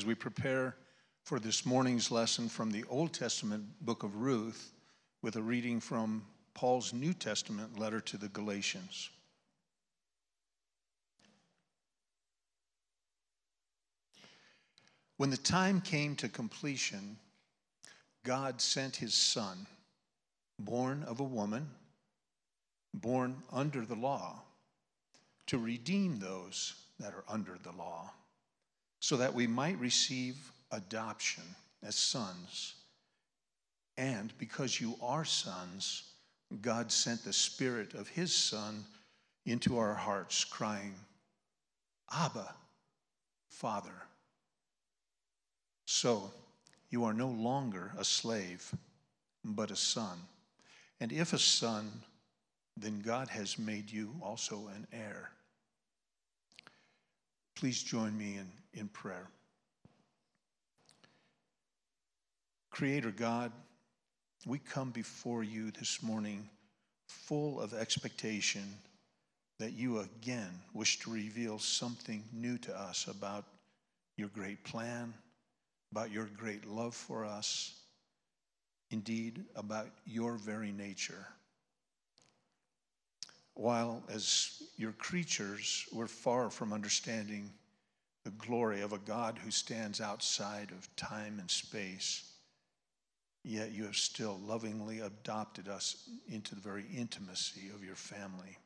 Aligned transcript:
as 0.00 0.06
we 0.06 0.14
prepare 0.14 0.74
for 1.24 1.38
this 1.38 1.66
morning's 1.66 2.10
lesson 2.10 2.48
from 2.48 2.70
the 2.70 2.84
Old 2.88 3.12
Testament 3.12 3.66
book 3.82 4.02
of 4.02 4.16
Ruth 4.16 4.72
with 5.20 5.36
a 5.36 5.42
reading 5.42 5.78
from 5.78 6.24
Paul's 6.54 6.94
New 6.94 7.12
Testament 7.12 7.78
letter 7.78 8.00
to 8.00 8.16
the 8.16 8.30
Galatians. 8.30 9.10
When 15.18 15.28
the 15.28 15.36
time 15.36 15.82
came 15.82 16.16
to 16.16 16.30
completion, 16.30 17.18
God 18.24 18.58
sent 18.58 18.96
his 18.96 19.12
son, 19.12 19.66
born 20.58 21.04
of 21.06 21.20
a 21.20 21.24
woman, 21.24 21.68
born 22.94 23.36
under 23.52 23.84
the 23.84 23.96
law, 23.96 24.40
to 25.48 25.58
redeem 25.58 26.18
those 26.18 26.72
that 26.98 27.12
are 27.12 27.24
under 27.28 27.58
the 27.62 27.72
law, 27.72 28.10
so 29.00 29.16
that 29.16 29.34
we 29.34 29.46
might 29.46 29.78
receive 29.78 30.36
adoption 30.70 31.44
as 31.82 31.96
sons. 31.96 32.74
And 33.96 34.32
because 34.38 34.80
you 34.80 34.94
are 35.02 35.24
sons, 35.24 36.04
God 36.62 36.92
sent 36.92 37.24
the 37.24 37.32
Spirit 37.32 37.94
of 37.94 38.08
His 38.08 38.34
Son 38.34 38.84
into 39.46 39.78
our 39.78 39.94
hearts, 39.94 40.44
crying, 40.44 40.94
Abba, 42.12 42.54
Father. 43.48 44.02
So 45.86 46.30
you 46.90 47.04
are 47.04 47.14
no 47.14 47.28
longer 47.28 47.92
a 47.98 48.04
slave, 48.04 48.74
but 49.44 49.70
a 49.70 49.76
son. 49.76 50.18
And 51.00 51.12
if 51.12 51.32
a 51.32 51.38
son, 51.38 51.90
then 52.76 53.00
God 53.00 53.28
has 53.28 53.58
made 53.58 53.90
you 53.90 54.14
also 54.22 54.68
an 54.74 54.86
heir. 54.92 55.30
Please 57.56 57.82
join 57.82 58.16
me 58.16 58.36
in, 58.36 58.46
in 58.74 58.88
prayer. 58.88 59.28
Creator 62.70 63.10
God, 63.10 63.52
we 64.46 64.58
come 64.58 64.90
before 64.90 65.42
you 65.42 65.70
this 65.72 66.02
morning 66.02 66.48
full 67.08 67.60
of 67.60 67.74
expectation 67.74 68.64
that 69.58 69.72
you 69.72 69.98
again 69.98 70.50
wish 70.72 70.98
to 71.00 71.10
reveal 71.10 71.58
something 71.58 72.24
new 72.32 72.56
to 72.56 72.74
us 72.74 73.06
about 73.06 73.44
your 74.16 74.28
great 74.28 74.64
plan, 74.64 75.12
about 75.92 76.10
your 76.10 76.28
great 76.38 76.66
love 76.66 76.94
for 76.94 77.24
us, 77.26 77.74
indeed, 78.90 79.44
about 79.56 79.88
your 80.06 80.34
very 80.34 80.72
nature. 80.72 81.26
While, 83.54 84.02
as 84.08 84.62
your 84.78 84.92
creatures, 84.92 85.84
we're 85.92 86.06
far 86.06 86.48
from 86.48 86.72
understanding 86.72 87.50
the 88.24 88.30
glory 88.30 88.80
of 88.82 88.92
a 88.92 88.98
God 88.98 89.38
who 89.38 89.50
stands 89.50 90.00
outside 90.00 90.70
of 90.70 90.94
time 90.96 91.38
and 91.38 91.50
space 91.50 92.30
yet 93.44 93.72
you 93.72 93.84
have 93.84 93.96
still 93.96 94.38
lovingly 94.44 95.00
adopted 95.00 95.68
us 95.68 96.08
into 96.28 96.54
the 96.54 96.60
very 96.60 96.84
intimacy 96.94 97.70
of 97.74 97.84
your 97.84 97.94
family. 97.94 98.58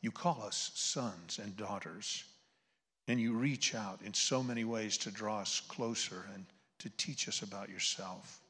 You 0.00 0.10
call 0.10 0.42
us 0.42 0.70
sons 0.74 1.38
and 1.42 1.56
daughters, 1.56 2.24
and 3.08 3.20
you 3.20 3.34
reach 3.34 3.74
out 3.74 4.00
in 4.04 4.14
so 4.14 4.42
many 4.42 4.64
ways 4.64 4.96
to 4.98 5.10
draw 5.10 5.40
us 5.40 5.60
closer 5.68 6.26
and 6.34 6.46
to 6.78 6.90
teach 6.90 7.28
us 7.28 7.42
about 7.42 7.68
yourself. 7.68 8.40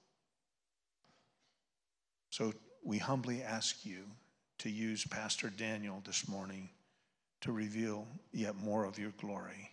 So 2.30 2.52
we 2.84 2.98
humbly 2.98 3.42
ask 3.42 3.84
you 3.84 4.04
to 4.58 4.70
use 4.70 5.04
Pastor 5.06 5.50
Daniel 5.50 6.02
this 6.06 6.28
morning 6.28 6.68
to 7.42 7.52
reveal 7.52 8.06
yet 8.32 8.56
more 8.56 8.84
of 8.84 8.98
your 8.98 9.12
glory. 9.18 9.70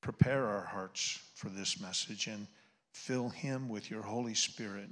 Prepare 0.00 0.46
our 0.46 0.64
hearts 0.64 1.20
for 1.34 1.48
this 1.48 1.80
message 1.80 2.26
and 2.26 2.46
Fill 2.98 3.28
him 3.28 3.68
with 3.68 3.90
your 3.90 4.02
Holy 4.02 4.34
Spirit 4.34 4.88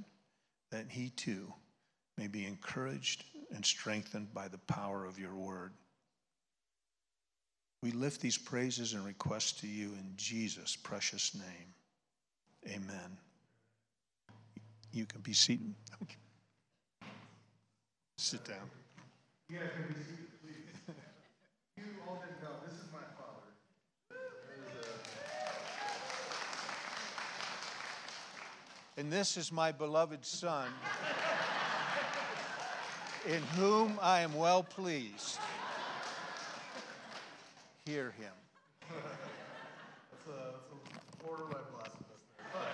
that 0.71 0.87
he 0.88 1.10
too 1.10 1.53
may 2.16 2.28
be 2.28 2.47
encouraged 2.47 3.25
and 3.53 3.66
strengthened 3.66 4.32
by 4.32 4.47
the 4.47 4.59
power 4.59 5.05
of 5.05 5.19
your 5.19 5.34
word. 5.34 5.72
We 7.82 7.91
lift 7.91 8.21
these 8.21 8.38
praises 8.38 8.94
and 8.94 9.05
requests 9.05 9.60
to 9.60 9.66
you 9.66 9.88
in 9.88 10.12
Jesus' 10.16 10.76
precious 10.76 11.34
name. 11.34 11.75
Amen. 12.69 13.19
You 14.93 15.05
can 15.05 15.21
be 15.21 15.32
seated. 15.32 15.75
Sit 18.19 18.44
down. 18.44 18.71
You 19.49 19.59
guys 19.59 19.69
can 19.75 19.88
be 19.88 20.00
seated, 20.00 20.41
please. 20.43 20.94
You 21.76 21.84
all 22.09 22.16
didn't 22.16 22.42
know, 22.42 22.56
this 22.64 22.75
is 22.75 22.88
my 22.92 23.00
And 28.98 29.12
this 29.12 29.37
is 29.37 29.53
my 29.53 29.72
beloved 29.72 30.25
Son, 30.25 30.72
in 33.28 33.42
whom 33.60 34.00
I 34.00 34.25
am 34.25 34.32
well 34.32 34.62
pleased. 34.62 35.37
Hear 37.84 38.16
him. 38.16 38.32
that's, 38.88 40.26
a, 40.26 40.48
that's 40.48 40.72
a 40.72 40.78
borderline 41.20 41.69
blasphemous 41.76 42.25
there. 42.41 42.48
But 42.56 42.72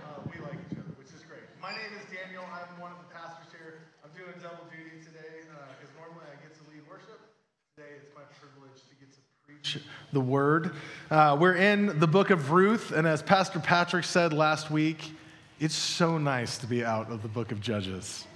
uh, 0.00 0.24
we 0.32 0.40
like 0.40 0.64
each 0.64 0.80
other, 0.80 0.96
which 0.96 1.12
is 1.12 1.20
great. 1.28 1.44
My 1.60 1.76
name 1.76 1.92
is 2.00 2.08
Daniel. 2.08 2.42
I'm 2.50 2.72
one 2.80 2.96
of 2.96 2.98
the 3.04 3.12
pastors 3.12 3.52
here. 3.52 3.84
I'm 4.00 4.16
doing 4.16 4.32
double 4.40 4.64
duty 4.72 4.96
today 5.04 5.44
because 5.44 5.92
uh, 5.92 6.00
normally 6.02 6.24
I 6.26 6.40
get 6.40 6.56
to 6.56 6.64
lead 6.72 6.82
worship. 6.88 7.20
Today 7.76 8.00
it's 8.00 8.10
my 8.16 8.25
privilege 8.40 8.82
to 8.88 8.94
get 8.96 9.12
to 9.12 9.18
preach 9.46 9.78
the 10.12 10.20
word. 10.20 10.72
Uh, 11.10 11.36
we're 11.40 11.56
in 11.56 11.98
the 11.98 12.06
book 12.06 12.30
of 12.30 12.50
Ruth, 12.50 12.92
and 12.92 13.06
as 13.06 13.22
Pastor 13.22 13.58
Patrick 13.58 14.04
said 14.04 14.32
last 14.32 14.70
week, 14.70 15.12
it's 15.58 15.74
so 15.74 16.18
nice 16.18 16.58
to 16.58 16.66
be 16.66 16.84
out 16.84 17.10
of 17.10 17.22
the 17.22 17.28
book 17.28 17.52
of 17.52 17.60
Judges. 17.60 18.26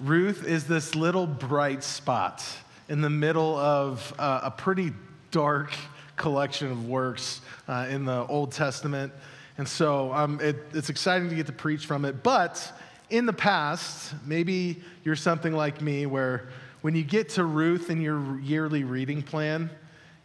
Ruth 0.00 0.44
is 0.44 0.66
this 0.66 0.94
little 0.94 1.26
bright 1.26 1.84
spot 1.84 2.44
in 2.88 3.00
the 3.00 3.10
middle 3.10 3.56
of 3.56 4.12
uh, 4.18 4.40
a 4.44 4.50
pretty 4.50 4.92
dark 5.30 5.72
collection 6.16 6.70
of 6.70 6.88
works 6.88 7.40
uh, 7.68 7.86
in 7.88 8.04
the 8.04 8.26
Old 8.26 8.50
Testament. 8.52 9.12
And 9.58 9.68
so 9.68 10.12
um, 10.12 10.40
it, 10.40 10.56
it's 10.72 10.90
exciting 10.90 11.28
to 11.28 11.36
get 11.36 11.46
to 11.46 11.52
preach 11.52 11.86
from 11.86 12.04
it. 12.04 12.22
But 12.22 12.72
in 13.10 13.26
the 13.26 13.32
past, 13.32 14.14
maybe 14.26 14.82
you're 15.04 15.16
something 15.16 15.52
like 15.52 15.80
me 15.80 16.06
where 16.06 16.48
when 16.84 16.94
you 16.94 17.02
get 17.02 17.30
to 17.30 17.46
Ruth 17.46 17.88
in 17.88 18.02
your 18.02 18.38
yearly 18.40 18.84
reading 18.84 19.22
plan, 19.22 19.70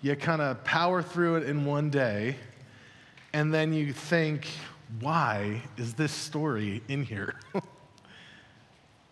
you 0.01 0.13
kind 0.17 0.41
of 0.41 0.61
power 0.65 1.01
through 1.01 1.37
it 1.37 1.43
in 1.43 1.63
one 1.63 1.89
day, 1.89 2.35
and 3.31 3.53
then 3.53 3.71
you 3.71 3.93
think, 3.93 4.45
why 4.99 5.61
is 5.77 5.93
this 5.93 6.11
story 6.11 6.83
in 6.89 7.05
here? 7.05 7.35
you 7.55 7.61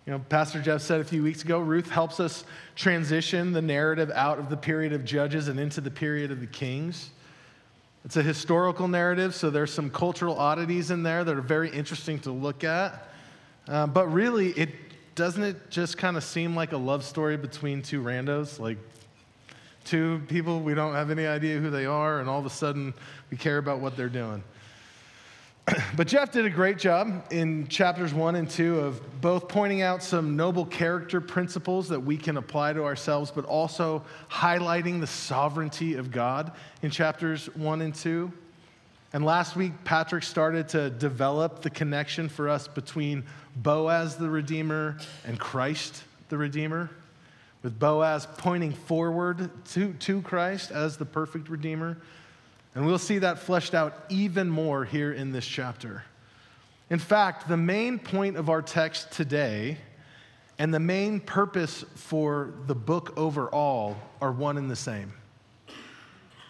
know, 0.07 0.19
Pastor 0.27 0.61
Jeff 0.61 0.81
said 0.81 0.99
a 0.99 1.05
few 1.05 1.23
weeks 1.23 1.41
ago, 1.41 1.59
Ruth 1.59 1.89
helps 1.89 2.19
us 2.19 2.43
transition 2.75 3.53
the 3.53 3.61
narrative 3.61 4.11
out 4.13 4.39
of 4.39 4.49
the 4.49 4.57
period 4.57 4.91
of 4.91 5.05
Judges 5.05 5.47
and 5.47 5.57
into 5.57 5.79
the 5.79 5.89
period 5.89 6.31
of 6.31 6.41
the 6.41 6.47
Kings. 6.47 7.11
It's 8.03 8.17
a 8.17 8.23
historical 8.23 8.89
narrative, 8.89 9.33
so 9.33 9.49
there's 9.49 9.71
some 9.71 9.89
cultural 9.89 10.37
oddities 10.37 10.91
in 10.91 11.01
there 11.01 11.23
that 11.23 11.37
are 11.37 11.41
very 11.41 11.69
interesting 11.69 12.19
to 12.19 12.31
look 12.31 12.65
at. 12.65 13.07
Uh, 13.69 13.87
but 13.87 14.11
really, 14.11 14.49
it 14.49 14.86
doesn't 15.17 15.43
it 15.43 15.71
just 15.71 15.97
kind 15.97 16.15
of 16.15 16.23
seem 16.23 16.55
like 16.55 16.73
a 16.73 16.77
love 16.77 17.03
story 17.03 17.37
between 17.37 17.81
two 17.81 18.03
randos? 18.03 18.59
Like 18.59 18.77
two 19.83 20.21
people, 20.27 20.59
we 20.61 20.75
don't 20.75 20.93
have 20.93 21.09
any 21.09 21.25
idea 21.25 21.57
who 21.57 21.71
they 21.71 21.87
are, 21.87 22.19
and 22.19 22.29
all 22.29 22.39
of 22.39 22.45
a 22.45 22.51
sudden 22.51 22.93
we 23.31 23.35
care 23.35 23.57
about 23.57 23.79
what 23.79 23.97
they're 23.97 24.09
doing. 24.09 24.43
but 25.97 26.05
Jeff 26.05 26.31
did 26.31 26.45
a 26.45 26.51
great 26.51 26.77
job 26.77 27.25
in 27.31 27.67
chapters 27.67 28.13
one 28.13 28.35
and 28.35 28.47
two 28.47 28.79
of 28.79 29.01
both 29.19 29.47
pointing 29.47 29.81
out 29.81 30.03
some 30.03 30.35
noble 30.35 30.67
character 30.67 31.19
principles 31.19 31.89
that 31.89 31.99
we 31.99 32.15
can 32.15 32.37
apply 32.37 32.73
to 32.73 32.83
ourselves, 32.83 33.31
but 33.31 33.43
also 33.43 34.03
highlighting 34.29 34.99
the 34.99 35.07
sovereignty 35.07 35.95
of 35.95 36.11
God 36.11 36.51
in 36.83 36.91
chapters 36.91 37.47
one 37.55 37.81
and 37.81 37.95
two. 37.95 38.31
And 39.13 39.23
last 39.23 39.55
week, 39.55 39.71
Patrick 39.85 40.23
started 40.23 40.67
to 40.69 40.89
develop 40.89 41.61
the 41.61 41.69
connection 41.69 42.27
for 42.27 42.49
us 42.49 42.67
between 42.67 43.23
Boaz 43.55 44.17
the 44.17 44.29
Redeemer 44.29 44.97
and 45.25 45.39
Christ 45.39 46.03
the 46.29 46.37
Redeemer 46.37 46.89
with 47.63 47.79
Boaz 47.79 48.27
pointing 48.37 48.73
forward 48.73 49.49
to, 49.69 49.93
to 49.93 50.21
Christ 50.21 50.71
as 50.71 50.97
the 50.97 51.05
perfect 51.05 51.49
Redeemer. 51.49 51.97
And 52.75 52.85
we'll 52.85 52.99
see 52.99 53.19
that 53.19 53.39
fleshed 53.39 53.73
out 53.73 53.93
even 54.09 54.49
more 54.49 54.85
here 54.85 55.13
in 55.13 55.31
this 55.31 55.45
chapter. 55.45 56.03
In 56.89 56.99
fact, 56.99 57.47
the 57.47 57.57
main 57.57 57.99
point 57.99 58.37
of 58.37 58.49
our 58.49 58.61
text 58.61 59.11
today 59.11 59.77
and 60.59 60.73
the 60.73 60.79
main 60.79 61.19
purpose 61.19 61.83
for 61.95 62.53
the 62.67 62.75
book 62.75 63.13
overall 63.17 63.95
are 64.21 64.31
one 64.31 64.57
and 64.57 64.69
the 64.69 64.75
same. 64.75 65.13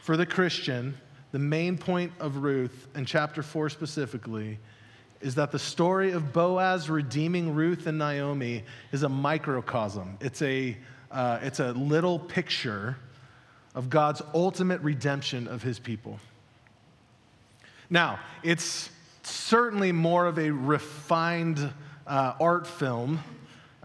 For 0.01 0.15
the 0.15 0.25
Christian, 0.25 0.97
the 1.31 1.39
main 1.39 1.77
point 1.77 2.11
of 2.19 2.37
Ruth, 2.37 2.87
and 2.95 3.05
chapter 3.07 3.43
4 3.43 3.69
specifically, 3.69 4.59
is 5.21 5.35
that 5.35 5.51
the 5.51 5.59
story 5.59 6.11
of 6.11 6.31
Boaz 6.31 6.89
redeeming 6.89 7.55
Ruth 7.55 7.87
and 7.87 7.97
Naomi 7.97 8.63
is 8.91 9.03
a 9.03 9.09
microcosm. 9.09 10.17
It's 10.21 10.41
a 10.41 10.77
uh, 11.09 11.39
it's 11.41 11.59
a 11.59 11.71
little 11.71 12.19
picture 12.19 12.97
of 13.73 13.89
God's 13.89 14.21
ultimate 14.33 14.81
redemption 14.81 15.47
of 15.47 15.63
his 15.63 15.79
people. 15.79 16.19
Now, 17.89 18.19
it's 18.43 18.89
certainly 19.23 19.91
more 19.91 20.25
of 20.25 20.37
a 20.37 20.51
refined 20.51 21.71
uh, 22.05 22.33
art 22.39 22.67
film. 22.67 23.19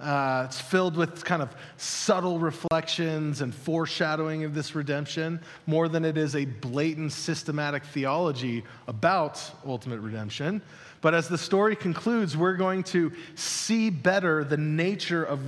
Uh, 0.02 0.42
it's 0.46 0.60
filled 0.60 0.96
with 0.96 1.24
kind 1.24 1.40
of 1.40 1.54
subtle 1.76 2.40
reflections 2.40 3.40
and 3.40 3.54
foreshadowing 3.54 4.42
of 4.42 4.52
this 4.52 4.74
redemption 4.74 5.40
more 5.66 5.88
than 5.88 6.04
it 6.04 6.18
is 6.18 6.34
a 6.34 6.44
blatant 6.44 7.12
systematic 7.12 7.84
theology 7.84 8.64
about 8.88 9.40
ultimate 9.64 10.00
redemption. 10.00 10.60
But 11.00 11.14
as 11.14 11.28
the 11.28 11.38
story 11.38 11.76
concludes, 11.76 12.36
we're 12.36 12.56
going 12.56 12.82
to 12.84 13.12
see 13.36 13.90
better 13.90 14.42
the 14.42 14.56
nature 14.56 15.22
of 15.24 15.40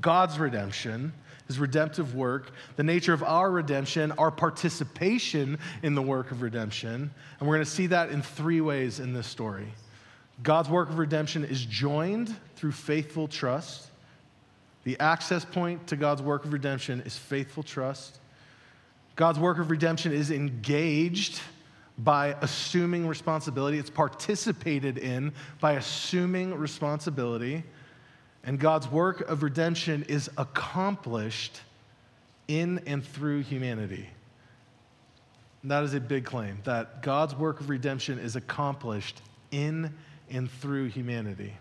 God's 0.00 0.38
redemption 0.38 1.12
his 1.46 1.58
redemptive 1.58 2.14
work, 2.14 2.52
the 2.76 2.82
nature 2.82 3.12
of 3.12 3.22
our 3.22 3.50
redemption, 3.50 4.12
our 4.12 4.30
participation 4.30 5.58
in 5.82 5.94
the 5.94 6.02
work 6.02 6.30
of 6.30 6.42
redemption. 6.42 7.10
And 7.38 7.48
we're 7.48 7.56
going 7.56 7.66
to 7.66 7.70
see 7.70 7.88
that 7.88 8.10
in 8.10 8.22
three 8.22 8.60
ways 8.60 8.98
in 8.98 9.12
this 9.12 9.26
story. 9.26 9.68
God's 10.42 10.68
work 10.68 10.88
of 10.88 10.98
redemption 10.98 11.44
is 11.44 11.64
joined 11.64 12.34
through 12.56 12.72
faithful 12.72 13.28
trust. 13.28 13.90
The 14.84 14.98
access 15.00 15.44
point 15.44 15.86
to 15.88 15.96
God's 15.96 16.22
work 16.22 16.44
of 16.44 16.52
redemption 16.52 17.02
is 17.02 17.16
faithful 17.16 17.62
trust. 17.62 18.20
God's 19.16 19.38
work 19.38 19.58
of 19.58 19.70
redemption 19.70 20.12
is 20.12 20.30
engaged 20.30 21.40
by 21.96 22.36
assuming 22.40 23.06
responsibility, 23.06 23.78
it's 23.78 23.90
participated 23.90 24.98
in 24.98 25.32
by 25.60 25.72
assuming 25.72 26.54
responsibility. 26.54 27.62
And 28.42 28.58
God's 28.58 28.88
work 28.88 29.20
of 29.22 29.42
redemption 29.42 30.04
is 30.08 30.28
accomplished 30.36 31.60
in 32.48 32.80
and 32.86 33.04
through 33.04 33.42
humanity. 33.42 34.08
And 35.62 35.70
that 35.70 35.82
is 35.84 35.94
a 35.94 36.00
big 36.00 36.26
claim 36.26 36.58
that 36.64 37.00
God's 37.00 37.34
work 37.34 37.60
of 37.60 37.70
redemption 37.70 38.18
is 38.18 38.36
accomplished 38.36 39.22
in 39.50 39.94
and 40.30 40.50
through 40.50 40.88
humanity. 40.88 41.54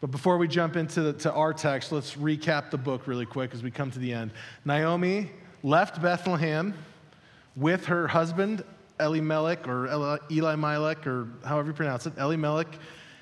But 0.00 0.10
before 0.10 0.38
we 0.38 0.48
jump 0.48 0.76
into 0.76 1.02
the, 1.02 1.12
to 1.14 1.32
our 1.32 1.52
text, 1.52 1.92
let's 1.92 2.14
recap 2.14 2.70
the 2.70 2.78
book 2.78 3.06
really 3.06 3.26
quick 3.26 3.52
as 3.52 3.62
we 3.62 3.70
come 3.70 3.90
to 3.90 3.98
the 3.98 4.12
end. 4.12 4.30
Naomi 4.64 5.30
left 5.62 6.00
Bethlehem 6.00 6.74
with 7.54 7.84
her 7.86 8.08
husband, 8.08 8.64
Elimelech, 8.98 9.68
or 9.68 10.18
Eli 10.30 10.56
Melech, 10.56 11.06
or 11.06 11.28
however 11.44 11.68
you 11.68 11.74
pronounce 11.74 12.06
it, 12.06 12.14
Elimelech, 12.16 12.78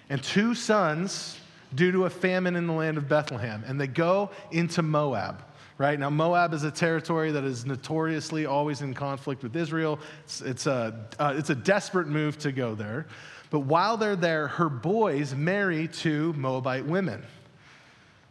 and 0.08 0.22
two 0.22 0.54
sons 0.54 1.40
due 1.74 1.90
to 1.90 2.04
a 2.04 2.10
famine 2.10 2.54
in 2.54 2.66
the 2.66 2.72
land 2.72 2.96
of 2.96 3.08
Bethlehem. 3.08 3.64
And 3.66 3.80
they 3.80 3.88
go 3.88 4.30
into 4.52 4.82
Moab, 4.82 5.42
right? 5.78 5.98
Now, 5.98 6.10
Moab 6.10 6.54
is 6.54 6.62
a 6.62 6.70
territory 6.70 7.32
that 7.32 7.44
is 7.44 7.66
notoriously 7.66 8.46
always 8.46 8.82
in 8.82 8.94
conflict 8.94 9.42
with 9.42 9.56
Israel. 9.56 9.98
It's, 10.24 10.40
it's 10.40 10.66
a, 10.66 11.06
uh, 11.18 11.34
it's 11.36 11.50
a 11.50 11.54
desperate 11.54 12.06
move 12.06 12.38
to 12.38 12.52
go 12.52 12.74
there. 12.74 13.06
But 13.50 13.60
while 13.60 13.96
they're 13.96 14.16
there, 14.16 14.48
her 14.48 14.68
boys 14.68 15.34
marry 15.34 15.88
two 15.88 16.32
Moabite 16.34 16.84
women, 16.84 17.24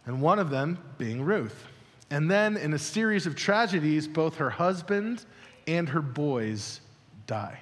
and 0.06 0.22
one 0.22 0.40
of 0.40 0.50
them 0.50 0.78
being 0.98 1.24
Ruth. 1.24 1.66
And 2.10 2.30
then, 2.32 2.56
in 2.56 2.74
a 2.74 2.80
series 2.80 3.26
of 3.26 3.36
tragedies, 3.36 4.08
both 4.08 4.38
her 4.38 4.50
husband 4.50 5.26
and 5.68 5.90
her 5.90 6.02
boys 6.02 6.80
die. 7.26 7.60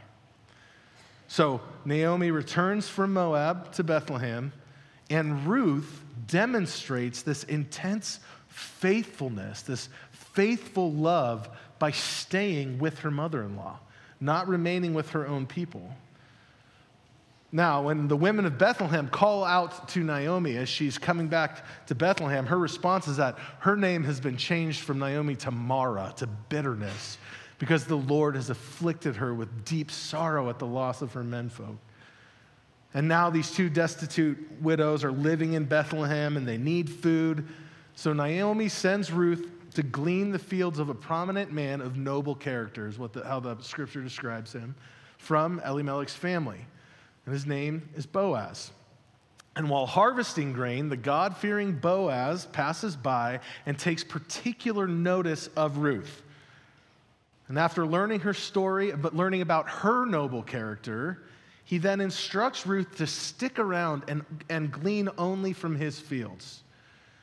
So, 1.27 1.61
Naomi 1.85 2.29
returns 2.29 2.87
from 2.87 3.13
Moab 3.13 3.71
to 3.73 3.83
Bethlehem 3.83 4.53
and 5.09 5.45
Ruth 5.45 6.03
demonstrates 6.27 7.21
this 7.21 7.43
intense 7.43 8.19
faithfulness, 8.47 9.61
this 9.61 9.89
faithful 10.11 10.91
love 10.91 11.49
by 11.79 11.91
staying 11.91 12.79
with 12.79 12.99
her 12.99 13.11
mother 13.11 13.43
in 13.43 13.55
law, 13.55 13.79
not 14.19 14.47
remaining 14.47 14.93
with 14.93 15.09
her 15.11 15.27
own 15.27 15.45
people. 15.45 15.95
Now, 17.51 17.83
when 17.83 18.07
the 18.07 18.17
women 18.17 18.45
of 18.45 18.57
Bethlehem 18.57 19.07
call 19.07 19.45
out 19.45 19.87
to 19.89 19.99
Naomi 19.99 20.57
as 20.57 20.67
she's 20.67 20.97
coming 20.97 21.27
back 21.27 21.63
to 21.87 21.95
Bethlehem, 21.95 22.45
her 22.47 22.57
response 22.57 23.07
is 23.07 23.17
that 23.17 23.37
her 23.59 23.77
name 23.77 24.03
has 24.03 24.19
been 24.19 24.35
changed 24.35 24.81
from 24.81 24.99
Naomi 24.99 25.35
to 25.37 25.51
Mara, 25.51 26.13
to 26.17 26.27
bitterness, 26.27 27.17
because 27.59 27.85
the 27.85 27.95
Lord 27.95 28.35
has 28.35 28.49
afflicted 28.49 29.15
her 29.15 29.33
with 29.33 29.63
deep 29.63 29.89
sorrow 29.89 30.49
at 30.49 30.59
the 30.59 30.65
loss 30.65 31.01
of 31.01 31.13
her 31.13 31.23
menfolk. 31.23 31.77
And 32.93 33.07
now 33.07 33.29
these 33.29 33.51
two 33.51 33.69
destitute 33.69 34.37
widows 34.61 35.03
are 35.03 35.11
living 35.11 35.53
in 35.53 35.65
Bethlehem 35.65 36.37
and 36.37 36.47
they 36.47 36.57
need 36.57 36.89
food. 36.89 37.45
So 37.93 38.13
Naomi 38.13 38.69
sends 38.69 39.11
Ruth 39.11 39.51
to 39.75 39.83
glean 39.83 40.31
the 40.31 40.39
fields 40.39 40.79
of 40.79 40.89
a 40.89 40.95
prominent 40.95 41.51
man 41.51 41.81
of 41.81 41.97
noble 41.97 42.35
character, 42.35 42.87
is 42.87 42.97
what 42.97 43.11
the, 43.11 43.23
how 43.25 43.41
the 43.41 43.57
scripture 43.61 44.01
describes 44.01 44.53
him, 44.53 44.75
from 45.17 45.61
Elimelech's 45.65 46.15
family. 46.15 46.65
And 47.25 47.33
his 47.33 47.45
name 47.45 47.89
is 47.95 48.05
Boaz. 48.05 48.71
And 49.55 49.69
while 49.69 49.85
harvesting 49.85 50.53
grain, 50.53 50.89
the 50.89 50.97
God 50.97 51.37
fearing 51.37 51.73
Boaz 51.73 52.45
passes 52.47 52.95
by 52.95 53.39
and 53.65 53.79
takes 53.79 54.03
particular 54.03 54.87
notice 54.87 55.47
of 55.55 55.77
Ruth. 55.77 56.23
And 57.47 57.57
after 57.57 57.85
learning 57.85 58.21
her 58.21 58.33
story, 58.33 58.91
but 58.91 59.15
learning 59.15 59.41
about 59.41 59.69
her 59.69 60.05
noble 60.05 60.41
character, 60.41 61.23
he 61.63 61.77
then 61.77 62.01
instructs 62.01 62.67
Ruth 62.67 62.97
to 62.97 63.07
stick 63.07 63.57
around 63.57 64.03
and, 64.07 64.25
and 64.49 64.71
glean 64.71 65.09
only 65.17 65.53
from 65.53 65.75
his 65.75 65.99
fields, 65.99 66.63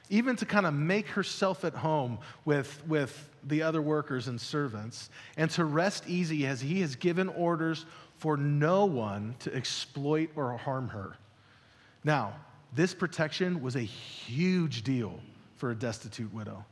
even 0.09 0.37
to 0.37 0.47
kind 0.47 0.65
of 0.65 0.75
make 0.75 1.09
herself 1.09 1.65
at 1.65 1.75
home 1.75 2.19
with, 2.45 2.83
with 2.87 3.31
the 3.45 3.63
other 3.63 3.83
workers 3.83 4.29
and 4.29 4.41
servants, 4.41 5.11
and 5.37 5.51
to 5.51 5.65
rest 5.65 6.05
easy 6.09 6.47
as 6.47 6.61
he 6.61 6.81
has 6.81 6.97
given 6.97 7.29
orders 7.29 7.85
for 8.23 8.37
no 8.37 8.85
one 8.85 9.35
to 9.41 9.53
exploit 9.53 10.31
or 10.37 10.57
harm 10.57 10.87
her. 10.87 11.17
Now, 12.05 12.35
this 12.73 12.95
protection 12.95 13.61
was 13.61 13.75
a 13.75 13.81
huge 13.81 14.85
deal 14.85 15.19
for 15.57 15.73
a 15.73 15.75
destitute 15.75 16.33
widow. 16.33 16.65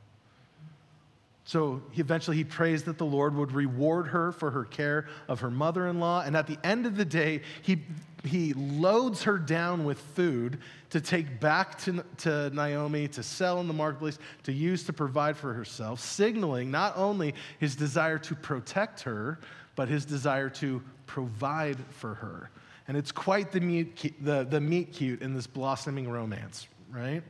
So 1.42 1.82
eventually 1.94 2.36
he 2.36 2.44
prays 2.44 2.84
that 2.84 2.98
the 2.98 3.04
Lord 3.04 3.34
would 3.34 3.50
reward 3.50 4.06
her 4.06 4.30
for 4.30 4.52
her 4.52 4.64
care 4.64 5.08
of 5.26 5.40
her 5.40 5.50
mother 5.50 5.88
in 5.88 5.98
law. 5.98 6.22
And 6.24 6.36
at 6.36 6.46
the 6.46 6.56
end 6.62 6.86
of 6.86 6.94
the 6.94 7.04
day, 7.04 7.40
he, 7.62 7.82
he 8.22 8.52
loads 8.52 9.24
her 9.24 9.36
down 9.36 9.84
with 9.84 9.98
food 9.98 10.60
to 10.90 11.00
take 11.00 11.40
back 11.40 11.78
to, 11.78 12.04
to 12.18 12.50
Naomi, 12.50 13.08
to 13.08 13.24
sell 13.24 13.58
in 13.58 13.66
the 13.66 13.74
marketplace, 13.74 14.20
to 14.44 14.52
use 14.52 14.84
to 14.84 14.92
provide 14.92 15.36
for 15.36 15.52
herself, 15.52 15.98
signaling 15.98 16.70
not 16.70 16.96
only 16.96 17.34
his 17.58 17.74
desire 17.74 18.18
to 18.18 18.36
protect 18.36 19.00
her, 19.00 19.40
but 19.80 19.88
his 19.88 20.04
desire 20.04 20.50
to 20.50 20.82
provide 21.06 21.78
for 21.88 22.12
her. 22.12 22.50
And 22.86 22.98
it's 22.98 23.10
quite 23.10 23.50
the 23.50 23.60
meet, 23.60 24.22
the, 24.22 24.44
the 24.44 24.60
meet 24.60 24.92
cute 24.92 25.22
in 25.22 25.32
this 25.32 25.46
blossoming 25.46 26.06
romance, 26.06 26.68
right? 26.90 27.22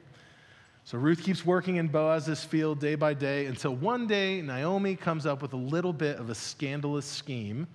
So 0.83 0.99
Ruth 0.99 1.23
keeps 1.23 1.47
working 1.47 1.77
in 1.77 1.87
Boaz's 1.87 2.43
field 2.43 2.81
day 2.81 2.97
by 2.97 3.15
day 3.15 3.47
until 3.47 3.77
one 3.77 4.09
day 4.09 4.43
Naomi 4.43 4.97
comes 4.97 5.27
up 5.27 5.43
with 5.43 5.53
a 5.53 5.57
little 5.57 5.93
bit 5.93 6.17
of 6.17 6.29
a 6.29 6.35
scandalous 6.35 7.07
scheme 7.07 7.69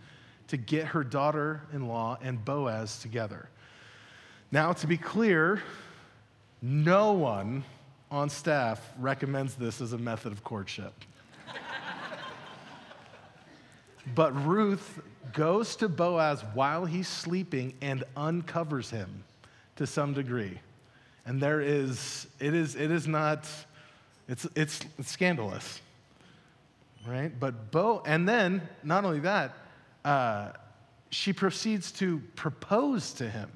to 0.50 0.58
get 0.58 0.88
her 0.88 1.05
daughter 1.05 1.62
in 1.72 1.88
law 1.88 2.17
and 2.22 2.44
Boaz 2.44 3.00
together. 3.00 3.48
Now, 4.51 4.74
to 4.74 4.88
be 4.88 4.98
clear, 4.98 5.63
no 6.62 7.13
one 7.13 7.63
on 8.12 8.29
staff 8.29 8.91
recommends 9.00 9.55
this 9.55 9.79
as 9.79 9.94
a 9.94 9.98
method 9.98 10.34
of 10.34 10.44
courtship. 10.44 10.91
But 14.13 14.35
Ruth 14.45 15.01
goes 15.33 15.75
to 15.77 15.89
Boaz 15.89 16.43
while 16.53 16.85
he's 16.85 17.07
sleeping 17.07 17.74
and 17.81 18.03
uncovers 18.15 18.89
him 18.89 19.24
to 19.75 19.88
some 19.88 20.13
degree. 20.13 20.59
And 21.25 21.41
there 21.41 21.62
is, 21.62 22.27
it 22.39 22.53
is, 22.53 22.75
it 22.75 22.91
is 22.91 23.07
not, 23.07 23.47
it's, 24.27 24.47
it's, 24.55 24.79
it's 25.00 25.12
scandalous, 25.12 25.81
right? 27.07 27.31
But 27.39 27.71
Bo, 27.71 28.03
and 28.05 28.29
then, 28.29 28.62
not 28.83 29.05
only 29.05 29.19
that, 29.21 29.55
uh, 30.03 30.50
she 31.09 31.33
proceeds 31.33 31.91
to 31.93 32.21
propose 32.35 33.13
to 33.13 33.29
him. 33.29 33.50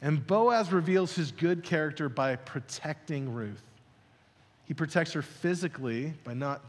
And 0.00 0.24
Boaz 0.24 0.70
reveals 0.70 1.14
his 1.14 1.32
good 1.32 1.62
character 1.62 2.08
by 2.08 2.36
protecting 2.36 3.32
Ruth. 3.32 3.62
He 4.66 4.74
protects 4.74 5.12
her 5.12 5.22
physically 5.22 6.12
by 6.24 6.34
not, 6.34 6.62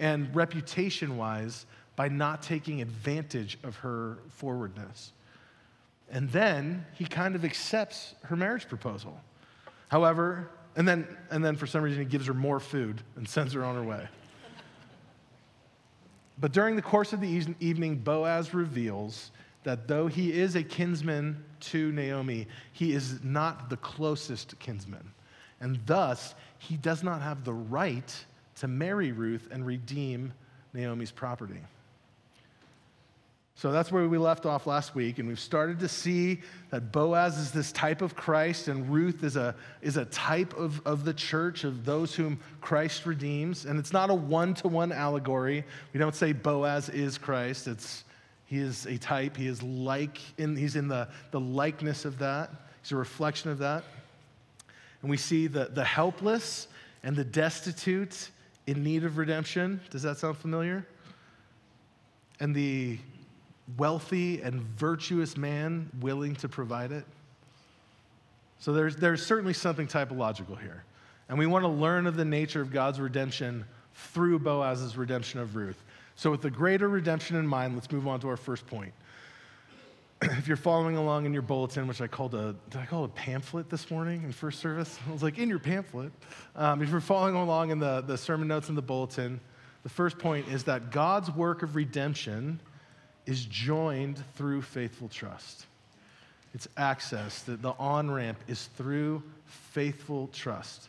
and 0.00 0.34
reputation 0.34 1.16
wise, 1.16 1.66
by 1.94 2.08
not 2.08 2.42
taking 2.42 2.80
advantage 2.80 3.58
of 3.62 3.76
her 3.76 4.18
forwardness. 4.30 5.12
And 6.10 6.28
then 6.30 6.86
he 6.94 7.04
kind 7.04 7.36
of 7.36 7.44
accepts 7.44 8.14
her 8.22 8.34
marriage 8.34 8.68
proposal. 8.68 9.20
However, 9.88 10.50
and 10.76 10.88
then, 10.88 11.06
and 11.30 11.44
then 11.44 11.56
for 11.56 11.66
some 11.66 11.82
reason 11.82 12.00
he 12.00 12.08
gives 12.08 12.26
her 12.26 12.34
more 12.34 12.58
food 12.58 13.02
and 13.16 13.28
sends 13.28 13.52
her 13.52 13.64
on 13.64 13.74
her 13.74 13.82
way. 13.82 14.08
But 16.40 16.52
during 16.52 16.74
the 16.74 16.82
course 16.82 17.12
of 17.12 17.20
the 17.20 17.44
evening, 17.60 17.96
Boaz 17.96 18.54
reveals 18.54 19.30
that 19.62 19.86
though 19.86 20.06
he 20.06 20.32
is 20.32 20.56
a 20.56 20.62
kinsman 20.62 21.44
to 21.60 21.92
Naomi, 21.92 22.46
he 22.72 22.92
is 22.92 23.22
not 23.22 23.68
the 23.68 23.76
closest 23.76 24.58
kinsman. 24.58 25.12
And 25.60 25.78
thus, 25.84 26.34
he 26.58 26.78
does 26.78 27.02
not 27.02 27.20
have 27.20 27.44
the 27.44 27.52
right 27.52 28.24
to 28.60 28.68
marry 28.68 29.12
Ruth 29.12 29.48
and 29.50 29.66
redeem 29.66 30.32
Naomi's 30.72 31.10
property. 31.10 31.60
So 33.54 33.72
that's 33.72 33.92
where 33.92 34.08
we 34.08 34.16
left 34.16 34.46
off 34.46 34.66
last 34.66 34.94
week, 34.94 35.18
and 35.18 35.28
we've 35.28 35.38
started 35.38 35.80
to 35.80 35.88
see 35.88 36.40
that 36.70 36.92
Boaz 36.92 37.36
is 37.36 37.50
this 37.50 37.72
type 37.72 38.00
of 38.00 38.14
Christ, 38.14 38.68
and 38.68 38.88
Ruth 38.88 39.22
is 39.22 39.36
a, 39.36 39.54
is 39.82 39.98
a 39.98 40.06
type 40.06 40.56
of, 40.56 40.80
of 40.86 41.04
the 41.04 41.12
church, 41.12 41.64
of 41.64 41.84
those 41.84 42.14
whom 42.14 42.40
Christ 42.62 43.04
redeems. 43.04 43.66
And 43.66 43.78
it's 43.78 43.92
not 43.92 44.08
a 44.08 44.14
one 44.14 44.54
to 44.54 44.68
one 44.68 44.92
allegory. 44.92 45.64
We 45.92 46.00
don't 46.00 46.14
say 46.14 46.32
Boaz 46.32 46.88
is 46.88 47.18
Christ, 47.18 47.66
it's 47.66 48.04
he 48.46 48.58
is 48.58 48.86
a 48.86 48.98
type, 48.98 49.36
he 49.36 49.46
is 49.46 49.62
like, 49.62 50.18
in, 50.38 50.56
he's 50.56 50.74
in 50.74 50.88
the, 50.88 51.08
the 51.30 51.40
likeness 51.40 52.04
of 52.04 52.18
that, 52.18 52.50
he's 52.82 52.92
a 52.92 52.96
reflection 52.96 53.50
of 53.50 53.58
that. 53.58 53.84
And 55.02 55.10
we 55.10 55.16
see 55.16 55.46
the, 55.46 55.66
the 55.66 55.84
helpless 55.84 56.66
and 57.02 57.14
the 57.14 57.24
destitute 57.24 58.30
in 58.70 58.84
need 58.84 59.04
of 59.04 59.18
redemption. 59.18 59.80
Does 59.90 60.02
that 60.02 60.18
sound 60.18 60.36
familiar? 60.36 60.86
And 62.38 62.54
the 62.54 62.98
wealthy 63.76 64.40
and 64.42 64.62
virtuous 64.62 65.36
man 65.36 65.90
willing 66.00 66.36
to 66.36 66.48
provide 66.48 66.92
it? 66.92 67.04
So 68.60 68.72
there's, 68.72 68.94
there's 68.94 69.26
certainly 69.26 69.54
something 69.54 69.88
typological 69.88 70.60
here. 70.60 70.84
And 71.28 71.38
we 71.38 71.46
want 71.46 71.64
to 71.64 71.68
learn 71.68 72.06
of 72.06 72.16
the 72.16 72.24
nature 72.24 72.60
of 72.60 72.72
God's 72.72 73.00
redemption 73.00 73.64
through 73.94 74.38
Boaz's 74.38 74.96
redemption 74.96 75.40
of 75.40 75.56
Ruth. 75.56 75.82
So, 76.16 76.30
with 76.30 76.42
the 76.42 76.50
greater 76.50 76.88
redemption 76.88 77.36
in 77.36 77.46
mind, 77.46 77.74
let's 77.74 77.90
move 77.90 78.06
on 78.06 78.20
to 78.20 78.28
our 78.28 78.36
first 78.36 78.66
point. 78.66 78.92
if 80.22 80.48
you're 80.48 80.56
following 80.56 80.96
along 80.96 81.24
in 81.24 81.32
your 81.32 81.42
bulletin, 81.42 81.86
which 81.86 82.00
I 82.00 82.06
called 82.06 82.34
a, 82.34 82.54
did 82.68 82.80
I 82.80 82.84
call 82.84 83.04
it 83.04 83.08
a 83.08 83.14
pamphlet 83.14 83.70
this 83.70 83.90
morning 83.90 84.22
in 84.22 84.32
first 84.32 84.60
service? 84.60 84.98
I 85.08 85.12
was 85.12 85.22
like, 85.22 85.38
in 85.38 85.48
your 85.48 85.58
pamphlet. 85.58 86.12
Um, 86.54 86.82
if 86.82 86.90
you're 86.90 87.00
following 87.00 87.34
along 87.34 87.70
in 87.70 87.78
the, 87.78 88.02
the 88.02 88.18
sermon 88.18 88.48
notes 88.48 88.68
in 88.68 88.74
the 88.74 88.82
bulletin, 88.82 89.40
the 89.82 89.88
first 89.88 90.18
point 90.18 90.48
is 90.48 90.64
that 90.64 90.90
God's 90.90 91.30
work 91.30 91.62
of 91.62 91.74
redemption 91.74 92.60
is 93.24 93.46
joined 93.46 94.22
through 94.34 94.60
faithful 94.60 95.08
trust. 95.08 95.64
It's 96.52 96.68
access, 96.76 97.42
the, 97.42 97.56
the 97.56 97.70
on 97.78 98.10
ramp 98.10 98.38
is 98.46 98.68
through 98.76 99.22
faithful 99.46 100.28
trust. 100.34 100.88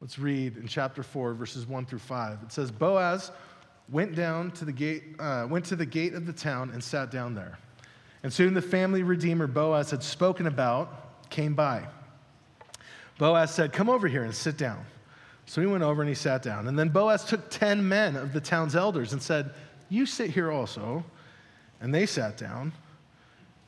Let's 0.00 0.18
read 0.18 0.56
in 0.56 0.66
chapter 0.66 1.02
4, 1.02 1.34
verses 1.34 1.66
1 1.66 1.86
through 1.86 1.98
5. 1.98 2.38
It 2.44 2.52
says, 2.52 2.70
Boaz 2.72 3.30
went 3.90 4.14
down 4.14 4.50
to 4.52 4.64
the 4.64 4.72
gate, 4.72 5.02
uh, 5.18 5.46
went 5.48 5.64
to 5.66 5.76
the 5.76 5.86
gate 5.86 6.14
of 6.14 6.26
the 6.26 6.32
town 6.32 6.70
and 6.70 6.82
sat 6.82 7.10
down 7.10 7.34
there. 7.34 7.58
And 8.22 8.32
soon 8.32 8.54
the 8.54 8.62
family 8.62 9.02
redeemer 9.02 9.46
Boaz 9.46 9.90
had 9.90 10.02
spoken 10.02 10.46
about 10.46 11.28
came 11.30 11.54
by. 11.54 11.86
Boaz 13.18 13.54
said, 13.54 13.72
Come 13.72 13.88
over 13.88 14.08
here 14.08 14.24
and 14.24 14.34
sit 14.34 14.56
down. 14.56 14.84
So 15.46 15.60
he 15.60 15.66
went 15.66 15.82
over 15.82 16.02
and 16.02 16.08
he 16.08 16.14
sat 16.14 16.42
down. 16.42 16.68
And 16.68 16.78
then 16.78 16.90
Boaz 16.90 17.24
took 17.24 17.50
10 17.50 17.86
men 17.88 18.16
of 18.16 18.32
the 18.32 18.40
town's 18.40 18.76
elders 18.76 19.12
and 19.12 19.20
said, 19.20 19.50
you 19.90 20.06
sit 20.06 20.30
here 20.30 20.50
also. 20.50 21.04
And 21.80 21.94
they 21.94 22.06
sat 22.06 22.38
down. 22.38 22.72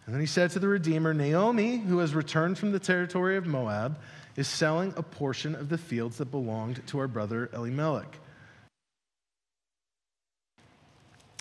And 0.07 0.14
then 0.14 0.21
he 0.21 0.26
said 0.26 0.50
to 0.52 0.59
the 0.59 0.69
Redeemer, 0.69 1.12
Naomi, 1.12 1.79
who 1.79 1.99
has 1.99 2.14
returned 2.14 2.57
from 2.57 2.73
the 2.73 2.79
territory 2.79 3.37
of 3.37 3.47
Moab, 3.47 3.99
is 4.37 4.49
selling 4.49 4.95
a 4.97 5.02
portion 5.02 5.55
of 5.55 5.69
the 5.69 5.79
fields 5.79 6.17
that 6.19 6.31
belonged 6.31 6.87
to 6.87 6.99
our 6.99 7.09
brother 7.09 7.50
Elimelech. 7.52 8.19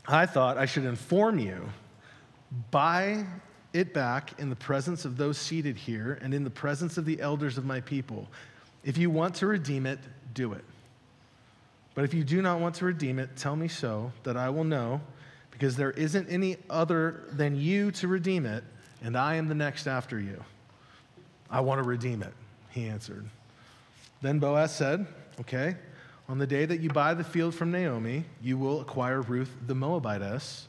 I 0.07 0.25
thought 0.25 0.57
I 0.57 0.65
should 0.65 0.85
inform 0.85 1.39
you 1.39 1.69
buy 2.69 3.25
it 3.73 3.93
back 3.93 4.37
in 4.39 4.49
the 4.49 4.55
presence 4.55 5.05
of 5.05 5.17
those 5.17 5.37
seated 5.37 5.77
here 5.77 6.19
and 6.21 6.33
in 6.33 6.43
the 6.43 6.49
presence 6.49 6.97
of 6.97 7.05
the 7.05 7.21
elders 7.21 7.57
of 7.57 7.65
my 7.65 7.79
people. 7.79 8.27
If 8.83 8.97
you 8.97 9.09
want 9.09 9.35
to 9.35 9.47
redeem 9.47 9.85
it, 9.85 9.99
do 10.33 10.53
it. 10.53 10.65
But 11.93 12.05
if 12.05 12.13
you 12.13 12.23
do 12.23 12.41
not 12.41 12.59
want 12.59 12.75
to 12.75 12.85
redeem 12.85 13.19
it, 13.19 13.35
tell 13.35 13.55
me 13.55 13.67
so, 13.67 14.11
that 14.23 14.37
I 14.37 14.49
will 14.49 14.63
know, 14.63 15.01
because 15.51 15.75
there 15.75 15.91
isn't 15.91 16.29
any 16.29 16.57
other 16.69 17.23
than 17.31 17.55
you 17.55 17.91
to 17.91 18.07
redeem 18.07 18.45
it, 18.45 18.63
and 19.03 19.17
I 19.17 19.35
am 19.35 19.47
the 19.47 19.55
next 19.55 19.87
after 19.87 20.19
you. 20.19 20.43
I 21.49 21.59
want 21.59 21.81
to 21.81 21.87
redeem 21.87 22.23
it, 22.23 22.33
he 22.69 22.87
answered. 22.87 23.29
Then 24.21 24.39
Boaz 24.39 24.73
said, 24.73 25.05
Okay, 25.39 25.75
on 26.29 26.37
the 26.37 26.47
day 26.47 26.65
that 26.65 26.79
you 26.79 26.89
buy 26.89 27.13
the 27.13 27.23
field 27.23 27.53
from 27.53 27.71
Naomi, 27.71 28.23
you 28.41 28.57
will 28.57 28.81
acquire 28.81 29.21
Ruth 29.21 29.53
the 29.67 29.75
Moabitess, 29.75 30.67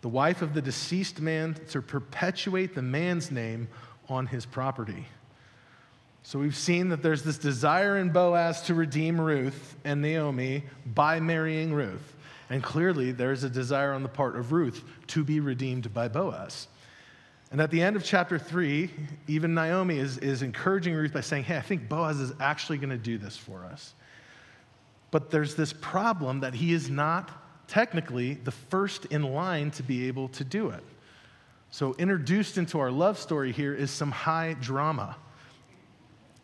the 0.00 0.08
wife 0.08 0.42
of 0.42 0.54
the 0.54 0.62
deceased 0.62 1.20
man, 1.20 1.56
to 1.70 1.82
perpetuate 1.82 2.74
the 2.74 2.82
man's 2.82 3.30
name 3.30 3.68
on 4.08 4.26
his 4.26 4.46
property. 4.46 5.06
So 6.22 6.38
we've 6.38 6.56
seen 6.56 6.90
that 6.90 7.02
there's 7.02 7.22
this 7.22 7.38
desire 7.38 7.96
in 7.96 8.10
Boaz 8.10 8.62
to 8.62 8.74
redeem 8.74 9.20
Ruth 9.20 9.76
and 9.84 10.02
Naomi 10.02 10.64
by 10.84 11.20
marrying 11.20 11.72
Ruth. 11.72 12.14
And 12.50 12.62
clearly, 12.62 13.12
there's 13.12 13.44
a 13.44 13.50
desire 13.50 13.92
on 13.92 14.02
the 14.02 14.08
part 14.08 14.36
of 14.36 14.52
Ruth 14.52 14.82
to 15.08 15.24
be 15.24 15.40
redeemed 15.40 15.92
by 15.92 16.08
Boaz. 16.08 16.68
And 17.50 17.60
at 17.60 17.70
the 17.70 17.82
end 17.82 17.96
of 17.96 18.04
chapter 18.04 18.38
three, 18.38 18.90
even 19.26 19.54
Naomi 19.54 19.98
is, 19.98 20.18
is 20.18 20.42
encouraging 20.42 20.94
Ruth 20.94 21.12
by 21.12 21.22
saying, 21.22 21.44
Hey, 21.44 21.56
I 21.56 21.62
think 21.62 21.88
Boaz 21.88 22.20
is 22.20 22.32
actually 22.40 22.78
going 22.78 22.90
to 22.90 22.98
do 22.98 23.16
this 23.16 23.36
for 23.36 23.64
us. 23.64 23.94
But 25.10 25.30
there's 25.30 25.54
this 25.54 25.72
problem 25.72 26.40
that 26.40 26.54
he 26.54 26.72
is 26.72 26.90
not 26.90 27.30
technically 27.66 28.34
the 28.34 28.50
first 28.50 29.06
in 29.06 29.22
line 29.22 29.70
to 29.72 29.82
be 29.82 30.08
able 30.08 30.28
to 30.28 30.44
do 30.44 30.70
it. 30.70 30.82
So, 31.70 31.94
introduced 31.98 32.56
into 32.56 32.80
our 32.80 32.90
love 32.90 33.18
story 33.18 33.52
here 33.52 33.74
is 33.74 33.90
some 33.90 34.10
high 34.10 34.56
drama. 34.58 35.16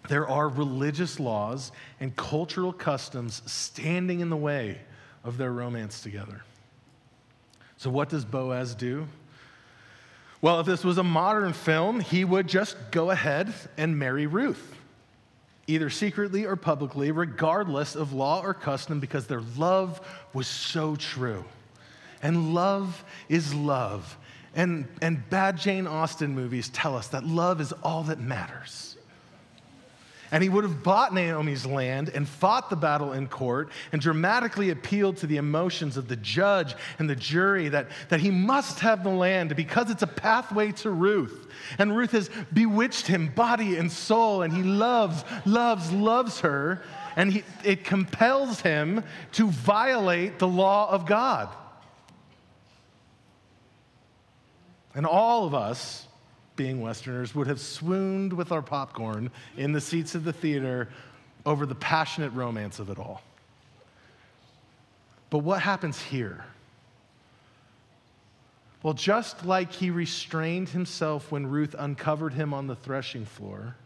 There 0.09 0.29
are 0.29 0.49
religious 0.49 1.19
laws 1.19 1.73
and 1.99 2.15
cultural 2.15 2.75
customs 2.75 3.41
standing 3.47 4.21
in 4.21 4.29
the 4.29 4.37
way 4.37 4.81
of 5.25 5.39
their 5.39 5.51
romance 5.51 6.03
together. 6.03 6.43
So, 7.79 7.89
what 7.89 8.11
does 8.11 8.27
Boaz 8.27 8.75
do? 8.75 9.07
Well, 10.43 10.61
if 10.61 10.67
this 10.67 10.85
was 10.85 10.99
a 10.99 11.03
modern 11.03 11.55
film, 11.55 12.01
he 12.01 12.23
would 12.23 12.47
just 12.47 12.77
go 12.91 13.11
ahead 13.11 13.53
and 13.79 13.99
marry 13.99 14.27
Ruth, 14.27 14.77
either 15.67 15.91
secretly 15.91 16.45
or 16.45 16.57
publicly, 16.57 17.11
regardless 17.11 17.95
of 17.95 18.13
law 18.13 18.43
or 18.43 18.55
custom, 18.55 19.01
because 19.01 19.27
their 19.27 19.43
love 19.57 20.01
was 20.33 20.47
so 20.47 20.97
true. 20.97 21.45
And 22.23 22.55
love 22.55 23.05
is 23.29 23.55
love. 23.55 24.17
And, 24.55 24.87
and 25.03 25.29
bad 25.31 25.59
Jane 25.59 25.87
Austen 25.87 26.35
movies 26.35 26.69
tell 26.69 26.97
us 26.97 27.09
that 27.09 27.25
love 27.25 27.61
is 27.61 27.73
all 27.83 28.05
that 28.05 28.21
matters. 28.21 28.94
And 30.31 30.43
he 30.43 30.49
would 30.49 30.65
have 30.65 30.83
bought 30.83 31.15
Naomi's 31.15 31.67
land 31.67 32.09
and 32.09 32.29
fought 32.29 32.71
the 32.71 32.77
battle 32.77 33.13
in 33.13 33.29
court 33.29 33.71
and 33.93 34.01
dramatically 34.01 34.71
appealed 34.71 35.19
to 35.19 35.27
the 35.27 35.37
emotions 35.37 35.97
of 35.97 36.09
the 36.09 36.17
judge 36.17 36.75
and 36.99 37.09
the 37.09 37.17
jury 37.17 37.69
that, 37.69 37.89
that 38.09 38.21
he 38.21 38.31
must 38.31 38.81
have 38.81 39.05
the 39.05 39.11
land 39.11 39.55
because 39.55 39.91
it's 39.91 40.03
a 40.03 40.09
pathway 40.09 40.73
to 40.73 40.91
Ruth. 40.91 41.47
And 41.79 41.97
Ruth 41.97 42.13
has 42.13 42.31
bewitched 42.53 43.07
him 43.07 43.29
body 43.29 43.77
and 43.77 43.91
soul, 43.91 44.43
and 44.43 44.53
he 44.53 44.63
loves, 44.63 45.25
loves, 45.45 45.93
loves 45.93 46.41
her. 46.41 46.83
And 47.17 47.33
he, 47.33 47.45
it 47.63 47.85
compels 47.85 48.61
him 48.61 49.05
to 49.33 49.49
violate 49.49 50.39
the 50.39 50.49
law 50.49 50.91
of 50.91 51.07
God. 51.07 51.49
And 54.95 55.07
all 55.07 55.47
of 55.47 55.55
us 55.55 56.07
being 56.57 56.81
Westerners, 56.81 57.35
would 57.35 57.47
have 57.47 57.61
swooned 57.61 58.33
with 58.33 58.53
our 58.53 58.63
popcorn 58.63 59.31
in 59.57 59.73
the 59.73 59.81
seats 59.81 60.15
of 60.15 60.25
the 60.25 60.33
theater 60.33 60.89
over 61.47 61.67
the 61.67 61.75
passionate 61.75 62.33
romance 62.33 62.79
of 62.79 62.91
it 62.91 62.99
all. 62.99 63.23
But 65.31 65.39
what 65.39 65.61
happens 65.61 66.01
here? 66.01 66.45
Well, 68.83 68.95
just 68.95 69.45
like 69.47 69.73
he 69.73 69.91
restrained 69.91 70.69
himself 70.69 71.33
when 71.33 71.47
Ruth 71.47 71.75
uncovered 71.79 72.35
him 72.35 72.53
on 72.53 72.67
the 72.67 72.77
threshing 72.77 73.25
floor, 73.25 73.77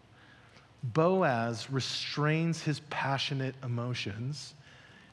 Boaz 0.82 1.70
restrains 1.70 2.62
his 2.62 2.80
passionate 2.90 3.54
emotions 3.62 4.54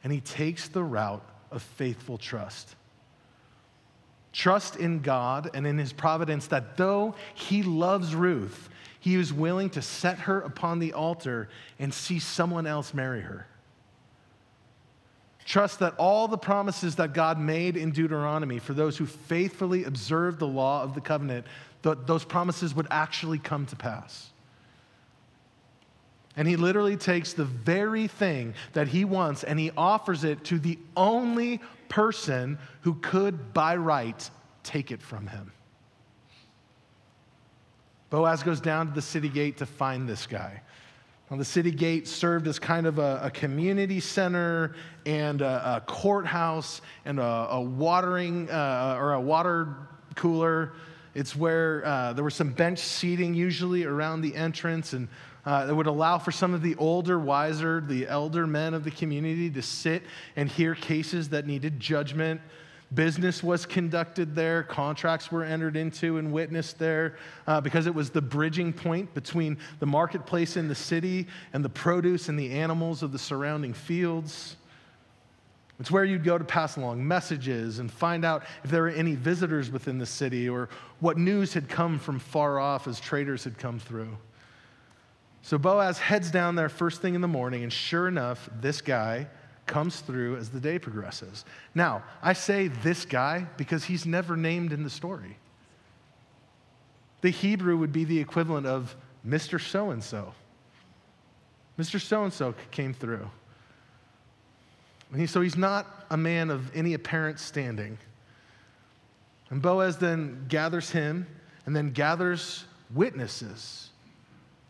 and 0.04 0.12
he 0.12 0.22
takes 0.22 0.68
the 0.68 0.84
route 0.84 1.24
of 1.52 1.62
faithful 1.62 2.18
trust. 2.18 2.76
Trust 4.36 4.76
in 4.76 5.00
God 5.00 5.50
and 5.54 5.66
in 5.66 5.78
his 5.78 5.94
providence 5.94 6.48
that 6.48 6.76
though 6.76 7.16
he 7.34 7.64
loves 7.64 8.14
Ruth, 8.14 8.68
he 9.00 9.16
is 9.16 9.32
willing 9.32 9.70
to 9.72 9.82
set 9.82 10.20
her 10.20 10.42
upon 10.42 10.80
the 10.80 10.92
altar 10.92 11.48
and 11.80 11.94
see 11.94 12.20
someone 12.20 12.68
else 12.68 12.94
marry 12.94 13.22
her. 13.22 13.48
Trust 15.46 15.80
that 15.80 15.96
all 15.98 16.28
the 16.28 16.38
promises 16.38 16.96
that 16.96 17.14
God 17.14 17.40
made 17.40 17.78
in 17.78 17.92
Deuteronomy 17.92 18.60
for 18.60 18.74
those 18.74 18.98
who 18.98 19.06
faithfully 19.06 19.86
observed 19.86 20.40
the 20.40 20.48
law 20.48 20.84
of 20.84 20.96
the 20.96 21.02
covenant, 21.02 21.46
th- 21.84 22.00
those 22.06 22.26
promises 22.26 22.76
would 22.76 22.88
actually 22.92 23.40
come 23.40 23.66
to 23.68 23.78
pass. 23.78 24.32
And 26.38 26.48
he 26.48 26.58
literally 26.58 26.98
takes 26.98 27.34
the 27.34 27.46
very 27.46 28.08
thing 28.08 28.54
that 28.74 28.88
he 28.88 29.06
wants 29.06 29.44
and 29.44 29.58
he 29.60 29.72
offers 29.78 30.24
it 30.24 30.44
to 30.46 30.60
the 30.60 30.78
only 30.98 31.62
person 31.88 32.58
who 32.82 32.96
could, 32.96 33.54
by 33.54 33.76
right, 33.78 34.30
take 34.64 34.92
it 34.92 35.02
from 35.02 35.28
him. 35.28 35.52
Boaz 38.10 38.44
goes 38.44 38.60
down 38.60 38.88
to 38.88 38.94
the 38.94 39.02
city 39.02 39.30
gate 39.30 39.58
to 39.58 39.66
find 39.66 40.08
this 40.08 40.28
guy. 40.28 40.62
Now, 41.30 41.38
the 41.38 41.46
city 41.46 41.72
gate 41.72 42.08
served 42.08 42.48
as 42.48 42.60
kind 42.60 42.86
of 42.86 43.00
a, 43.00 43.20
a 43.24 43.32
community 43.32 44.00
center 44.00 44.76
and 45.08 45.42
a, 45.42 45.78
a 45.78 45.82
courthouse 45.82 46.82
and 47.04 47.20
a, 47.20 47.48
a 47.50 47.62
watering 47.62 48.50
uh, 48.50 48.98
or 49.00 49.14
a 49.14 49.22
water 49.22 49.76
cooler. 50.16 50.74
It's 51.16 51.36
where 51.36 51.84
uh, 51.86 52.14
there 52.14 52.24
was 52.24 52.36
some 52.36 52.52
bench 52.52 52.80
seating 52.80 53.34
usually 53.34 53.86
around 53.86 54.22
the 54.22 54.36
entrance, 54.36 54.94
and 54.94 55.08
uh, 55.46 55.68
it 55.70 55.74
would 55.74 55.88
allow 55.88 56.18
for 56.18 56.32
some 56.32 56.54
of 56.54 56.62
the 56.62 56.76
older, 56.76 57.20
wiser, 57.20 57.82
the 57.82 58.08
elder 58.08 58.48
men 58.48 58.74
of 58.74 58.84
the 58.84 58.92
community 58.92 59.50
to 59.50 59.62
sit 59.62 60.04
and 60.36 60.50
hear 60.50 60.76
cases 60.76 61.30
that 61.30 61.46
needed 61.46 61.80
judgment 61.80 62.42
Business 62.94 63.42
was 63.42 63.66
conducted 63.66 64.36
there, 64.36 64.62
contracts 64.62 65.32
were 65.32 65.44
entered 65.44 65.76
into 65.76 66.18
and 66.18 66.32
witnessed 66.32 66.78
there 66.78 67.16
uh, 67.48 67.60
because 67.60 67.88
it 67.88 67.96
was 67.96 68.12
the 68.12 68.22
bridging 68.22 68.72
point 68.72 69.12
between 69.14 69.58
the 69.80 69.86
marketplace 69.86 70.56
in 70.56 70.68
the 70.68 70.76
city 70.76 71.28
and 71.54 71.66
the 71.66 71.70
produce 71.70 72.30
and 72.30 72.38
the 72.38 72.52
animals 72.52 73.02
of 73.02 73.12
the 73.12 73.18
surrounding 73.18 73.74
fields. 73.74 74.56
It's 75.80 75.92
where 75.92 76.06
you'd 76.06 76.24
go 76.24 76.38
to 76.38 76.44
pass 76.44 76.78
along 76.78 77.06
messages 77.06 77.80
and 77.80 77.92
find 77.92 78.24
out 78.24 78.44
if 78.64 78.70
there 78.70 78.84
were 78.84 78.90
any 78.90 79.16
visitors 79.16 79.72
within 79.72 79.98
the 79.98 80.06
city 80.06 80.48
or 80.48 80.70
what 81.00 81.18
news 81.18 81.54
had 81.54 81.68
come 81.68 82.00
from 82.00 82.20
far 82.20 82.60
off 82.60 82.88
as 82.88 83.00
traders 83.00 83.44
had 83.44 83.58
come 83.58 83.80
through. 83.80 84.16
So 85.46 85.60
Boaz 85.60 86.00
heads 86.00 86.32
down 86.32 86.56
there 86.56 86.70
first 86.70 87.04
thing 87.04 87.14
in 87.14 87.22
the 87.22 87.28
morning, 87.28 87.62
and 87.62 87.72
sure 87.72 88.08
enough, 88.08 88.50
this 88.62 88.82
guy, 88.82 89.28
comes 89.68 90.00
through 90.00 90.38
as 90.38 90.50
the 90.50 90.60
day 90.60 90.80
progresses. 90.80 91.46
Now, 91.76 92.02
I 92.24 92.34
say 92.34 92.68
this 92.68 93.06
guy 93.06 93.46
because 93.56 93.84
he's 93.84 94.08
never 94.08 94.36
named 94.36 94.74
in 94.74 94.82
the 94.82 94.90
story. 94.90 95.38
The 97.22 97.30
Hebrew 97.30 97.78
would 97.78 97.92
be 97.94 98.06
the 98.06 98.20
equivalent 98.20 98.66
of 98.66 98.96
Mr. 99.24 99.62
So 99.62 99.92
and 99.92 100.04
so. 100.04 100.34
Mr. 101.78 102.02
So 102.02 102.24
and 102.24 102.34
so 102.34 102.56
came 102.72 102.96
through. 102.96 103.30
and 105.14 105.30
so 105.30 105.42
he's 105.42 105.58
not 105.58 106.08
a 106.10 106.18
man 106.18 106.50
of 106.50 106.76
any 106.76 106.96
apparent 106.96 107.40
standing. 107.40 108.00
And 109.52 109.62
Boaz 109.62 109.98
then 110.00 110.46
gathers 110.48 110.90
him 110.90 111.28
and 111.68 111.76
then 111.76 111.92
gathers 111.92 112.66
witnesses 112.92 113.85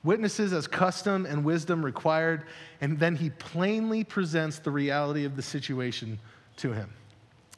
witnesses 0.06 0.54
as 0.54 0.68
custom 0.68 1.26
and 1.26 1.44
wisdom 1.44 1.84
required, 1.84 2.44
and 2.80 2.98
then 3.00 3.16
he 3.16 3.32
plainly 3.32 4.04
presents 4.04 4.60
the 4.60 4.72
reality 4.72 5.26
of 5.26 5.36
the 5.36 5.42
situation 5.42 6.20
to 6.58 6.72
him. 6.72 6.90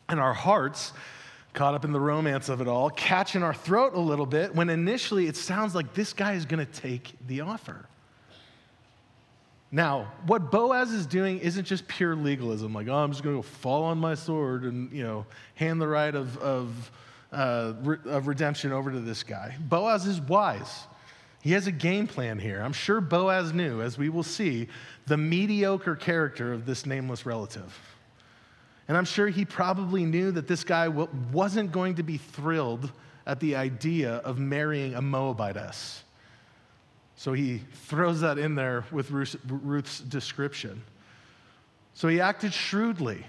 And 0.09 0.19
our 0.19 0.33
hearts, 0.33 0.93
caught 1.57 1.73
up 1.73 1.83
in 1.83 1.91
the 1.91 1.99
romance 1.99 2.49
of 2.49 2.61
it 2.61 2.67
all, 2.67 2.89
catch 2.91 3.35
in 3.35 3.41
our 3.41 3.53
throat 3.53 3.93
a 3.95 3.99
little 3.99 4.27
bit 4.27 4.53
when 4.53 4.69
initially 4.69 5.25
it 5.25 5.35
sounds 5.35 5.73
like 5.73 5.93
this 5.95 6.13
guy 6.13 6.33
is 6.33 6.45
going 6.45 6.63
to 6.63 6.71
take 6.71 7.13
the 7.27 7.41
offer. 7.41 7.85
Now, 9.71 10.13
what 10.27 10.51
Boaz 10.51 10.91
is 10.91 11.05
doing 11.05 11.39
isn't 11.39 11.65
just 11.65 11.87
pure 11.87 12.15
legalism, 12.15 12.73
like, 12.73 12.87
oh, 12.87 12.95
I'm 12.95 13.11
just 13.11 13.23
going 13.23 13.35
to 13.35 13.39
go 13.39 13.41
fall 13.41 13.83
on 13.83 13.97
my 13.97 14.13
sword 14.13 14.63
and, 14.63 14.91
you 14.91 15.03
know, 15.03 15.25
hand 15.55 15.81
the 15.81 15.87
right 15.87 16.13
of, 16.13 16.37
of, 16.37 16.91
uh, 17.33 17.73
re- 17.81 17.97
of 18.05 18.27
redemption 18.27 18.71
over 18.71 18.91
to 18.91 18.99
this 18.99 19.23
guy. 19.23 19.57
Boaz 19.59 20.05
is 20.05 20.21
wise. 20.21 20.85
He 21.47 21.53
has 21.53 21.65
a 21.65 21.71
game 21.71 22.07
plan 22.07 22.39
here. 22.39 22.59
I'm 22.61 22.73
sure 22.73 22.99
Boaz 22.99 23.53
knew, 23.53 23.81
as 23.81 23.97
we 23.97 24.09
will 24.09 24.21
see, 24.21 24.67
the 25.05 25.15
mediocre 25.15 25.95
character 25.95 26.51
of 26.51 26.65
this 26.65 26.85
nameless 26.85 27.25
relative. 27.25 27.73
And 28.89 28.97
I'm 28.97 29.05
sure 29.05 29.29
he 29.29 29.45
probably 29.45 30.03
knew 30.03 30.31
that 30.31 30.49
this 30.49 30.65
guy 30.65 30.89
wasn't 30.89 31.71
going 31.71 31.95
to 31.95 32.03
be 32.03 32.17
thrilled 32.17 32.91
at 33.25 33.39
the 33.39 33.55
idea 33.55 34.15
of 34.25 34.39
marrying 34.39 34.95
a 34.95 35.01
Moabitess. 35.01 36.03
So 37.15 37.31
he 37.31 37.61
throws 37.85 38.19
that 38.19 38.37
in 38.37 38.55
there 38.55 38.83
with 38.91 39.09
Ruth's 39.09 40.01
description. 40.01 40.83
So 41.93 42.09
he 42.09 42.19
acted 42.19 42.53
shrewdly 42.53 43.25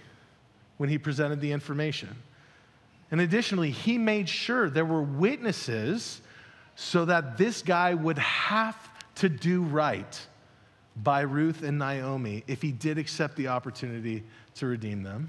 when 0.78 0.88
he 0.88 0.98
presented 0.98 1.40
the 1.40 1.52
information. 1.52 2.16
And 3.12 3.20
additionally, 3.20 3.70
he 3.70 3.96
made 3.96 4.28
sure 4.28 4.68
there 4.68 4.84
were 4.84 5.02
witnesses 5.02 6.20
so 6.80 7.04
that 7.04 7.36
this 7.36 7.60
guy 7.60 7.92
would 7.92 8.18
have 8.18 8.78
to 9.16 9.28
do 9.28 9.62
right 9.62 10.26
by 10.94 11.22
Ruth 11.22 11.64
and 11.64 11.76
Naomi 11.76 12.44
if 12.46 12.62
he 12.62 12.70
did 12.70 12.98
accept 12.98 13.34
the 13.34 13.48
opportunity 13.48 14.22
to 14.54 14.66
redeem 14.66 15.02
them. 15.02 15.28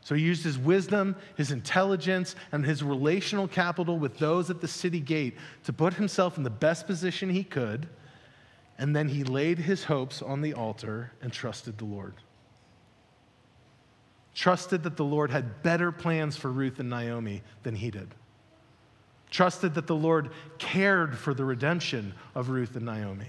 So 0.00 0.16
he 0.16 0.22
used 0.24 0.42
his 0.42 0.58
wisdom, 0.58 1.14
his 1.36 1.52
intelligence, 1.52 2.34
and 2.50 2.66
his 2.66 2.82
relational 2.82 3.46
capital 3.46 4.00
with 4.00 4.18
those 4.18 4.50
at 4.50 4.60
the 4.60 4.66
city 4.66 4.98
gate 4.98 5.36
to 5.62 5.72
put 5.72 5.94
himself 5.94 6.36
in 6.36 6.42
the 6.42 6.50
best 6.50 6.88
position 6.88 7.30
he 7.30 7.44
could. 7.44 7.88
And 8.78 8.96
then 8.96 9.06
he 9.06 9.22
laid 9.22 9.60
his 9.60 9.84
hopes 9.84 10.22
on 10.22 10.40
the 10.40 10.54
altar 10.54 11.12
and 11.22 11.32
trusted 11.32 11.78
the 11.78 11.84
Lord. 11.84 12.14
Trusted 14.34 14.82
that 14.82 14.96
the 14.96 15.04
Lord 15.04 15.30
had 15.30 15.62
better 15.62 15.92
plans 15.92 16.36
for 16.36 16.50
Ruth 16.50 16.80
and 16.80 16.90
Naomi 16.90 17.42
than 17.62 17.76
he 17.76 17.92
did 17.92 18.12
trusted 19.30 19.74
that 19.74 19.86
the 19.86 19.94
Lord 19.94 20.30
cared 20.58 21.16
for 21.16 21.34
the 21.34 21.44
redemption 21.44 22.14
of 22.34 22.48
Ruth 22.48 22.76
and 22.76 22.86
Naomi, 22.86 23.28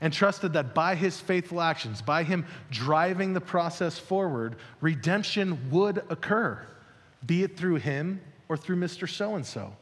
and 0.00 0.12
trusted 0.12 0.52
that 0.52 0.74
by 0.74 0.94
his 0.94 1.20
faithful 1.20 1.60
actions, 1.60 2.02
by 2.02 2.22
him 2.22 2.46
driving 2.70 3.32
the 3.32 3.40
process 3.40 3.98
forward, 3.98 4.56
redemption 4.80 5.70
would 5.70 5.98
occur, 6.08 6.60
be 7.26 7.42
it 7.42 7.56
through 7.56 7.76
him 7.76 8.20
or 8.48 8.56
through 8.56 8.76
Mr. 8.76 9.08
So 9.08 9.34
and 9.34 9.44
so. 9.44 9.72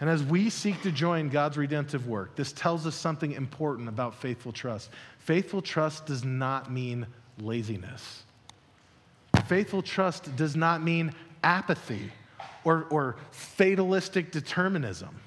And 0.00 0.08
as 0.08 0.22
we 0.22 0.48
seek 0.48 0.80
to 0.82 0.92
join 0.92 1.28
God's 1.28 1.56
redemptive 1.56 2.06
work, 2.06 2.36
this 2.36 2.52
tells 2.52 2.86
us 2.86 2.94
something 2.94 3.32
important 3.32 3.88
about 3.88 4.14
faithful 4.14 4.52
trust. 4.52 4.90
Faithful 5.18 5.60
trust 5.60 6.06
does 6.06 6.24
not 6.24 6.70
mean 6.70 7.06
laziness. 7.40 8.22
Faithful 9.46 9.82
trust 9.82 10.34
does 10.36 10.54
not 10.54 10.82
mean 10.82 11.12
apathy 11.42 12.12
or, 12.68 12.86
or 12.90 13.16
fatalistic 13.30 14.30
determinism. 14.30 15.18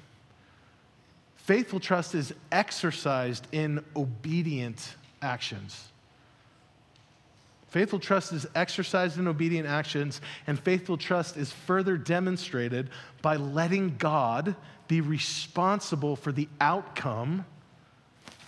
Faithful 1.34 1.80
trust 1.80 2.14
is 2.14 2.32
exercised 2.52 3.48
in 3.50 3.84
obedient 3.96 4.94
actions. 5.20 5.88
Faithful 7.66 7.98
trust 7.98 8.32
is 8.32 8.46
exercised 8.54 9.18
in 9.18 9.26
obedient 9.26 9.66
actions, 9.66 10.20
and 10.46 10.56
faithful 10.56 10.96
trust 10.96 11.36
is 11.36 11.50
further 11.50 11.96
demonstrated 11.96 12.90
by 13.22 13.34
letting 13.34 13.96
God 13.96 14.54
be 14.86 15.00
responsible 15.00 16.14
for 16.14 16.30
the 16.30 16.48
outcome 16.60 17.44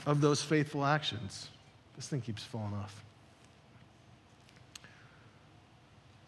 of 0.06 0.20
those 0.20 0.40
faithful 0.40 0.84
actions. 0.84 1.48
This 1.96 2.06
thing 2.06 2.20
keeps 2.20 2.44
falling 2.44 2.74
off. 2.74 3.04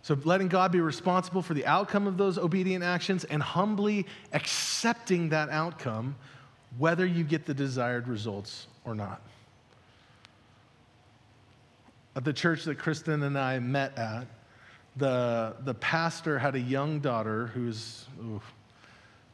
So, 0.07 0.17
letting 0.23 0.47
God 0.47 0.71
be 0.71 0.79
responsible 0.79 1.43
for 1.43 1.55
the 1.55 1.67
outcome 1.67 2.07
of 2.07 2.17
those 2.17 2.39
obedient 2.39 2.85
actions 2.85 3.25
and 3.25 3.43
humbly 3.43 4.07
accepting 4.33 5.31
that 5.31 5.49
outcome, 5.49 6.15
whether 6.79 7.05
you 7.05 7.25
get 7.25 7.45
the 7.45 7.53
desired 7.53 8.07
results 8.07 8.69
or 8.85 8.95
not. 8.95 9.21
At 12.15 12.23
the 12.23 12.33
church 12.33 12.63
that 12.67 12.79
Kristen 12.79 13.25
and 13.25 13.37
I 13.37 13.59
met 13.59 13.99
at, 13.99 14.29
the, 14.95 15.57
the 15.65 15.75
pastor 15.75 16.39
had 16.39 16.55
a 16.55 16.61
young 16.61 17.01
daughter 17.01 17.49
who's 17.49 18.07
ooh, 18.21 18.41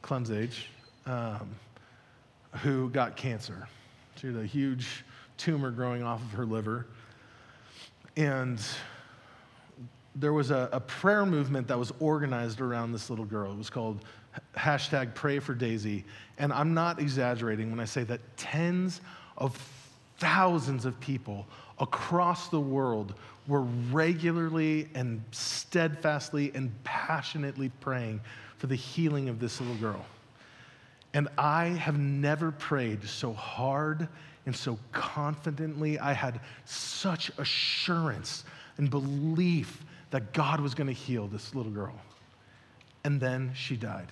Clem's 0.00 0.30
age, 0.30 0.70
um, 1.04 1.50
who 2.62 2.88
got 2.88 3.14
cancer. 3.14 3.68
She 4.16 4.28
had 4.28 4.36
a 4.36 4.46
huge 4.46 5.04
tumor 5.36 5.70
growing 5.70 6.02
off 6.02 6.22
of 6.22 6.30
her 6.30 6.46
liver. 6.46 6.86
And 8.16 8.58
there 10.16 10.32
was 10.32 10.50
a, 10.50 10.68
a, 10.72 10.80
prayer 10.80 11.24
movement 11.24 11.66
that 11.68 11.78
was 11.78 11.92
organized 11.98 12.60
around 12.60 12.92
this 12.92 13.08
little 13.08 13.24
girl. 13.24 13.52
It 13.52 13.58
was 13.58 13.70
called 13.70 14.04
hashtag 14.56 15.14
pray 15.14 15.38
for 15.38 15.54
Daisy. 15.54 16.04
And 16.38 16.52
I'm 16.52 16.74
not 16.74 16.98
exaggerating 16.98 17.70
when 17.70 17.80
I 17.80 17.84
say 17.84 18.04
that 18.04 18.20
tens 18.36 19.00
of 19.38 19.56
thousands 20.18 20.84
of 20.84 20.98
people 21.00 21.46
across 21.78 22.48
the 22.48 22.60
world 22.60 23.14
were 23.48 23.62
regularly 23.90 24.88
and 24.94 25.22
steadfastly 25.32 26.52
and 26.54 26.72
passionately 26.84 27.70
praying 27.80 28.20
for 28.58 28.66
the 28.66 28.76
healing 28.76 29.28
of 29.28 29.40
this 29.40 29.60
little 29.60 29.76
girl. 29.76 30.04
And 31.14 31.28
I 31.36 31.66
have 31.66 31.98
never 31.98 32.52
prayed 32.52 33.04
so 33.04 33.32
hard 33.32 34.08
and 34.46 34.54
so 34.54 34.78
confidently. 34.92 35.98
I 35.98 36.12
had 36.12 36.40
such 36.64 37.30
assurance 37.38 38.44
and 38.78 38.88
belief 38.88 39.82
that 40.12 40.32
God 40.32 40.60
was 40.60 40.74
going 40.74 40.86
to 40.86 40.92
heal 40.92 41.26
this 41.26 41.54
little 41.54 41.72
girl. 41.72 41.94
And 43.02 43.20
then 43.20 43.50
she 43.54 43.76
died. 43.76 44.06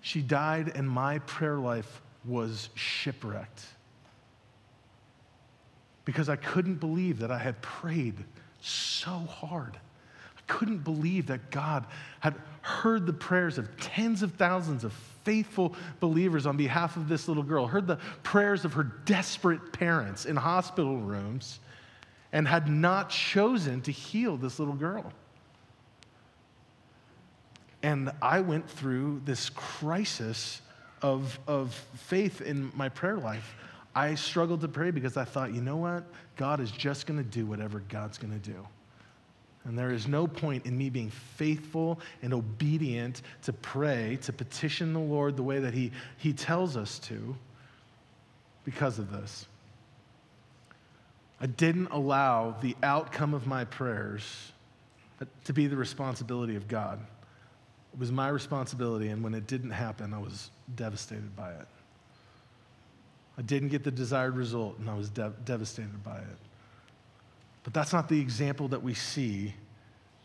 She 0.00 0.22
died, 0.22 0.72
and 0.74 0.88
my 0.88 1.18
prayer 1.18 1.58
life 1.58 2.00
was 2.24 2.70
shipwrecked 2.74 3.66
because 6.04 6.28
I 6.28 6.36
couldn't 6.36 6.76
believe 6.76 7.18
that 7.18 7.30
I 7.30 7.38
had 7.38 7.60
prayed 7.62 8.14
so 8.62 9.10
hard. 9.10 9.76
I 10.36 10.40
couldn't 10.52 10.84
believe 10.84 11.26
that 11.26 11.50
God 11.50 11.84
had 12.20 12.34
heard 12.62 13.06
the 13.06 13.12
prayers 13.12 13.58
of 13.58 13.68
tens 13.78 14.22
of 14.22 14.34
thousands 14.34 14.84
of 14.84 14.92
faithful 15.24 15.74
believers 15.98 16.46
on 16.46 16.56
behalf 16.56 16.96
of 16.96 17.08
this 17.08 17.28
little 17.28 17.42
girl, 17.42 17.66
heard 17.66 17.86
the 17.86 17.98
prayers 18.22 18.64
of 18.64 18.72
her 18.74 18.84
desperate 19.04 19.72
parents 19.72 20.26
in 20.26 20.36
hospital 20.36 20.96
rooms, 20.96 21.58
and 22.32 22.46
had 22.46 22.68
not 22.68 23.10
chosen 23.10 23.80
to 23.82 23.92
heal 23.92 24.36
this 24.36 24.58
little 24.58 24.74
girl. 24.74 25.12
And 27.82 28.12
I 28.20 28.40
went 28.40 28.68
through 28.68 29.22
this 29.24 29.50
crisis 29.50 30.60
of, 31.02 31.38
of 31.46 31.74
faith 31.96 32.40
in 32.40 32.70
my 32.74 32.88
prayer 32.88 33.16
life. 33.16 33.54
I 33.94 34.14
struggled 34.14 34.60
to 34.60 34.68
pray 34.68 34.90
because 34.90 35.16
I 35.16 35.24
thought, 35.24 35.52
you 35.52 35.60
know 35.60 35.76
what? 35.76 36.04
God 36.36 36.60
is 36.60 36.70
just 36.70 37.06
going 37.06 37.18
to 37.18 37.28
do 37.28 37.46
whatever 37.46 37.80
God's 37.88 38.18
going 38.18 38.38
to 38.38 38.50
do. 38.50 38.66
And 39.64 39.78
there 39.78 39.90
is 39.90 40.06
no 40.06 40.26
point 40.26 40.64
in 40.64 40.76
me 40.76 40.88
being 40.88 41.10
faithful 41.10 42.00
and 42.22 42.32
obedient 42.32 43.22
to 43.42 43.52
pray, 43.52 44.18
to 44.22 44.32
petition 44.32 44.92
the 44.92 45.00
Lord 45.00 45.36
the 45.36 45.42
way 45.42 45.58
that 45.58 45.74
He, 45.74 45.92
he 46.16 46.32
tells 46.32 46.76
us 46.76 46.98
to 47.00 47.36
because 48.64 48.98
of 48.98 49.10
this. 49.10 49.46
I 51.40 51.46
didn't 51.46 51.88
allow 51.88 52.56
the 52.60 52.76
outcome 52.82 53.32
of 53.32 53.46
my 53.46 53.64
prayers 53.64 54.52
to 55.44 55.52
be 55.52 55.66
the 55.66 55.76
responsibility 55.76 56.56
of 56.56 56.68
God. 56.68 57.00
It 57.92 57.98
was 57.98 58.12
my 58.12 58.28
responsibility, 58.28 59.08
and 59.08 59.24
when 59.24 59.34
it 59.34 59.46
didn't 59.46 59.70
happen, 59.70 60.14
I 60.14 60.18
was 60.18 60.50
devastated 60.76 61.34
by 61.34 61.50
it. 61.52 61.66
I 63.38 63.42
didn't 63.42 63.68
get 63.68 63.84
the 63.84 63.90
desired 63.90 64.36
result, 64.36 64.78
and 64.78 64.88
I 64.88 64.94
was 64.94 65.08
de- 65.08 65.32
devastated 65.44 66.04
by 66.04 66.18
it. 66.18 66.38
But 67.64 67.74
that's 67.74 67.92
not 67.92 68.08
the 68.08 68.20
example 68.20 68.68
that 68.68 68.82
we 68.82 68.94
see 68.94 69.54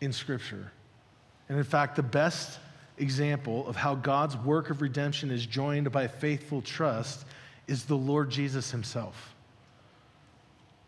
in 0.02 0.12
Scripture. 0.12 0.72
And 1.50 1.58
in 1.58 1.64
fact, 1.64 1.96
the 1.96 2.04
best 2.04 2.60
example 2.98 3.68
of 3.68 3.76
how 3.76 3.96
God's 3.96 4.38
work 4.38 4.70
of 4.70 4.82
redemption 4.82 5.32
is 5.32 5.46
joined 5.46 5.92
by 5.92 6.08
faithful 6.08 6.62
trust 6.62 7.26
is 7.68 7.86
the 7.86 7.96
Lord 7.96 8.30
Jesus 8.30 8.72
himself. 8.72 9.35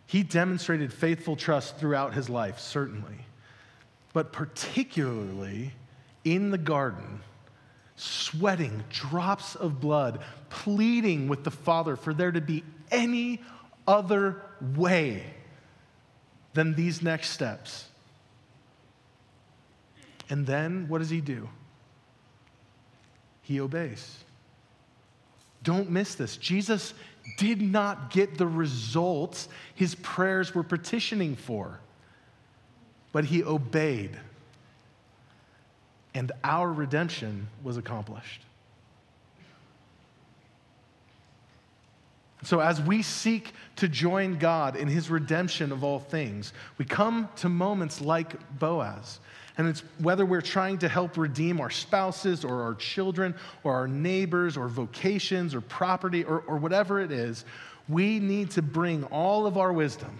He 0.07 0.23
demonstrated 0.23 0.93
faithful 0.93 1.35
trust 1.35 1.77
throughout 1.77 2.13
his 2.13 2.29
life, 2.29 2.59
certainly, 2.59 3.25
but 4.13 4.31
particularly 4.31 5.73
in 6.23 6.49
the 6.49 6.57
garden, 6.57 7.19
sweating 7.97 8.83
drops 8.89 9.55
of 9.55 9.81
blood, 9.81 10.21
pleading 10.49 11.27
with 11.27 11.43
the 11.43 11.51
Father 11.51 11.97
for 11.97 12.13
there 12.13 12.31
to 12.31 12.41
be 12.41 12.63
any 12.89 13.41
other 13.85 14.41
way 14.75 15.23
than 16.53 16.73
these 16.73 17.01
next 17.01 17.31
steps. 17.31 17.85
And 20.29 20.47
then 20.47 20.87
what 20.87 20.99
does 20.99 21.09
he 21.09 21.21
do? 21.21 21.49
He 23.41 23.59
obeys. 23.59 24.23
Don't 25.63 25.89
miss 25.89 26.15
this. 26.15 26.37
Jesus 26.37 26.93
did 27.35 27.61
not 27.61 28.09
get 28.09 28.37
the 28.37 28.47
results 28.47 29.49
his 29.75 29.95
prayers 29.95 30.55
were 30.55 30.63
petitioning 30.63 31.35
for, 31.35 31.79
but 33.11 33.25
he 33.25 33.43
obeyed 33.43 34.17
and 36.17 36.31
our 36.43 36.73
redemption 36.73 37.47
was 37.61 37.77
accomplished. 37.77 38.41
So, 42.43 42.59
as 42.59 42.81
we 42.81 43.03
seek 43.03 43.53
to 43.75 43.87
join 43.87 44.39
God 44.39 44.75
in 44.75 44.87
his 44.87 45.11
redemption 45.11 45.71
of 45.71 45.83
all 45.83 45.99
things, 45.99 46.53
we 46.79 46.85
come 46.85 47.29
to 47.37 47.49
moments 47.49 48.01
like 48.01 48.57
Boaz. 48.57 49.19
And 49.57 49.67
it's 49.67 49.81
whether 49.99 50.25
we're 50.25 50.41
trying 50.41 50.77
to 50.79 50.87
help 50.87 51.17
redeem 51.17 51.59
our 51.59 51.71
spouses 51.71 52.45
or 52.45 52.61
our 52.61 52.75
children 52.75 53.33
or 53.63 53.73
our 53.73 53.87
neighbors 53.87 54.55
or 54.55 54.67
vocations 54.67 55.55
or 55.55 55.61
property 55.61 56.23
or, 56.23 56.41
or 56.41 56.57
whatever 56.57 56.99
it 56.99 57.11
is, 57.11 57.43
we 57.89 58.19
need 58.19 58.51
to 58.51 58.61
bring 58.61 59.03
all 59.05 59.47
of 59.47 59.57
our 59.57 59.73
wisdom 59.73 60.19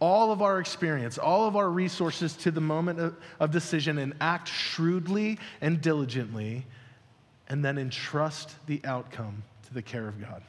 all 0.00 0.32
of 0.32 0.40
our 0.40 0.58
experience, 0.58 1.18
all 1.18 1.46
of 1.46 1.56
our 1.56 1.68
resources 1.68 2.32
to 2.34 2.50
the 2.50 2.60
moment 2.60 2.98
of, 2.98 3.14
of, 3.38 3.50
decision 3.50 3.98
and 3.98 4.14
act 4.20 4.48
shrewdly 4.48 5.38
and 5.60 5.80
diligently, 5.82 6.66
and 7.48 7.62
then 7.62 7.76
entrust 7.76 8.54
the 8.66 8.80
outcome 8.84 9.42
to 9.66 9.74
the 9.74 9.82
care 9.82 10.08
of 10.08 10.18
God. 10.18 10.42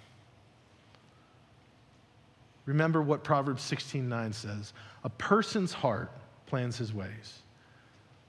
Remember 2.65 3.01
what 3.01 3.23
Proverbs 3.23 3.61
16:9 3.61 4.33
says, 4.33 4.71
"A 5.03 5.09
person's 5.09 5.73
heart 5.73 6.11
plans 6.45 6.77
his 6.77 6.93
ways, 6.93 7.41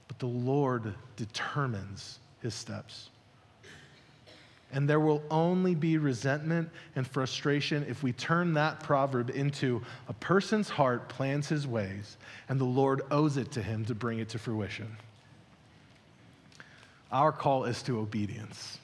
but 0.07 0.19
the 0.19 0.27
Lord 0.27 0.95
determines 1.15 2.19
his 2.41 2.53
steps." 2.53 3.09
And 4.71 4.89
there 4.89 4.99
will 4.99 5.21
only 5.29 5.75
be 5.75 5.99
resentment 5.99 6.69
and 6.95 7.05
frustration 7.05 7.85
if 7.87 8.01
we 8.01 8.11
turn 8.11 8.53
that 8.53 8.79
proverb 8.81 9.29
into 9.29 9.83
a 10.07 10.13
person's 10.13 10.67
heart 10.67 11.09
plans 11.09 11.47
his 11.47 11.67
ways, 11.67 12.17
and 12.49 12.59
the 12.59 12.65
Lord 12.65 13.03
owes 13.11 13.37
it 13.37 13.51
to 13.51 13.61
him 13.61 13.85
to 13.85 13.93
bring 13.93 14.17
it 14.17 14.29
to 14.29 14.39
fruition. 14.39 14.97
Our 17.11 17.31
call 17.31 17.65
is 17.65 17.83
to 17.83 17.99
obedience 17.99 18.79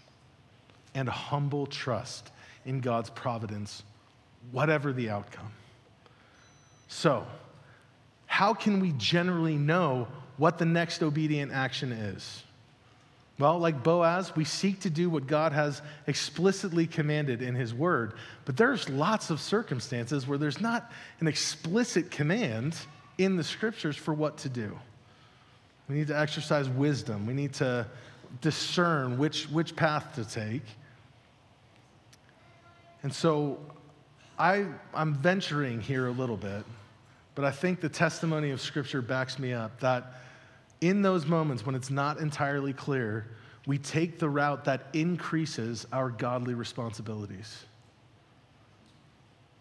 and 0.93 1.09
humble 1.09 1.65
trust 1.65 2.29
in 2.65 2.81
God's 2.81 3.09
providence, 3.09 3.81
whatever 4.51 4.93
the 4.93 5.09
outcome. 5.09 5.51
So, 6.87 7.25
how 8.27 8.53
can 8.53 8.79
we 8.79 8.91
generally 8.91 9.57
know 9.57 10.07
what 10.39 10.57
the 10.57 10.65
next 10.65 11.03
obedient 11.03 11.51
action 11.51 11.91
is? 11.91 12.43
Well, 13.37 13.59
like 13.59 13.83
Boaz, 13.83 14.35
we 14.35 14.43
seek 14.43 14.81
to 14.81 14.89
do 14.89 15.09
what 15.09 15.27
God 15.27 15.51
has 15.51 15.81
explicitly 16.07 16.87
commanded 16.87 17.41
in 17.41 17.55
His 17.55 17.73
Word. 17.73 18.13
But 18.45 18.57
there's 18.57 18.89
lots 18.89 19.29
of 19.29 19.39
circumstances 19.39 20.27
where 20.27 20.37
there's 20.37 20.59
not 20.59 20.91
an 21.19 21.27
explicit 21.27 22.09
command 22.09 22.75
in 23.17 23.35
the 23.35 23.43
Scriptures 23.43 23.95
for 23.95 24.13
what 24.13 24.37
to 24.39 24.49
do. 24.49 24.77
We 25.87 25.95
need 25.95 26.07
to 26.07 26.17
exercise 26.17 26.67
wisdom. 26.67 27.25
We 27.25 27.33
need 27.33 27.53
to 27.55 27.85
discern 28.41 29.17
which, 29.17 29.49
which 29.49 29.75
path 29.75 30.15
to 30.15 30.25
take. 30.25 30.63
And 33.03 33.13
so 33.13 33.59
I, 34.37 34.65
I'm 34.93 35.15
venturing 35.15 35.81
here 35.81 36.07
a 36.07 36.11
little 36.11 36.37
bit, 36.37 36.63
but 37.35 37.45
I 37.45 37.51
think 37.51 37.79
the 37.81 37.89
testimony 37.89 38.51
of 38.51 38.61
Scripture 38.61 39.01
backs 39.01 39.39
me 39.39 39.53
up 39.53 39.79
that 39.79 40.13
in 40.81 41.01
those 41.01 41.25
moments 41.25 41.65
when 41.65 41.75
it's 41.75 41.89
not 41.89 42.19
entirely 42.19 42.73
clear, 42.73 43.27
we 43.67 43.77
take 43.77 44.19
the 44.19 44.29
route 44.29 44.65
that 44.65 44.87
increases 44.93 45.85
our 45.91 46.09
godly 46.09 46.53
responsibilities. 46.53 47.65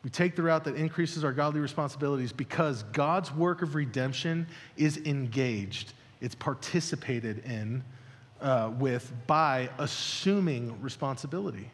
We 0.05 0.11
take 0.11 0.37
the 0.37 0.43
route 0.43 0.65
that 0.65 0.77
increases 0.77 1.25
our 1.25 1.33
godly 1.33 1.61
responsibilities 1.61 2.33
because 2.33 2.85
God's 2.93 3.33
work 3.35 3.63
of 3.63 3.75
redemption 3.75 4.47
is 4.77 4.99
engaged, 4.99 5.93
it's 6.21 6.35
participated 6.37 7.45
in 7.45 7.83
uh, 8.41 8.71
with 8.79 9.13
by 9.27 9.69
assuming 9.79 10.81
responsibility. 10.81 11.71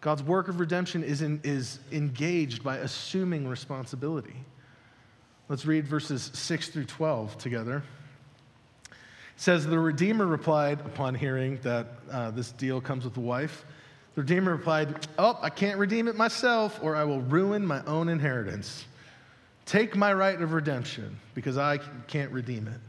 God's 0.00 0.22
work 0.22 0.48
of 0.48 0.60
redemption 0.60 1.02
is, 1.02 1.22
in, 1.22 1.40
is 1.44 1.78
engaged 1.90 2.62
by 2.62 2.78
assuming 2.78 3.48
responsibility. 3.48 4.34
Let's 5.48 5.66
read 5.66 5.86
verses 5.86 6.30
6 6.32 6.70
through 6.70 6.86
12 6.86 7.36
together. 7.36 7.82
It 8.88 8.94
says, 9.36 9.66
The 9.66 9.78
Redeemer 9.78 10.26
replied 10.26 10.80
upon 10.80 11.14
hearing 11.14 11.58
that 11.62 11.86
uh, 12.10 12.30
this 12.30 12.50
deal 12.52 12.80
comes 12.80 13.04
with 13.04 13.16
a 13.18 13.20
wife. 13.20 13.66
The 14.14 14.22
Redeemer 14.22 14.52
replied, 14.52 15.06
Oh, 15.18 15.38
I 15.42 15.50
can't 15.50 15.78
redeem 15.78 16.08
it 16.08 16.16
myself, 16.16 16.80
or 16.82 16.96
I 16.96 17.04
will 17.04 17.20
ruin 17.20 17.66
my 17.66 17.84
own 17.84 18.08
inheritance. 18.08 18.86
Take 19.66 19.94
my 19.96 20.14
right 20.14 20.40
of 20.40 20.54
redemption, 20.54 21.18
because 21.34 21.58
I 21.58 21.78
can't 22.06 22.30
redeem 22.30 22.66
it. 22.66 22.80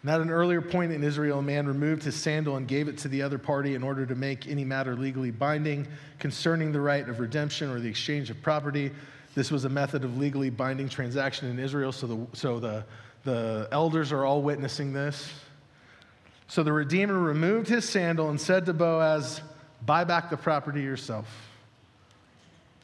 And 0.00 0.10
at 0.10 0.22
an 0.22 0.30
earlier 0.30 0.62
point 0.62 0.90
in 0.92 1.04
Israel, 1.04 1.40
a 1.40 1.42
man 1.42 1.66
removed 1.66 2.02
his 2.02 2.16
sandal 2.16 2.56
and 2.56 2.66
gave 2.66 2.88
it 2.88 2.96
to 2.98 3.08
the 3.08 3.20
other 3.20 3.38
party 3.38 3.74
in 3.74 3.82
order 3.82 4.06
to 4.06 4.14
make 4.14 4.48
any 4.48 4.64
matter 4.64 4.96
legally 4.96 5.30
binding 5.30 5.86
concerning 6.18 6.72
the 6.72 6.80
right 6.80 7.06
of 7.08 7.20
redemption 7.20 7.70
or 7.70 7.78
the 7.78 7.88
exchange 7.88 8.30
of 8.30 8.40
property. 8.42 8.90
This 9.34 9.50
was 9.50 9.64
a 9.64 9.68
method 9.68 10.04
of 10.04 10.18
legally 10.18 10.50
binding 10.50 10.88
transaction 10.88 11.48
in 11.48 11.58
Israel, 11.58 11.92
so 11.92 12.06
the, 12.06 12.26
so 12.34 12.60
the, 12.60 12.84
the 13.24 13.68
elders 13.72 14.12
are 14.12 14.24
all 14.24 14.42
witnessing 14.42 14.92
this. 14.92 15.32
So 16.48 16.62
the 16.62 16.72
Redeemer 16.72 17.18
removed 17.18 17.68
his 17.68 17.88
sandal 17.88 18.28
and 18.28 18.40
said 18.40 18.66
to 18.66 18.74
Boaz, 18.74 19.40
Buy 19.86 20.04
back 20.04 20.30
the 20.30 20.36
property 20.36 20.82
yourself. 20.82 21.26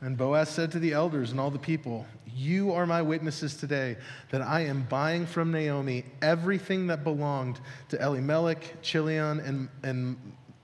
And 0.01 0.17
Boaz 0.17 0.49
said 0.49 0.73
to 0.73 0.79
the 0.79 0.93
elders 0.93 1.33
and 1.33 1.41
all 1.41 1.51
the 1.51 1.59
people, 1.59 2.07
You 2.35 2.73
are 2.73 2.87
my 2.87 3.03
witnesses 3.03 3.57
today 3.57 3.97
that 4.31 4.43
I 4.43 4.61
am 4.63 4.85
buying 4.89 5.27
from 5.27 5.51
Naomi 5.51 6.05
everything 6.23 6.87
that 6.87 7.05
belonged 7.05 7.61
to 7.91 8.03
Elimelech, 8.03 8.81
Chilion, 8.81 9.41
and, 9.41 9.69
and 9.83 10.17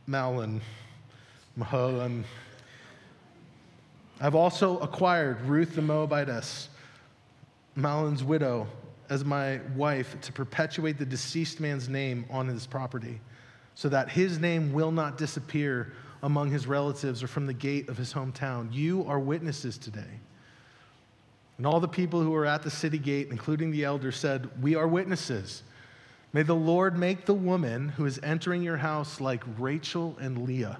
Mahlon. 0.08 0.60
Mahlon. 1.58 2.24
I've 4.20 4.34
also 4.34 4.78
acquired 4.78 5.40
Ruth 5.42 5.74
the 5.74 5.82
Moabitess, 5.82 6.68
Mahlon's 7.74 8.22
widow, 8.22 8.68
as 9.10 9.24
my 9.24 9.60
wife 9.76 10.20
to 10.22 10.32
perpetuate 10.32 10.98
the 10.98 11.04
deceased 11.04 11.60
man's 11.60 11.88
name 11.88 12.24
on 12.30 12.46
his 12.48 12.66
property, 12.66 13.20
so 13.74 13.88
that 13.88 14.08
his 14.08 14.38
name 14.38 14.72
will 14.72 14.92
not 14.92 15.18
disappear 15.18 15.92
among 16.22 16.50
his 16.50 16.66
relatives 16.66 17.22
or 17.22 17.26
from 17.26 17.46
the 17.46 17.52
gate 17.52 17.88
of 17.88 17.96
his 17.98 18.12
hometown. 18.12 18.72
You 18.72 19.04
are 19.06 19.18
witnesses 19.18 19.76
today. 19.76 20.20
And 21.58 21.66
all 21.66 21.80
the 21.80 21.88
people 21.88 22.22
who 22.22 22.30
were 22.30 22.46
at 22.46 22.62
the 22.62 22.70
city 22.70 22.98
gate, 22.98 23.28
including 23.30 23.70
the 23.70 23.84
elders, 23.84 24.16
said, 24.16 24.48
We 24.62 24.74
are 24.74 24.88
witnesses. 24.88 25.62
May 26.32 26.42
the 26.42 26.54
Lord 26.54 26.96
make 26.96 27.26
the 27.26 27.34
woman 27.34 27.90
who 27.90 28.06
is 28.06 28.18
entering 28.22 28.62
your 28.62 28.78
house 28.78 29.20
like 29.20 29.44
Rachel 29.58 30.16
and 30.20 30.46
Leah, 30.46 30.78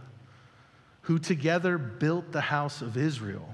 who 1.05 1.19
together 1.19 1.79
built 1.79 2.33
the 2.33 2.41
house 2.41 2.83
of 2.83 2.97
Israel. 2.97 3.49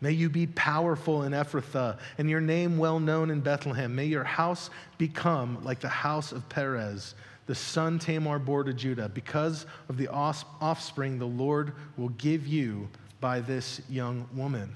May 0.00 0.12
you 0.12 0.28
be 0.28 0.46
powerful 0.46 1.22
in 1.22 1.32
Ephrathah 1.32 1.98
and 2.18 2.28
your 2.28 2.40
name 2.40 2.76
well 2.76 3.00
known 3.00 3.30
in 3.30 3.40
Bethlehem. 3.40 3.94
May 3.94 4.06
your 4.06 4.24
house 4.24 4.68
become 4.98 5.62
like 5.64 5.80
the 5.80 5.88
house 5.88 6.32
of 6.32 6.46
Perez, 6.48 7.14
the 7.46 7.54
son 7.54 7.98
Tamar 7.98 8.38
bore 8.38 8.64
to 8.64 8.74
Judah. 8.74 9.08
Because 9.08 9.66
of 9.88 9.96
the 9.96 10.08
offspring 10.08 11.18
the 11.18 11.26
Lord 11.26 11.72
will 11.96 12.10
give 12.10 12.46
you 12.46 12.88
by 13.20 13.40
this 13.40 13.80
young 13.88 14.28
woman. 14.34 14.74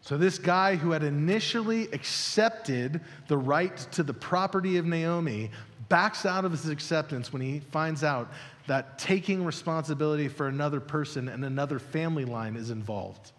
So, 0.00 0.16
this 0.16 0.38
guy 0.38 0.76
who 0.76 0.92
had 0.92 1.02
initially 1.02 1.88
accepted 1.92 3.00
the 3.26 3.36
right 3.36 3.76
to 3.92 4.04
the 4.04 4.14
property 4.14 4.76
of 4.76 4.86
Naomi 4.86 5.50
backs 5.88 6.24
out 6.24 6.44
of 6.44 6.52
his 6.52 6.68
acceptance 6.68 7.32
when 7.32 7.42
he 7.42 7.60
finds 7.70 8.04
out 8.04 8.32
that 8.66 8.98
taking 8.98 9.44
responsibility 9.44 10.28
for 10.28 10.48
another 10.48 10.80
person 10.80 11.28
and 11.28 11.44
another 11.44 11.78
family 11.78 12.24
line 12.24 12.56
is 12.56 12.70
involved. 12.70 13.32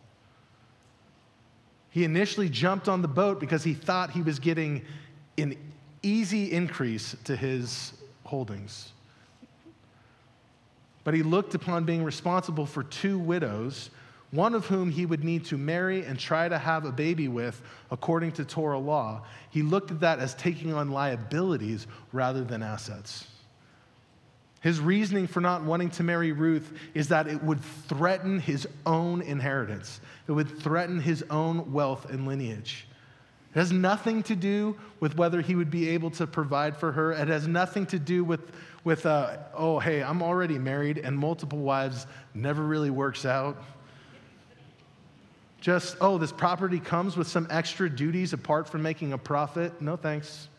He 1.89 2.03
initially 2.03 2.49
jumped 2.49 2.87
on 2.87 3.01
the 3.01 3.07
boat 3.07 3.39
because 3.39 3.63
he 3.63 3.73
thought 3.73 4.11
he 4.11 4.21
was 4.21 4.39
getting 4.39 4.85
an 5.37 5.57
easy 6.03 6.51
increase 6.51 7.15
to 7.25 7.35
his 7.35 7.93
holdings. 8.23 8.91
But 11.03 11.13
he 11.13 11.23
looked 11.23 11.55
upon 11.55 11.85
being 11.85 12.03
responsible 12.03 12.65
for 12.65 12.83
two 12.83 13.17
widows 13.17 13.89
one 14.31 14.53
of 14.53 14.65
whom 14.65 14.91
he 14.91 15.05
would 15.05 15.23
need 15.23 15.45
to 15.45 15.57
marry 15.57 16.03
and 16.03 16.19
try 16.19 16.49
to 16.49 16.57
have 16.57 16.85
a 16.85 16.91
baby 16.91 17.27
with 17.27 17.61
according 17.91 18.33
to 18.33 18.43
Torah 18.43 18.77
law, 18.77 19.23
he 19.49 19.61
looked 19.61 19.89
at 19.89 20.01
that 20.01 20.19
as 20.19 20.35
taking 20.35 20.73
on 20.73 20.91
liabilities 20.91 21.87
rather 22.11 22.43
than 22.43 22.61
assets. 22.61 23.25
His 24.61 24.79
reasoning 24.79 25.27
for 25.27 25.39
not 25.39 25.63
wanting 25.63 25.91
to 25.91 26.03
marry 26.03 26.31
Ruth 26.31 26.71
is 26.93 27.09
that 27.09 27.27
it 27.27 27.41
would 27.43 27.61
threaten 27.61 28.39
his 28.39 28.67
own 28.85 29.21
inheritance, 29.21 30.01
it 30.27 30.31
would 30.31 30.59
threaten 30.59 30.99
his 30.99 31.23
own 31.29 31.71
wealth 31.71 32.09
and 32.09 32.27
lineage. 32.27 32.87
It 33.53 33.59
has 33.59 33.71
nothing 33.71 34.23
to 34.23 34.35
do 34.35 34.77
with 34.99 35.15
whether 35.17 35.41
he 35.41 35.55
would 35.55 35.71
be 35.71 35.89
able 35.89 36.11
to 36.11 36.27
provide 36.27 36.75
for 36.77 36.91
her. 36.91 37.13
It 37.13 37.27
has 37.27 37.47
nothing 37.47 37.85
to 37.87 37.97
do 37.97 38.23
with, 38.23 38.51
with 38.83 39.05
uh, 39.05 39.37
oh, 39.55 39.79
hey, 39.79 40.03
I'm 40.03 40.21
already 40.21 40.59
married 40.59 40.99
and 40.99 41.17
multiple 41.17 41.59
wives 41.59 42.05
never 42.33 42.61
really 42.61 42.89
works 42.89 43.25
out. 43.25 43.63
Just, 45.59 45.97
oh, 46.01 46.17
this 46.17 46.31
property 46.31 46.79
comes 46.79 47.17
with 47.17 47.27
some 47.27 47.47
extra 47.49 47.89
duties 47.89 48.33
apart 48.33 48.69
from 48.69 48.83
making 48.83 49.13
a 49.13 49.17
profit. 49.17 49.81
No 49.81 49.95
thanks. 49.95 50.49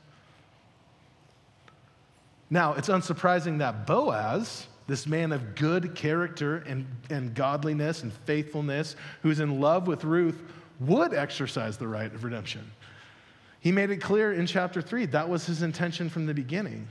Now, 2.51 2.75
it's 2.75 2.89
unsurprising 2.89 3.59
that 3.59 3.87
Boaz, 3.87 4.67
this 4.87 5.07
man 5.07 5.33
of 5.33 5.55
good 5.55 5.95
character 5.95 6.65
and, 6.67 6.87
and 7.11 7.35
godliness 7.35 8.03
and 8.03 8.13
faithfulness, 8.13 8.97
who's 9.23 9.41
in 9.41 9.61
love 9.61 9.87
with 9.87 10.05
Ruth, 10.05 10.43
would 10.81 11.13
exercise 11.13 11.77
the 11.77 11.89
right 11.89 12.13
of 12.13 12.25
redemption. 12.25 12.71
He 13.61 13.73
made 13.73 13.91
it 13.91 13.99
clear 13.99 14.33
in 14.33 14.47
chapter 14.47 14.81
3 14.81 15.07
that 15.07 15.29
was 15.29 15.47
his 15.47 15.63
intention 15.63 16.09
from 16.09 16.27
the 16.27 16.35
beginning. 16.35 16.89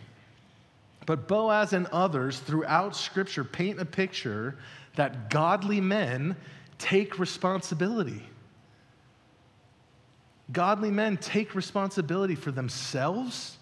But 1.06 1.28
Boaz 1.28 1.72
and 1.74 1.88
others 1.88 2.39
throughout 2.39 2.96
Scripture 2.96 3.46
paint 3.46 3.80
a 3.80 3.86
picture 3.86 4.58
that 4.96 5.30
godly 5.30 5.80
men 5.80 6.36
take 6.78 7.17
responsibility. 7.17 8.22
Godly 10.52 10.91
men 10.91 11.17
take 11.17 11.56
responsibility 11.56 12.36
for 12.36 12.52
themselves. 12.52 13.57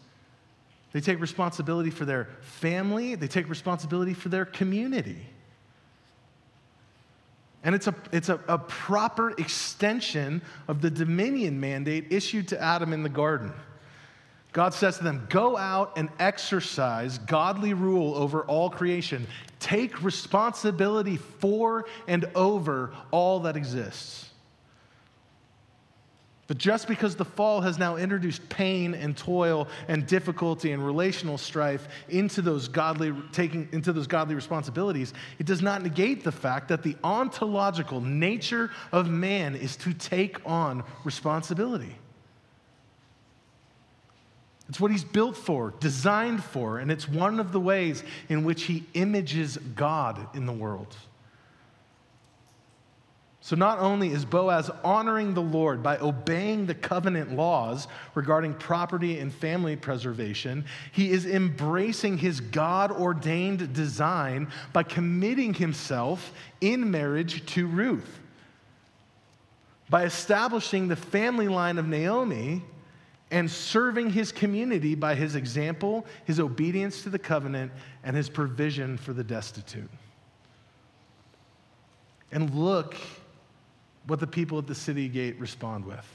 They 0.96 1.02
take 1.02 1.20
responsibility 1.20 1.90
for 1.90 2.06
their 2.06 2.30
family. 2.40 3.16
They 3.16 3.28
take 3.28 3.50
responsibility 3.50 4.14
for 4.14 4.30
their 4.30 4.46
community. 4.46 5.18
And 7.66 7.76
it's, 7.76 7.88
a, 7.88 7.96
it's 8.14 8.30
a, 8.30 8.40
a 8.48 8.58
proper 8.58 9.32
extension 9.32 10.42
of 10.70 10.82
the 10.82 10.90
dominion 10.90 11.60
mandate 11.60 12.14
issued 12.14 12.48
to 12.48 12.62
Adam 12.64 12.94
in 12.94 13.04
the 13.04 13.10
garden. 13.10 13.52
God 14.54 14.74
says 14.74 15.00
to 15.00 15.04
them, 15.04 15.28
Go 15.30 15.58
out 15.58 15.92
and 15.98 16.08
exercise 16.18 17.18
godly 17.18 17.74
rule 17.74 18.16
over 18.16 18.44
all 18.44 18.70
creation. 18.70 19.28
Take 19.60 20.02
responsibility 20.02 21.18
for 21.18 21.88
and 22.08 22.24
over 22.36 22.94
all 23.12 23.42
that 23.42 23.58
exists. 23.58 24.30
But 26.48 26.60
just 26.60 26.88
because 26.88 27.16
the 27.16 27.26
fall 27.26 27.62
has 27.62 27.80
now 27.80 27.96
introduced 27.96 28.48
pain 28.50 28.94
and 28.94 29.18
toil 29.18 29.68
and 29.88 30.06
difficulty 30.06 30.74
and 30.74 30.86
relational 30.86 31.40
strife 31.40 31.88
into 32.08 32.44
those 32.44 32.68
godly 32.68 33.14
taking 33.32 33.68
into 33.72 33.92
those 33.92 34.06
godly 34.06 34.36
responsibilities, 34.36 35.14
it 35.40 35.48
does 35.48 35.64
not 35.64 35.82
negate 35.82 36.24
the 36.24 36.32
fact 36.32 36.68
that 36.68 36.84
the 36.84 36.96
ontological 37.04 38.00
nature 38.00 38.70
of 38.92 39.10
man 39.10 39.56
is 39.56 39.76
to 39.78 39.94
take 39.94 40.38
on 40.46 40.84
responsibility. 41.04 41.96
It's 44.70 44.80
what 44.80 44.92
he's 44.92 45.04
built 45.04 45.38
for, 45.38 45.74
designed 45.80 46.44
for, 46.44 46.80
and 46.80 46.92
it's 46.92 47.08
one 47.08 47.40
of 47.40 47.52
the 47.52 47.60
ways 47.60 48.04
in 48.30 48.44
which 48.44 48.64
he 48.64 48.84
images 48.94 49.58
God 49.58 50.28
in 50.36 50.46
the 50.46 50.54
world. 50.54 50.96
So, 53.46 53.56
not 53.56 53.78
only 53.78 54.10
is 54.10 54.26
Boaz 54.26 54.72
honoring 54.84 55.36
the 55.36 55.42
Lord 55.44 55.84
by 55.84 56.00
obeying 56.00 56.66
the 56.66 56.74
covenant 56.74 57.36
laws 57.36 57.88
regarding 58.16 58.56
property 58.56 59.20
and 59.20 59.32
family 59.32 59.76
preservation, 59.76 60.66
he 60.92 61.12
is 61.12 61.28
embracing 61.28 62.18
his 62.18 62.40
God 62.40 62.92
ordained 62.92 63.72
design 63.72 64.48
by 64.74 64.82
committing 64.82 65.54
himself 65.54 66.34
in 66.60 66.90
marriage 66.90 67.46
to 67.54 67.68
Ruth. 67.68 68.20
By 69.92 70.06
establishing 70.06 70.88
the 70.88 70.96
family 70.96 71.48
line 71.48 71.78
of 71.78 71.88
Naomi, 71.88 72.64
and 73.30 73.52
serving 73.52 74.10
his 74.10 74.32
community 74.32 74.96
by 74.96 75.14
his 75.14 75.36
example, 75.36 76.08
his 76.26 76.40
obedience 76.40 77.04
to 77.04 77.12
the 77.12 77.20
covenant, 77.20 77.72
and 78.04 78.16
his 78.16 78.28
provision 78.28 78.98
for 78.98 79.14
the 79.14 79.24
destitute. 79.24 79.92
And 82.32 82.52
look 82.56 82.96
what 84.08 84.20
the 84.20 84.28
people 84.28 84.58
at 84.58 84.68
the 84.68 84.76
city 84.76 85.08
gate 85.08 85.40
respond 85.40 85.86
with. 85.86 86.06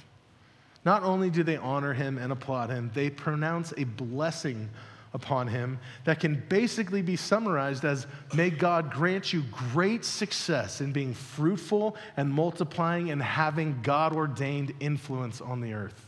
Not 0.84 1.02
only 1.02 1.30
do 1.30 1.42
they 1.42 1.56
honor 1.56 1.92
him 1.92 2.18
and 2.18 2.32
applaud 2.32 2.70
him, 2.70 2.90
they 2.94 3.10
pronounce 3.10 3.72
a 3.76 3.84
blessing 3.84 4.70
upon 5.12 5.48
him 5.48 5.78
that 6.04 6.20
can 6.20 6.42
basically 6.48 7.02
be 7.02 7.16
summarized 7.16 7.84
as 7.84 8.06
May 8.34 8.50
God 8.50 8.92
grant 8.92 9.32
you 9.32 9.42
great 9.72 10.04
success 10.04 10.80
in 10.80 10.92
being 10.92 11.14
fruitful 11.14 11.96
and 12.16 12.32
multiplying 12.32 13.10
and 13.10 13.20
having 13.20 13.80
God 13.82 14.14
ordained 14.14 14.72
influence 14.80 15.40
on 15.40 15.60
the 15.60 15.74
earth. 15.74 16.06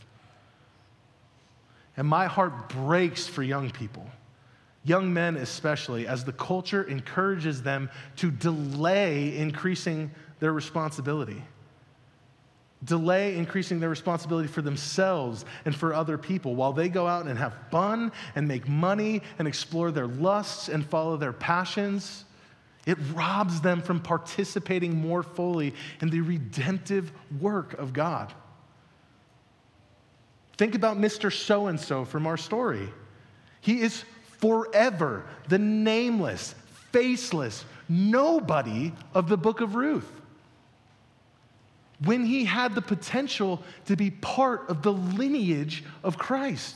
And 1.97 2.07
my 2.07 2.25
heart 2.25 2.69
breaks 2.69 3.27
for 3.27 3.43
young 3.43 3.69
people, 3.69 4.09
young 4.83 5.13
men 5.13 5.35
especially, 5.35 6.07
as 6.07 6.23
the 6.23 6.31
culture 6.31 6.83
encourages 6.83 7.61
them 7.61 7.91
to 8.15 8.31
delay 8.31 9.37
increasing 9.37 10.09
their 10.39 10.53
responsibility. 10.53 11.43
Delay 12.83 13.37
increasing 13.37 13.79
their 13.79 13.89
responsibility 13.89 14.47
for 14.47 14.61
themselves 14.61 15.45
and 15.65 15.75
for 15.75 15.93
other 15.93 16.17
people 16.17 16.55
while 16.55 16.73
they 16.73 16.89
go 16.89 17.07
out 17.07 17.27
and 17.27 17.37
have 17.37 17.53
fun 17.71 18.11
and 18.35 18.47
make 18.47 18.67
money 18.67 19.21
and 19.39 19.47
explore 19.47 19.91
their 19.91 20.07
lusts 20.07 20.69
and 20.69 20.85
follow 20.85 21.17
their 21.17 21.33
passions. 21.33 22.25
It 22.85 22.97
robs 23.13 23.61
them 23.61 23.81
from 23.81 24.01
participating 24.01 24.95
more 24.95 25.23
fully 25.23 25.73
in 26.01 26.09
the 26.09 26.21
redemptive 26.21 27.11
work 27.39 27.73
of 27.73 27.93
God. 27.93 28.33
Think 30.57 30.75
about 30.75 30.97
Mr. 30.97 31.31
So 31.31 31.67
and 31.67 31.79
so 31.79 32.05
from 32.05 32.27
our 32.27 32.37
story. 32.37 32.89
He 33.61 33.81
is 33.81 34.03
forever 34.39 35.25
the 35.47 35.57
nameless, 35.57 36.53
faceless 36.91 37.65
nobody 37.87 38.91
of 39.13 39.29
the 39.29 39.37
book 39.37 39.61
of 39.61 39.75
Ruth. 39.75 40.11
When 42.05 42.25
he 42.25 42.45
had 42.45 42.75
the 42.75 42.81
potential 42.81 43.61
to 43.85 43.95
be 43.95 44.11
part 44.11 44.69
of 44.69 44.81
the 44.81 44.93
lineage 44.93 45.83
of 46.03 46.17
Christ. 46.17 46.75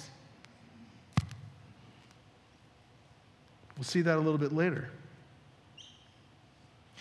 We'll 3.78 3.84
see 3.84 4.02
that 4.02 4.16
a 4.16 4.22
little 4.22 4.40
bit 4.40 4.54
later. 4.54 4.90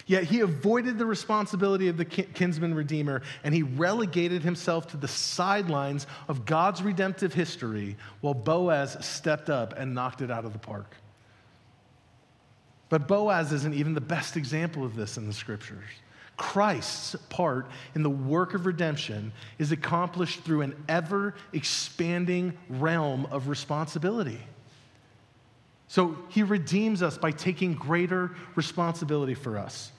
Yet 0.06 0.24
he 0.24 0.40
avoided 0.40 0.98
the 0.98 1.06
responsibility 1.06 1.88
of 1.88 1.96
the 1.96 2.04
kinsman 2.04 2.74
redeemer 2.74 3.22
and 3.42 3.52
he 3.52 3.62
relegated 3.62 4.42
himself 4.42 4.86
to 4.88 4.96
the 4.96 5.08
sidelines 5.08 6.06
of 6.28 6.46
God's 6.46 6.80
redemptive 6.80 7.34
history 7.34 7.96
while 8.20 8.34
Boaz 8.34 8.96
stepped 9.04 9.50
up 9.50 9.76
and 9.76 9.94
knocked 9.94 10.20
it 10.20 10.30
out 10.30 10.44
of 10.44 10.52
the 10.52 10.60
park. 10.60 10.94
But 12.88 13.08
Boaz 13.08 13.52
isn't 13.52 13.74
even 13.74 13.94
the 13.94 14.00
best 14.00 14.36
example 14.36 14.84
of 14.84 14.94
this 14.94 15.16
in 15.16 15.26
the 15.26 15.32
scriptures. 15.32 15.84
Christ's 16.36 17.16
part 17.30 17.66
in 17.94 18.02
the 18.02 18.10
work 18.10 18.54
of 18.54 18.66
redemption 18.66 19.32
is 19.58 19.72
accomplished 19.72 20.40
through 20.40 20.62
an 20.62 20.84
ever 20.88 21.34
expanding 21.52 22.56
realm 22.68 23.26
of 23.30 23.48
responsibility. 23.48 24.40
So 25.88 26.16
he 26.28 26.42
redeems 26.42 27.02
us 27.02 27.16
by 27.16 27.30
taking 27.30 27.74
greater 27.74 28.32
responsibility 28.54 29.34
for 29.34 29.56
us. 29.56 29.92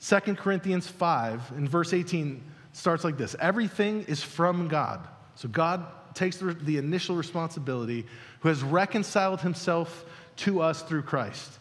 2 0.00 0.34
Corinthians 0.36 0.86
5 0.86 1.52
in 1.56 1.68
verse 1.68 1.92
18 1.92 2.42
starts 2.72 3.04
like 3.04 3.16
this 3.16 3.34
Everything 3.40 4.02
is 4.02 4.22
from 4.22 4.68
God. 4.68 5.06
So 5.34 5.48
God 5.48 5.86
takes 6.14 6.36
the, 6.36 6.52
the 6.52 6.78
initial 6.78 7.16
responsibility, 7.16 8.06
who 8.40 8.48
has 8.48 8.62
reconciled 8.62 9.40
himself 9.40 10.04
to 10.36 10.60
us 10.60 10.82
through 10.82 11.02
Christ, 11.02 11.57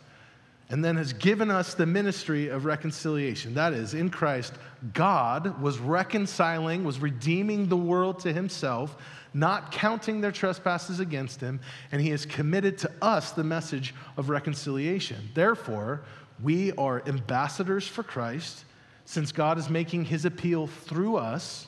and 0.70 0.84
then 0.84 0.98
has 0.98 1.14
given 1.14 1.50
us 1.50 1.74
the 1.74 1.86
ministry 1.86 2.50
of 2.50 2.66
reconciliation. 2.66 3.54
That 3.54 3.74
is, 3.74 3.94
in 3.94 4.10
Christ, 4.10 4.54
God 4.94 5.62
was 5.62 5.80
reconciling, 5.80 6.84
was 6.84 7.00
redeeming 7.00 7.70
the 7.70 7.78
world 7.78 8.20
to 8.20 8.34
himself, 8.34 8.98
not 9.34 9.72
counting 9.72 10.20
their 10.20 10.32
trespasses 10.32 11.00
against 11.00 11.40
him, 11.40 11.62
and 11.92 12.02
he 12.02 12.10
has 12.10 12.26
committed 12.26 12.78
to 12.80 12.92
us 13.02 13.32
the 13.32 13.44
message 13.44 13.96
of 14.18 14.30
reconciliation. 14.30 15.30
Therefore, 15.34 16.02
we 16.44 16.74
are 16.74 17.02
ambassadors 17.08 17.88
for 17.88 18.04
Christ. 18.04 18.66
Since 19.06 19.32
God 19.32 19.58
is 19.58 19.70
making 19.70 20.06
his 20.06 20.26
appeal 20.26 20.68
through 20.68 21.16
us, 21.16 21.68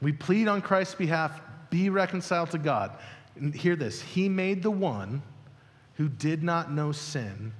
we 0.00 0.12
plead 0.12 0.48
on 0.48 0.62
Christ's 0.62 0.94
behalf 0.94 1.42
be 1.68 1.90
reconciled 1.90 2.50
to 2.52 2.58
God. 2.58 2.92
And 3.36 3.54
hear 3.54 3.76
this 3.76 4.00
He 4.00 4.28
made 4.28 4.62
the 4.62 4.70
one 4.70 5.22
who 5.94 6.08
did 6.08 6.42
not 6.42 6.72
know 6.72 6.92
sin 6.92 7.52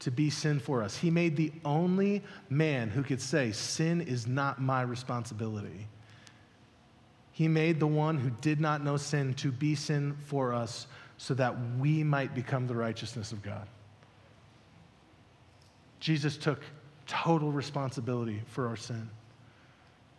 to 0.00 0.10
be 0.10 0.30
sin 0.30 0.58
for 0.58 0.82
us. 0.82 0.96
He 0.96 1.10
made 1.10 1.36
the 1.36 1.52
only 1.64 2.22
man 2.48 2.88
who 2.90 3.02
could 3.02 3.20
say, 3.20 3.52
Sin 3.52 4.00
is 4.00 4.26
not 4.26 4.60
my 4.60 4.82
responsibility. 4.82 5.86
He 7.32 7.48
made 7.48 7.80
the 7.80 7.86
one 7.86 8.18
who 8.18 8.30
did 8.30 8.60
not 8.60 8.82
know 8.84 8.96
sin 8.96 9.34
to 9.34 9.50
be 9.52 9.74
sin 9.74 10.16
for 10.26 10.52
us 10.52 10.86
so 11.16 11.34
that 11.34 11.56
we 11.78 12.02
might 12.02 12.34
become 12.34 12.66
the 12.66 12.74
righteousness 12.74 13.32
of 13.32 13.42
God. 13.42 13.66
Jesus 16.00 16.36
took 16.36 16.62
total 17.06 17.52
responsibility 17.52 18.42
for 18.46 18.68
our 18.68 18.76
sin. 18.76 19.08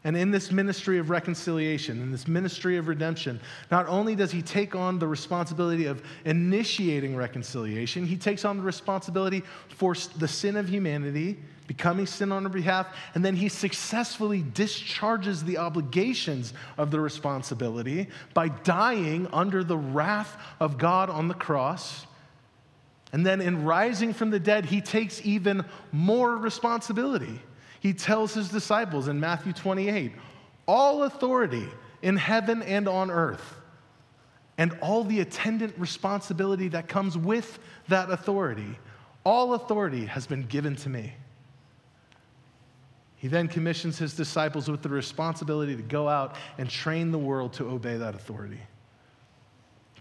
And 0.04 0.18
in 0.18 0.32
this 0.32 0.52
ministry 0.52 0.98
of 0.98 1.12
reconciliation, 1.12 2.02
in 2.02 2.12
this 2.12 2.28
ministry 2.28 2.78
of 2.78 2.88
redemption, 2.88 3.40
not 3.70 3.88
only 3.88 4.16
does 4.16 4.32
he 4.32 4.42
take 4.42 4.76
on 4.76 4.98
the 4.98 5.08
responsibility 5.08 5.86
of 5.86 6.02
initiating 6.26 7.16
reconciliation, 7.16 8.06
he 8.06 8.18
takes 8.18 8.44
on 8.44 8.58
the 8.58 8.64
responsibility 8.64 9.44
for 9.70 9.94
the 10.18 10.28
sin 10.28 10.58
of 10.58 10.68
humanity, 10.68 11.38
becoming 11.68 12.08
sin 12.08 12.32
on 12.32 12.46
our 12.46 12.52
behalf, 12.52 12.88
and 13.14 13.24
then 13.24 13.36
he 13.36 13.48
successfully 13.48 14.44
discharges 14.56 15.44
the 15.44 15.58
obligations 15.58 16.54
of 16.80 16.90
the 16.90 17.00
responsibility 17.00 18.08
by 18.34 18.48
dying 18.50 19.28
under 19.32 19.64
the 19.64 19.78
wrath 19.78 20.36
of 20.60 20.80
God 20.80 21.12
on 21.12 21.28
the 21.28 21.36
cross 21.36 22.08
and 23.14 23.26
then 23.26 23.42
in 23.42 23.66
rising 23.66 24.14
from 24.14 24.30
the 24.30 24.40
dead, 24.40 24.66
he 24.66 24.82
takes 24.82 25.26
even 25.26 25.66
more 25.92 26.36
responsibility. 26.38 27.42
He 27.82 27.94
tells 27.94 28.34
his 28.36 28.50
disciples 28.50 29.08
in 29.08 29.20
Matthew 29.20 29.54
28 29.54 30.14
all 30.68 31.04
authority 31.04 31.68
in 32.04 32.16
heaven 32.16 32.62
and 32.62 32.88
on 32.88 33.10
earth, 33.10 33.56
and 34.58 34.78
all 34.82 35.04
the 35.04 35.20
attendant 35.20 35.74
responsibility 35.78 36.68
that 36.70 36.88
comes 36.88 37.18
with 37.18 37.58
that 37.88 38.12
authority, 38.12 38.78
all 39.24 39.56
authority 39.56 40.06
has 40.06 40.28
been 40.28 40.44
given 40.44 40.76
to 40.78 40.90
me. 40.90 41.12
He 43.16 43.28
then 43.28 43.48
commissions 43.48 43.98
his 43.98 44.14
disciples 44.14 44.70
with 44.70 44.84
the 44.84 44.90
responsibility 44.90 45.76
to 45.76 45.82
go 45.82 46.08
out 46.08 46.36
and 46.60 46.70
train 46.70 47.12
the 47.12 47.20
world 47.20 47.54
to 47.54 47.68
obey 47.68 47.98
that 47.98 48.14
authority. 48.14 48.62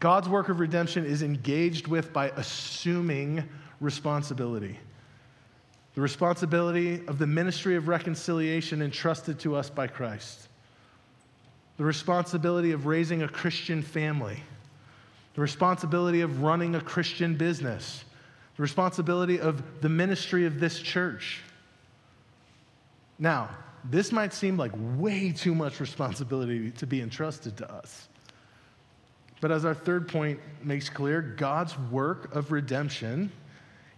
God's 0.01 0.29
work 0.29 0.51
of 0.51 0.61
redemption 0.61 1.07
is 1.07 1.23
engaged 1.23 1.87
with 1.87 2.13
by 2.13 2.29
assuming 2.37 3.49
responsibility. 3.81 4.79
The 5.95 6.01
responsibility 6.01 7.07
of 7.07 7.19
the 7.19 7.27
ministry 7.27 7.77
of 7.77 7.89
reconciliation 7.89 8.81
entrusted 8.81 9.41
to 9.41 9.57
us 9.57 9.71
by 9.71 9.87
Christ. 9.89 10.49
The 11.79 11.85
responsibility 11.85 12.73
of 12.73 12.87
raising 12.87 13.23
a 13.23 13.29
Christian 13.29 13.83
family. 13.83 14.41
The 15.35 15.41
responsibility 15.41 16.21
of 16.21 16.43
running 16.43 16.75
a 16.75 16.81
Christian 16.81 17.35
business. 17.35 18.05
The 18.57 18.63
responsibility 18.63 19.41
of 19.41 19.81
the 19.81 19.89
ministry 19.89 20.47
of 20.47 20.61
this 20.61 20.79
church. 20.79 21.41
Now, 23.19 23.51
this 23.85 24.13
might 24.13 24.33
seem 24.33 24.57
like 24.57 24.73
way 24.97 25.33
too 25.33 25.55
much 25.55 25.81
responsibility 25.81 26.71
to 26.73 26.87
be 26.87 27.01
entrusted 27.01 27.57
to 27.59 27.73
us. 27.73 28.09
But 29.41 29.51
as 29.51 29.65
our 29.65 29.75
third 29.75 30.07
point 30.07 30.39
makes 30.63 30.89
clear, 30.89 31.23
God's 31.23 31.77
work 31.91 32.35
of 32.35 32.53
redemption 32.53 33.33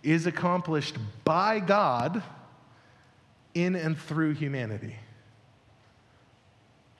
is 0.02 0.26
accomplished 0.26 0.96
by 1.24 1.60
God 1.60 2.22
in 3.54 3.76
and 3.76 3.96
through 3.96 4.34
humanity. 4.34 4.96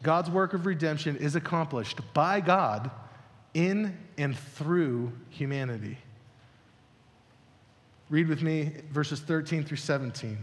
God's 0.03 0.31
work 0.31 0.53
of 0.53 0.67
redemption 0.67 1.17
is 1.17 1.37
accomplished 1.37 2.01
by 2.13 2.41
God 2.41 2.91
in 3.55 3.97
and 4.19 4.37
through 4.37 5.13
humanity. 5.31 5.99
Read 8.11 8.29
with 8.29 8.43
me 8.43 8.73
verses 8.91 9.21
13 9.21 9.65
through 9.65 9.77
17. 9.77 10.33
It 10.33 10.39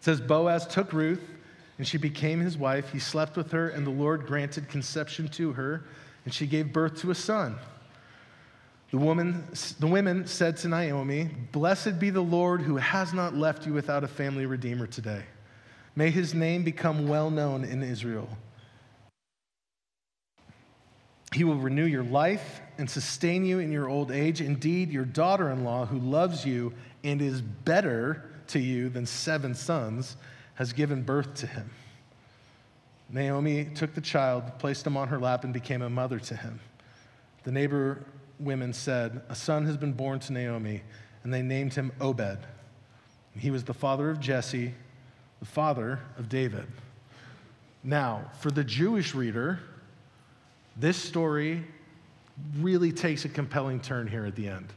says 0.00 0.20
Boaz 0.20 0.66
took 0.66 0.92
Ruth, 0.92 1.22
and 1.78 1.86
she 1.86 1.96
became 1.96 2.40
his 2.40 2.58
wife. 2.58 2.92
He 2.92 2.98
slept 2.98 3.36
with 3.36 3.52
her, 3.52 3.68
and 3.68 3.86
the 3.86 3.90
Lord 3.90 4.26
granted 4.26 4.68
conception 4.68 5.28
to 5.28 5.52
her 5.52 5.84
and 6.24 6.32
she 6.32 6.46
gave 6.46 6.72
birth 6.72 7.00
to 7.00 7.10
a 7.10 7.14
son. 7.14 7.56
The, 8.92 8.98
woman, 8.98 9.48
the 9.80 9.86
women 9.86 10.26
said 10.26 10.58
to 10.58 10.68
Naomi, 10.68 11.30
Blessed 11.50 11.98
be 11.98 12.10
the 12.10 12.20
Lord 12.20 12.60
who 12.60 12.76
has 12.76 13.14
not 13.14 13.34
left 13.34 13.66
you 13.66 13.72
without 13.72 14.04
a 14.04 14.08
family 14.08 14.44
redeemer 14.44 14.86
today. 14.86 15.22
May 15.96 16.10
his 16.10 16.34
name 16.34 16.62
become 16.62 17.08
well 17.08 17.30
known 17.30 17.64
in 17.64 17.82
Israel. 17.82 18.28
He 21.32 21.42
will 21.42 21.56
renew 21.56 21.86
your 21.86 22.04
life 22.04 22.60
and 22.76 22.88
sustain 22.88 23.46
you 23.46 23.60
in 23.60 23.72
your 23.72 23.88
old 23.88 24.10
age. 24.10 24.42
Indeed, 24.42 24.92
your 24.92 25.06
daughter 25.06 25.50
in 25.50 25.64
law, 25.64 25.86
who 25.86 25.98
loves 25.98 26.44
you 26.44 26.74
and 27.02 27.22
is 27.22 27.40
better 27.40 28.30
to 28.48 28.58
you 28.58 28.90
than 28.90 29.06
seven 29.06 29.54
sons, 29.54 30.16
has 30.56 30.74
given 30.74 31.02
birth 31.02 31.32
to 31.36 31.46
him. 31.46 31.70
Naomi 33.08 33.64
took 33.74 33.94
the 33.94 34.02
child, 34.02 34.58
placed 34.58 34.86
him 34.86 34.98
on 34.98 35.08
her 35.08 35.18
lap, 35.18 35.44
and 35.44 35.54
became 35.54 35.80
a 35.80 35.88
mother 35.88 36.18
to 36.18 36.36
him. 36.36 36.60
The 37.44 37.52
neighbor 37.52 38.04
women 38.42 38.72
said, 38.72 39.22
A 39.28 39.34
son 39.34 39.66
has 39.66 39.76
been 39.76 39.92
born 39.92 40.18
to 40.20 40.32
Naomi, 40.32 40.82
and 41.24 41.32
they 41.32 41.42
named 41.42 41.74
him 41.74 41.92
Obed. 42.00 42.38
He 43.36 43.50
was 43.50 43.64
the 43.64 43.74
father 43.74 44.10
of 44.10 44.20
Jesse, 44.20 44.74
the 45.40 45.46
father 45.46 46.00
of 46.18 46.28
David. 46.28 46.66
Now, 47.82 48.30
for 48.38 48.50
the 48.50 48.64
Jewish 48.64 49.14
reader, 49.14 49.60
this 50.76 50.96
story 50.96 51.64
really 52.58 52.92
takes 52.92 53.24
a 53.24 53.28
compelling 53.28 53.80
turn 53.80 54.06
here 54.06 54.24
at 54.24 54.36
the 54.36 54.48
end. 54.48 54.72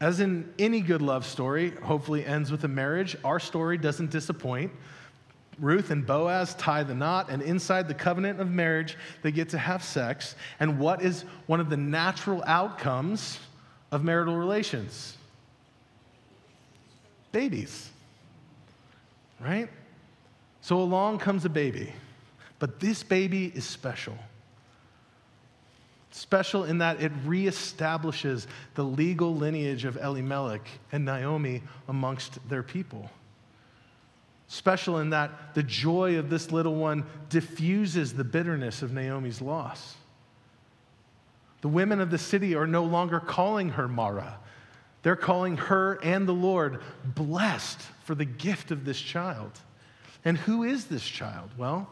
As 0.00 0.20
in 0.20 0.52
any 0.58 0.80
good 0.80 1.00
love 1.00 1.24
story, 1.24 1.70
hopefully 1.82 2.24
ends 2.24 2.50
with 2.50 2.64
a 2.64 2.68
marriage, 2.68 3.16
our 3.24 3.40
story 3.40 3.78
doesn't 3.78 4.10
disappoint. 4.10 4.70
Ruth 5.58 5.90
and 5.90 6.06
Boaz 6.06 6.54
tie 6.54 6.82
the 6.82 6.94
knot, 6.94 7.30
and 7.30 7.42
inside 7.42 7.88
the 7.88 7.94
covenant 7.94 8.40
of 8.40 8.50
marriage, 8.50 8.96
they 9.22 9.32
get 9.32 9.50
to 9.50 9.58
have 9.58 9.82
sex. 9.82 10.34
And 10.60 10.78
what 10.78 11.02
is 11.02 11.24
one 11.46 11.60
of 11.60 11.70
the 11.70 11.76
natural 11.76 12.42
outcomes 12.46 13.38
of 13.90 14.04
marital 14.04 14.36
relations? 14.36 15.16
Babies. 17.32 17.90
Right? 19.40 19.68
So 20.60 20.80
along 20.80 21.18
comes 21.18 21.44
a 21.44 21.48
baby, 21.48 21.92
but 22.58 22.80
this 22.80 23.02
baby 23.02 23.52
is 23.54 23.64
special. 23.64 24.18
Special 26.10 26.64
in 26.64 26.78
that 26.78 27.00
it 27.00 27.12
reestablishes 27.26 28.46
the 28.74 28.82
legal 28.82 29.34
lineage 29.34 29.84
of 29.84 29.96
Elimelech 29.98 30.66
and 30.90 31.04
Naomi 31.04 31.62
amongst 31.88 32.46
their 32.48 32.62
people. 32.62 33.10
Special 34.48 34.98
in 34.98 35.10
that 35.10 35.54
the 35.54 35.62
joy 35.62 36.18
of 36.18 36.30
this 36.30 36.52
little 36.52 36.76
one 36.76 37.04
diffuses 37.28 38.14
the 38.14 38.24
bitterness 38.24 38.82
of 38.82 38.92
Naomi's 38.92 39.42
loss. 39.42 39.96
The 41.62 41.68
women 41.68 42.00
of 42.00 42.10
the 42.10 42.18
city 42.18 42.54
are 42.54 42.66
no 42.66 42.84
longer 42.84 43.18
calling 43.18 43.70
her 43.70 43.88
Mara. 43.88 44.38
They're 45.02 45.16
calling 45.16 45.56
her 45.56 45.98
and 46.02 46.28
the 46.28 46.32
Lord 46.32 46.80
blessed 47.04 47.80
for 48.04 48.14
the 48.14 48.24
gift 48.24 48.70
of 48.70 48.84
this 48.84 49.00
child. 49.00 49.52
And 50.24 50.36
who 50.38 50.62
is 50.62 50.86
this 50.86 51.04
child? 51.04 51.50
Well, 51.56 51.88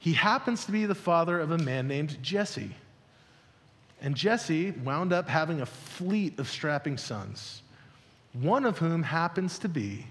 he 0.00 0.12
happens 0.12 0.66
to 0.66 0.72
be 0.72 0.84
the 0.84 0.94
father 0.94 1.40
of 1.40 1.50
a 1.50 1.58
man 1.58 1.88
named 1.88 2.22
Jesse. 2.22 2.74
And 4.02 4.14
Jesse 4.14 4.72
wound 4.72 5.14
up 5.14 5.28
having 5.28 5.62
a 5.62 5.66
fleet 5.66 6.38
of 6.38 6.48
strapping 6.48 6.98
sons, 6.98 7.62
one 8.34 8.66
of 8.66 8.76
whom 8.76 9.02
happens 9.02 9.58
to 9.60 9.68
be 9.68 10.06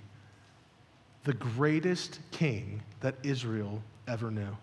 the 1.24 1.34
greatest 1.34 2.20
king 2.32 2.82
that 3.00 3.16
Israel 3.24 3.82
ever 4.08 4.30
knew. 4.30 4.58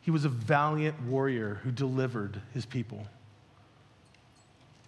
He 0.00 0.10
was 0.10 0.24
a 0.24 0.28
valiant 0.28 1.00
warrior 1.04 1.60
who 1.62 1.70
delivered 1.70 2.40
his 2.52 2.66
people. 2.66 3.06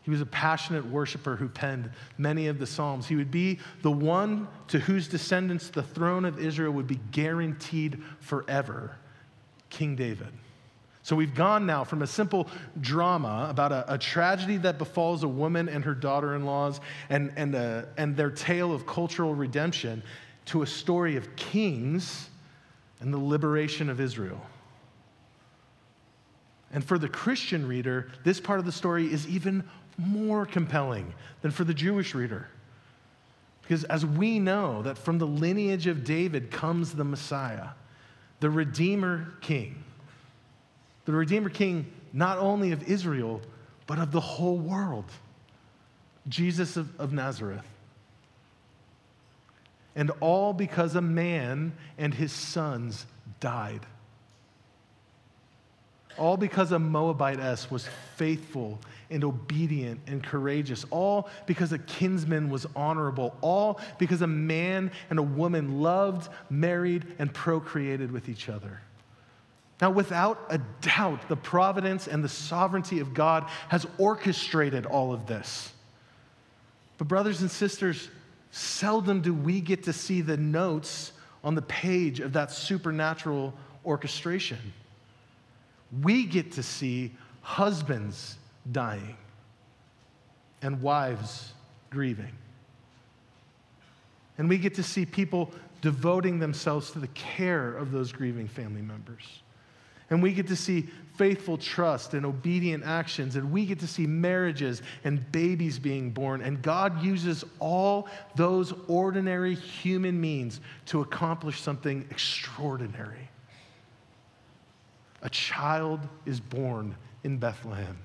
He 0.03 0.11
was 0.11 0.21
a 0.21 0.27
passionate 0.27 0.87
worshiper 0.87 1.37
who 1.37 1.49
penned 1.49 1.91
many 2.17 2.47
of 2.47 2.59
the 2.59 2.67
Psalms. 2.67 3.09
He 3.09 3.17
would 3.17 3.31
be 3.31 3.59
the 3.83 3.91
one 3.91 4.47
to 4.69 4.79
whose 4.79 5.09
descendants 5.09 5.69
the 5.69 5.83
throne 5.83 6.25
of 6.25 6.39
Israel 6.39 6.73
would 6.73 6.87
be 6.87 7.01
guaranteed 7.11 8.03
forever 8.21 8.97
King 9.69 9.97
David. 9.97 10.29
So 11.07 11.15
we've 11.15 11.37
gone 11.37 11.67
now 11.67 11.85
from 11.85 12.03
a 12.03 12.07
simple 12.09 12.49
drama 12.81 13.47
about 13.49 13.71
a, 13.71 13.95
a 13.95 13.97
tragedy 13.97 14.57
that 14.57 14.77
befalls 14.77 15.23
a 15.23 15.29
woman 15.29 15.69
and 15.69 15.85
her 15.85 15.95
daughter 15.95 16.35
in 16.35 16.45
laws 16.45 16.81
and, 17.11 17.33
and, 17.37 17.55
uh, 17.55 17.83
and 17.97 18.17
their 18.17 18.33
tale 18.33 18.73
of 18.73 18.89
cultural 18.89 19.33
redemption 19.33 20.03
to 20.47 20.63
a 20.63 20.67
story 20.67 21.15
of 21.15 21.37
kings 21.37 22.29
and 22.99 23.15
the 23.15 23.19
liberation 23.19 23.89
of 23.89 24.01
Israel. 24.01 24.45
And 26.73 26.85
for 26.85 26.99
the 26.99 27.09
Christian 27.09 27.69
reader, 27.69 28.11
this 28.25 28.41
part 28.41 28.59
of 28.59 28.67
the 28.67 28.73
story 28.73 29.07
is 29.07 29.29
even 29.29 29.63
more 29.99 30.45
compelling 30.45 31.15
than 31.41 31.53
for 31.53 31.63
the 31.63 31.73
Jewish 31.73 32.17
reader. 32.17 32.49
Because 33.63 33.85
as 33.85 34.05
we 34.05 34.41
know 34.41 34.83
that 34.83 34.99
from 34.99 35.19
the 35.19 35.27
lineage 35.29 35.87
of 35.87 36.03
David 36.03 36.51
comes 36.51 36.95
the 36.95 37.05
Messiah, 37.05 37.69
the 38.41 38.51
Redeemer 38.51 39.35
King. 39.41 39.85
The 41.07 41.13
Redeemer 41.13 41.49
King, 41.49 41.91
not 42.13 42.39
only 42.39 42.73
of 42.73 42.83
Israel, 42.89 43.41
but 43.87 43.99
of 43.99 44.13
the 44.13 44.21
whole 44.21 44.59
world. 44.59 45.07
Jesus 46.29 46.77
of, 46.77 46.89
of 47.01 47.13
Nazareth. 47.13 47.65
And 49.95 50.11
all 50.21 50.53
because 50.53 50.95
a 50.95 51.01
man 51.01 51.73
and 51.97 52.13
his 52.13 52.33
sons 52.33 53.07
died. 53.41 53.87
All 56.19 56.37
because 56.37 56.73
a 56.73 56.79
Moabitess 56.79 57.71
was 57.71 57.89
faithful 58.17 58.79
and 59.11 59.23
obedient 59.23 60.01
and 60.07 60.23
courageous. 60.23 60.85
All 60.91 61.29
because 61.47 61.73
a 61.73 61.79
kinsman 61.79 62.51
was 62.51 62.67
honorable. 62.75 63.37
All 63.41 63.81
because 63.99 64.23
a 64.23 64.27
man 64.27 64.91
and 65.11 65.19
a 65.19 65.23
woman 65.23 65.81
loved, 65.81 66.31
married, 66.51 67.07
and 67.19 67.33
procreated 67.33 68.11
with 68.11 68.29
each 68.29 68.49
other. 68.49 68.81
Now, 69.81 69.91
without 69.91 70.47
a 70.49 70.59
doubt, 70.81 71.29
the 71.29 71.37
providence 71.37 72.09
and 72.09 72.25
the 72.25 72.29
sovereignty 72.29 73.01
of 73.01 73.13
God 73.13 73.47
has 73.69 73.87
orchestrated 73.99 74.87
all 74.87 75.13
of 75.13 75.27
this. 75.27 75.73
But, 76.97 77.09
brothers 77.09 77.43
and 77.43 77.51
sisters, 77.51 78.09
seldom 78.51 79.21
do 79.21 79.35
we 79.35 79.61
get 79.61 79.83
to 79.85 79.93
see 79.93 80.23
the 80.23 80.39
notes 80.39 81.13
on 81.45 81.55
the 81.55 81.63
page 81.63 82.21
of 82.21 82.33
that 82.33 82.51
supernatural 82.51 83.53
orchestration 83.85 84.59
we 86.03 86.25
get 86.25 86.53
to 86.53 86.63
see 86.63 87.13
husbands 87.43 88.37
dying 88.73 89.17
and 90.63 90.83
wives 90.83 91.53
grieving. 91.91 92.33
And 94.39 94.49
we 94.49 94.59
get 94.59 94.75
to 94.75 94.83
see 94.83 95.07
people 95.07 95.51
devoting 95.81 96.39
themselves 96.39 96.91
to 96.91 96.99
the 96.99 97.07
care 97.09 97.77
of 97.77 97.93
those 97.93 98.13
grieving 98.13 98.49
family 98.49 98.83
members. 98.83 99.43
And 100.11 100.23
we 100.23 100.33
get 100.33 100.47
to 100.49 100.57
see 100.57 100.89
faithful 101.15 101.57
trust 101.57 102.15
and 102.15 102.25
obedient 102.27 102.85
actions. 102.85 103.37
And 103.37 103.51
we 103.51 103.67
get 103.67 103.81
to 103.81 103.87
see 103.87 104.07
marriages 104.07 104.83
and 105.05 105.31
babies 105.33 105.79
being 105.79 106.11
born. 106.11 106.43
And 106.43 106.63
God 106.63 107.03
uses 107.03 107.45
all 107.59 108.09
those 108.35 108.73
ordinary 108.87 109.55
human 109.55 110.21
means 110.21 110.61
to 110.87 111.01
accomplish 111.01 111.61
something 111.61 112.07
extraordinary 112.11 113.31
a 115.27 115.31
child 115.31 116.01
is 116.25 116.39
born 116.39 116.95
in 117.25 117.39
Bethlehem. 117.39 117.99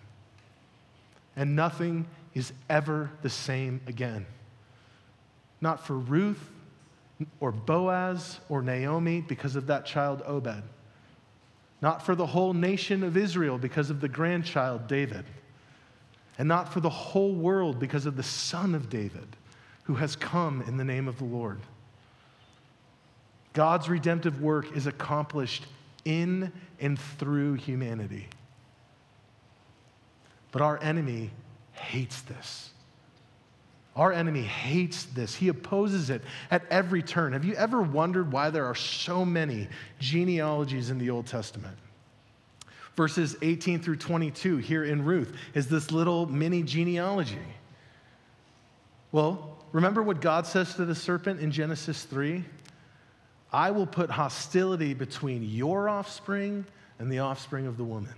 And 1.36 1.56
nothing 1.56 2.08
is 2.34 2.52
ever 2.68 3.12
the 3.22 3.30
same 3.30 3.80
again. 3.86 4.26
Not 5.62 5.86
for 5.86 5.98
Ruth 5.98 6.50
or 7.40 7.52
Boaz 7.52 8.40
or 8.50 8.64
Naomi 8.64 9.22
because 9.22 9.56
of 9.56 9.68
that 9.68 9.86
child 9.86 10.24
Obed. 10.26 10.64
Not 11.82 12.06
for 12.06 12.16
the 12.16 12.28
whole 12.28 12.54
nation 12.54 13.04
of 13.04 13.18
Israel 13.18 13.58
because 13.58 13.90
of 13.90 14.02
the 14.02 14.08
grandchild 14.08 14.88
David. 14.88 15.26
And 16.38 16.48
not 16.48 16.72
for 16.72 16.80
the 16.80 16.90
whole 16.90 17.34
world 17.34 17.80
because 17.80 18.06
of 18.06 18.16
the 18.16 18.24
son 18.24 18.76
of 18.76 18.90
David 18.90 19.36
who 19.84 19.96
has 19.96 20.16
come 20.16 20.62
in 20.62 20.78
the 20.78 20.84
name 20.84 21.08
of 21.08 21.18
the 21.18 21.26
Lord. 21.26 21.60
God's 23.54 23.90
redemptive 23.90 24.42
work 24.42 24.76
is 24.76 24.88
accomplished 24.88 25.66
in 26.06 26.52
and 26.80 26.98
through 26.98 27.56
humanity. 27.56 28.28
But 30.52 30.62
our 30.62 30.82
enemy 30.82 31.32
hates 31.74 32.22
this. 32.22 32.71
Our 33.96 34.14
enemy 34.14 34.44
hates 34.44 35.04
this. 35.06 35.36
He 35.36 35.50
opposes 35.50 36.10
it 36.10 36.22
at 36.50 36.64
every 36.70 37.04
turn. 37.04 37.34
Have 37.34 37.44
you 37.44 37.56
ever 37.56 37.82
wondered 37.82 38.32
why 38.32 38.50
there 38.50 38.66
are 38.66 38.76
so 38.76 39.26
many 39.26 39.68
genealogies 40.00 40.90
in 40.90 40.98
the 40.98 41.10
Old 41.10 41.28
Testament? 41.28 41.78
Verses 42.96 43.36
18 43.42 43.82
through 43.82 43.98
22 43.98 44.58
here 44.58 44.84
in 44.84 45.04
Ruth 45.04 45.36
is 45.54 45.68
this 45.68 45.92
little 45.92 46.26
mini 46.26 46.64
genealogy. 46.64 47.40
Well, 49.12 49.58
remember 49.74 50.02
what 50.02 50.22
God 50.22 50.48
says 50.48 50.76
to 50.76 50.86
the 50.86 50.96
serpent 50.96 51.42
in 51.42 51.52
Genesis 51.52 52.04
3? 52.04 52.46
I 53.52 53.72
will 53.72 53.88
put 53.88 54.10
hostility 54.10 54.94
between 54.94 55.44
your 55.44 55.90
offspring 55.90 56.66
and 57.00 57.12
the 57.12 57.20
offspring 57.20 57.68
of 57.68 57.76
the 57.76 57.84
woman, 57.84 58.14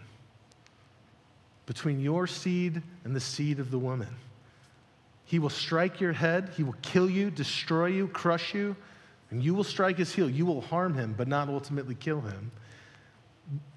between 1.66 2.00
your 2.00 2.28
seed 2.28 2.84
and 3.04 3.16
the 3.16 3.20
seed 3.20 3.60
of 3.60 3.72
the 3.72 3.80
woman. 3.80 4.16
He 5.26 5.40
will 5.40 5.50
strike 5.50 6.02
your 6.02 6.14
head, 6.14 6.52
he 6.56 6.64
will 6.64 6.76
kill 6.82 7.10
you, 7.10 7.32
destroy 7.32 7.88
you, 7.88 8.08
crush 8.08 8.54
you, 8.54 8.76
and 9.30 9.44
you 9.44 9.54
will 9.54 9.64
strike 9.64 9.98
his 9.98 10.14
heel. 10.14 10.30
You 10.30 10.46
will 10.46 10.62
harm 10.62 10.94
him, 10.94 11.16
but 11.18 11.28
not 11.28 11.50
ultimately 11.50 11.96
kill 11.96 12.22
him. 12.22 12.52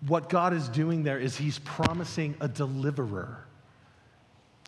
What 0.06 0.28
God 0.28 0.52
is 0.52 0.68
doing 0.68 1.02
there 1.02 1.18
is 1.18 1.36
he's 1.36 1.58
promising 1.58 2.34
a 2.40 2.48
deliverer 2.48 3.46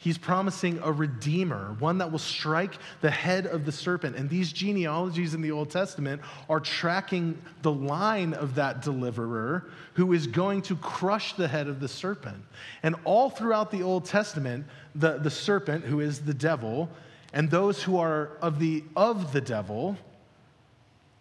He's 0.01 0.19
promising 0.19 0.79
a 0.83 0.93
redeemer, 0.93 1.75
one 1.81 1.99
that 1.99 2.13
will 2.13 2.21
strike 2.21 2.75
the 3.01 3.11
head 3.11 3.47
of 3.47 3.65
the 3.65 3.73
serpent. 3.73 4.15
And 4.15 4.31
these 4.31 4.53
genealogies 4.53 5.35
in 5.35 5.43
the 5.43 5.51
Old 5.51 5.71
Testament 5.71 6.23
are 6.49 6.61
tracking 6.61 7.37
the 7.63 7.73
line 7.73 8.33
of 8.35 8.55
that 8.55 8.81
deliverer 8.81 9.71
who 9.95 10.13
is 10.13 10.29
going 10.29 10.63
to 10.63 10.77
crush 10.77 11.35
the 11.35 11.49
head 11.49 11.67
of 11.67 11.81
the 11.81 11.89
serpent. 11.89 12.45
And 12.85 12.95
all 13.05 13.29
throughout 13.29 13.73
the 13.73 13.83
Old 13.83 14.05
Testament, 14.05 14.67
the, 14.99 15.19
the 15.19 15.31
serpent, 15.31 15.85
who 15.85 16.01
is 16.01 16.21
the 16.21 16.35
devil, 16.35 16.89
and 17.33 17.51
those 17.51 17.83
who 17.83 17.99
are 17.99 18.33
of 18.43 18.59
the, 18.59 18.85
of 18.97 19.33
the 19.33 19.41
devil, 19.41 19.97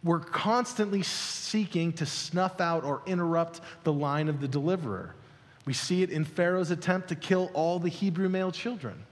were 0.03 0.19
constantly 0.19 1.03
seeking 1.03 1.91
to 1.93 2.05
snuff 2.05 2.61
out 2.61 2.83
or 2.83 3.01
interrupt 3.05 3.61
the 3.83 3.93
line 3.93 4.29
of 4.29 4.39
the 4.41 4.47
deliverer. 4.47 5.13
We 5.65 5.73
see 5.73 6.01
it 6.01 6.09
in 6.09 6.23
Pharaoh's 6.23 6.71
attempt 6.71 7.09
to 7.09 7.15
kill 7.15 7.51
all 7.53 7.79
the 7.79 7.89
Hebrew 7.89 8.29
male 8.29 8.51
children. 8.51 9.03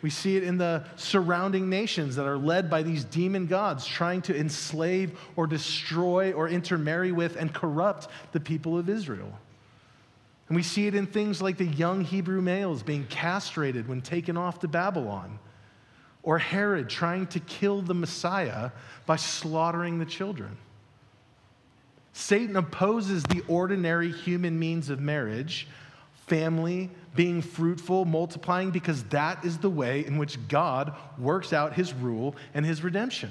We 0.00 0.10
see 0.10 0.36
it 0.36 0.42
in 0.42 0.58
the 0.58 0.84
surrounding 0.96 1.70
nations 1.70 2.16
that 2.16 2.26
are 2.26 2.38
led 2.38 2.68
by 2.68 2.82
these 2.82 3.04
demon 3.04 3.46
gods 3.46 3.86
trying 3.86 4.22
to 4.22 4.36
enslave 4.36 5.18
or 5.36 5.46
destroy 5.46 6.32
or 6.32 6.48
intermarry 6.48 7.12
with 7.12 7.36
and 7.36 7.52
corrupt 7.52 8.08
the 8.32 8.40
people 8.40 8.78
of 8.78 8.88
Israel. 8.88 9.32
And 10.52 10.56
we 10.58 10.62
see 10.62 10.86
it 10.86 10.94
in 10.94 11.06
things 11.06 11.40
like 11.40 11.56
the 11.56 11.64
young 11.64 12.04
Hebrew 12.04 12.42
males 12.42 12.82
being 12.82 13.06
castrated 13.06 13.88
when 13.88 14.02
taken 14.02 14.36
off 14.36 14.58
to 14.58 14.68
Babylon, 14.68 15.38
or 16.22 16.38
Herod 16.38 16.90
trying 16.90 17.26
to 17.28 17.40
kill 17.40 17.80
the 17.80 17.94
Messiah 17.94 18.70
by 19.06 19.16
slaughtering 19.16 19.98
the 19.98 20.04
children. 20.04 20.58
Satan 22.12 22.56
opposes 22.56 23.22
the 23.22 23.42
ordinary 23.48 24.12
human 24.12 24.58
means 24.58 24.90
of 24.90 25.00
marriage, 25.00 25.68
family, 26.26 26.90
being 27.14 27.40
fruitful, 27.40 28.04
multiplying, 28.04 28.70
because 28.70 29.04
that 29.04 29.46
is 29.46 29.56
the 29.56 29.70
way 29.70 30.04
in 30.04 30.18
which 30.18 30.36
God 30.48 30.92
works 31.16 31.54
out 31.54 31.72
his 31.72 31.94
rule 31.94 32.36
and 32.52 32.66
his 32.66 32.84
redemption. 32.84 33.30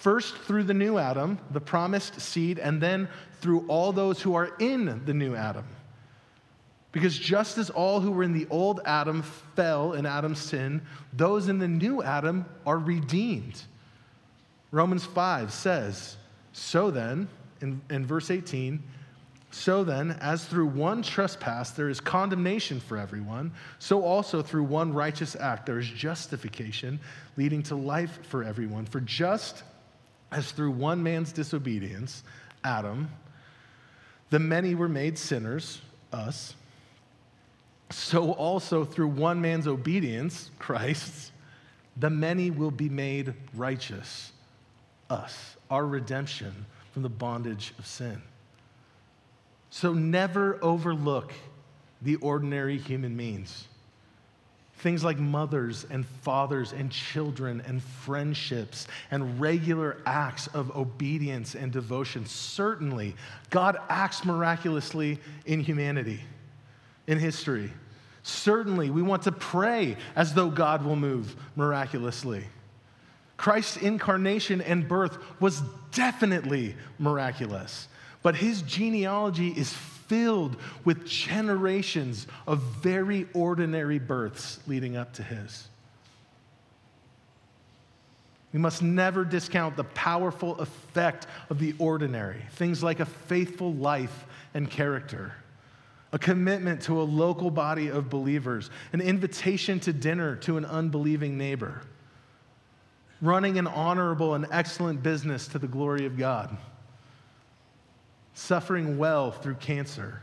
First 0.00 0.36
through 0.36 0.62
the 0.62 0.74
new 0.74 0.96
Adam, 0.96 1.38
the 1.50 1.60
promised 1.60 2.20
seed, 2.20 2.60
and 2.60 2.80
then 2.80 3.08
through 3.40 3.64
all 3.66 3.92
those 3.92 4.22
who 4.22 4.34
are 4.36 4.54
in 4.60 5.04
the 5.04 5.12
new 5.14 5.34
Adam. 5.34 5.66
Because 6.92 7.18
just 7.18 7.58
as 7.58 7.68
all 7.68 8.00
who 8.00 8.12
were 8.12 8.22
in 8.22 8.32
the 8.32 8.46
old 8.48 8.80
Adam 8.84 9.22
fell 9.56 9.94
in 9.94 10.06
Adam's 10.06 10.38
sin, 10.38 10.82
those 11.12 11.48
in 11.48 11.58
the 11.58 11.66
new 11.66 12.00
Adam 12.02 12.46
are 12.64 12.78
redeemed. 12.78 13.60
Romans 14.70 15.04
5 15.04 15.52
says, 15.52 16.16
So 16.52 16.92
then, 16.92 17.28
in, 17.60 17.80
in 17.90 18.06
verse 18.06 18.30
18, 18.30 18.80
so 19.50 19.82
then, 19.82 20.12
as 20.20 20.44
through 20.44 20.66
one 20.66 21.02
trespass 21.02 21.70
there 21.72 21.88
is 21.88 22.00
condemnation 22.00 22.78
for 22.78 22.98
everyone, 22.98 23.50
so 23.78 24.04
also 24.04 24.42
through 24.42 24.64
one 24.64 24.92
righteous 24.92 25.34
act 25.34 25.66
there 25.66 25.78
is 25.78 25.88
justification, 25.88 27.00
leading 27.36 27.62
to 27.64 27.74
life 27.74 28.20
for 28.26 28.44
everyone. 28.44 28.84
For 28.84 29.00
just 29.00 29.64
as 30.30 30.50
through 30.52 30.72
one 30.72 31.02
man's 31.02 31.32
disobedience, 31.32 32.22
Adam, 32.64 33.08
the 34.30 34.38
many 34.38 34.74
were 34.74 34.88
made 34.88 35.18
sinners, 35.18 35.80
us, 36.12 36.54
so 37.90 38.32
also 38.32 38.84
through 38.84 39.08
one 39.08 39.40
man's 39.40 39.66
obedience, 39.66 40.50
Christ, 40.58 41.32
the 41.96 42.10
many 42.10 42.50
will 42.50 42.70
be 42.70 42.88
made 42.88 43.34
righteous, 43.54 44.32
us, 45.08 45.56
our 45.70 45.86
redemption 45.86 46.66
from 46.92 47.02
the 47.02 47.08
bondage 47.08 47.72
of 47.78 47.86
sin. 47.86 48.20
So 49.70 49.92
never 49.92 50.58
overlook 50.62 51.32
the 52.02 52.16
ordinary 52.16 52.78
human 52.78 53.16
means. 53.16 53.66
Things 54.78 55.02
like 55.02 55.18
mothers 55.18 55.86
and 55.90 56.06
fathers 56.22 56.72
and 56.72 56.90
children 56.90 57.62
and 57.66 57.82
friendships 57.82 58.86
and 59.10 59.40
regular 59.40 59.98
acts 60.06 60.46
of 60.48 60.74
obedience 60.76 61.56
and 61.56 61.72
devotion. 61.72 62.24
Certainly, 62.26 63.16
God 63.50 63.76
acts 63.88 64.24
miraculously 64.24 65.18
in 65.46 65.60
humanity, 65.60 66.20
in 67.08 67.18
history. 67.18 67.72
Certainly, 68.22 68.90
we 68.90 69.02
want 69.02 69.22
to 69.24 69.32
pray 69.32 69.96
as 70.14 70.32
though 70.34 70.48
God 70.48 70.84
will 70.84 70.96
move 70.96 71.34
miraculously. 71.56 72.44
Christ's 73.36 73.78
incarnation 73.78 74.60
and 74.60 74.86
birth 74.86 75.18
was 75.40 75.60
definitely 75.92 76.76
miraculous, 77.00 77.88
but 78.22 78.36
his 78.36 78.62
genealogy 78.62 79.48
is 79.48 79.76
filled 80.08 80.56
with 80.84 81.06
generations 81.06 82.26
of 82.46 82.60
very 82.60 83.28
ordinary 83.34 83.98
births 83.98 84.58
leading 84.66 84.96
up 84.96 85.12
to 85.12 85.22
his. 85.22 85.68
We 88.52 88.58
must 88.58 88.82
never 88.82 89.24
discount 89.24 89.76
the 89.76 89.84
powerful 89.84 90.58
effect 90.58 91.26
of 91.50 91.58
the 91.58 91.74
ordinary, 91.78 92.42
things 92.52 92.82
like 92.82 92.98
a 92.98 93.04
faithful 93.04 93.74
life 93.74 94.26
and 94.54 94.70
character, 94.70 95.34
a 96.12 96.18
commitment 96.18 96.80
to 96.82 97.00
a 97.00 97.04
local 97.04 97.50
body 97.50 97.88
of 97.88 98.08
believers, 98.08 98.70
an 98.94 99.02
invitation 99.02 99.78
to 99.80 99.92
dinner 99.92 100.36
to 100.36 100.56
an 100.56 100.64
unbelieving 100.64 101.36
neighbor, 101.36 101.82
running 103.20 103.58
an 103.58 103.66
honorable 103.66 104.34
and 104.34 104.46
excellent 104.50 105.02
business 105.02 105.46
to 105.48 105.58
the 105.58 105.68
glory 105.68 106.06
of 106.06 106.16
God 106.16 106.56
suffering 108.38 108.98
well 108.98 109.32
through 109.32 109.56
cancer. 109.56 110.22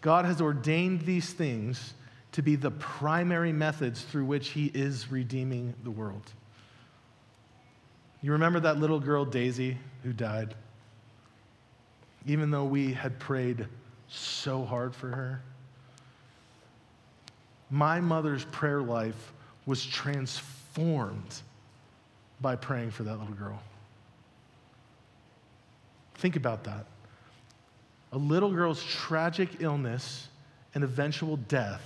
God 0.00 0.24
has 0.24 0.40
ordained 0.40 1.02
these 1.02 1.32
things 1.32 1.92
to 2.32 2.42
be 2.42 2.56
the 2.56 2.70
primary 2.70 3.52
methods 3.52 4.02
through 4.02 4.24
which 4.24 4.48
He 4.48 4.66
is 4.66 5.10
redeeming 5.10 5.74
the 5.84 5.90
world. 5.90 6.32
You 8.22 8.32
remember 8.32 8.60
that 8.60 8.78
little 8.78 9.00
girl, 9.00 9.24
Daisy, 9.24 9.76
who 10.02 10.12
died? 10.12 10.54
Even 12.26 12.50
though 12.50 12.64
we 12.64 12.92
had 12.92 13.18
prayed 13.18 13.66
so 14.08 14.64
hard 14.64 14.94
for 14.94 15.08
her. 15.08 15.42
My 17.70 18.00
mother's 18.00 18.46
prayer 18.46 18.80
life 18.80 19.32
was 19.66 19.84
transformed 19.84 21.42
by 22.40 22.56
praying 22.56 22.92
for 22.92 23.02
that 23.02 23.18
little 23.18 23.34
girl. 23.34 23.60
Think 26.18 26.36
about 26.36 26.64
that. 26.64 26.86
A 28.12 28.18
little 28.18 28.52
girl's 28.52 28.82
tragic 28.82 29.60
illness 29.60 30.28
and 30.74 30.84
eventual 30.84 31.36
death, 31.36 31.82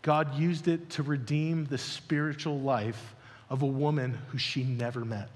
God 0.00 0.36
used 0.36 0.66
it 0.66 0.90
to 0.90 1.02
redeem 1.02 1.66
the 1.66 1.78
spiritual 1.78 2.60
life 2.60 3.14
of 3.50 3.62
a 3.62 3.66
woman 3.66 4.18
who 4.28 4.38
she 4.38 4.64
never 4.64 5.04
met. 5.04 5.28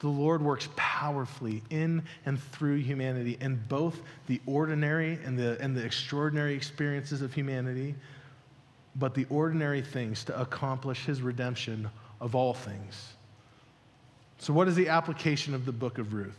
The 0.00 0.08
Lord 0.08 0.42
works 0.42 0.68
powerfully 0.76 1.62
in 1.70 2.02
and 2.26 2.38
through 2.38 2.76
humanity 2.76 3.38
in 3.40 3.56
both 3.68 3.98
the 4.26 4.40
ordinary 4.44 5.18
and 5.24 5.38
the, 5.38 5.56
and 5.60 5.74
the 5.74 5.82
extraordinary 5.82 6.54
experiences 6.54 7.22
of 7.22 7.32
humanity, 7.32 7.94
but 8.94 9.14
the 9.14 9.26
ordinary 9.30 9.80
things 9.80 10.22
to 10.24 10.38
accomplish 10.38 11.06
his 11.06 11.22
redemption 11.22 11.88
of 12.20 12.34
all 12.34 12.52
things. 12.52 13.15
So, 14.38 14.52
what 14.52 14.68
is 14.68 14.74
the 14.74 14.88
application 14.88 15.54
of 15.54 15.64
the 15.64 15.72
book 15.72 15.98
of 15.98 16.12
Ruth? 16.12 16.38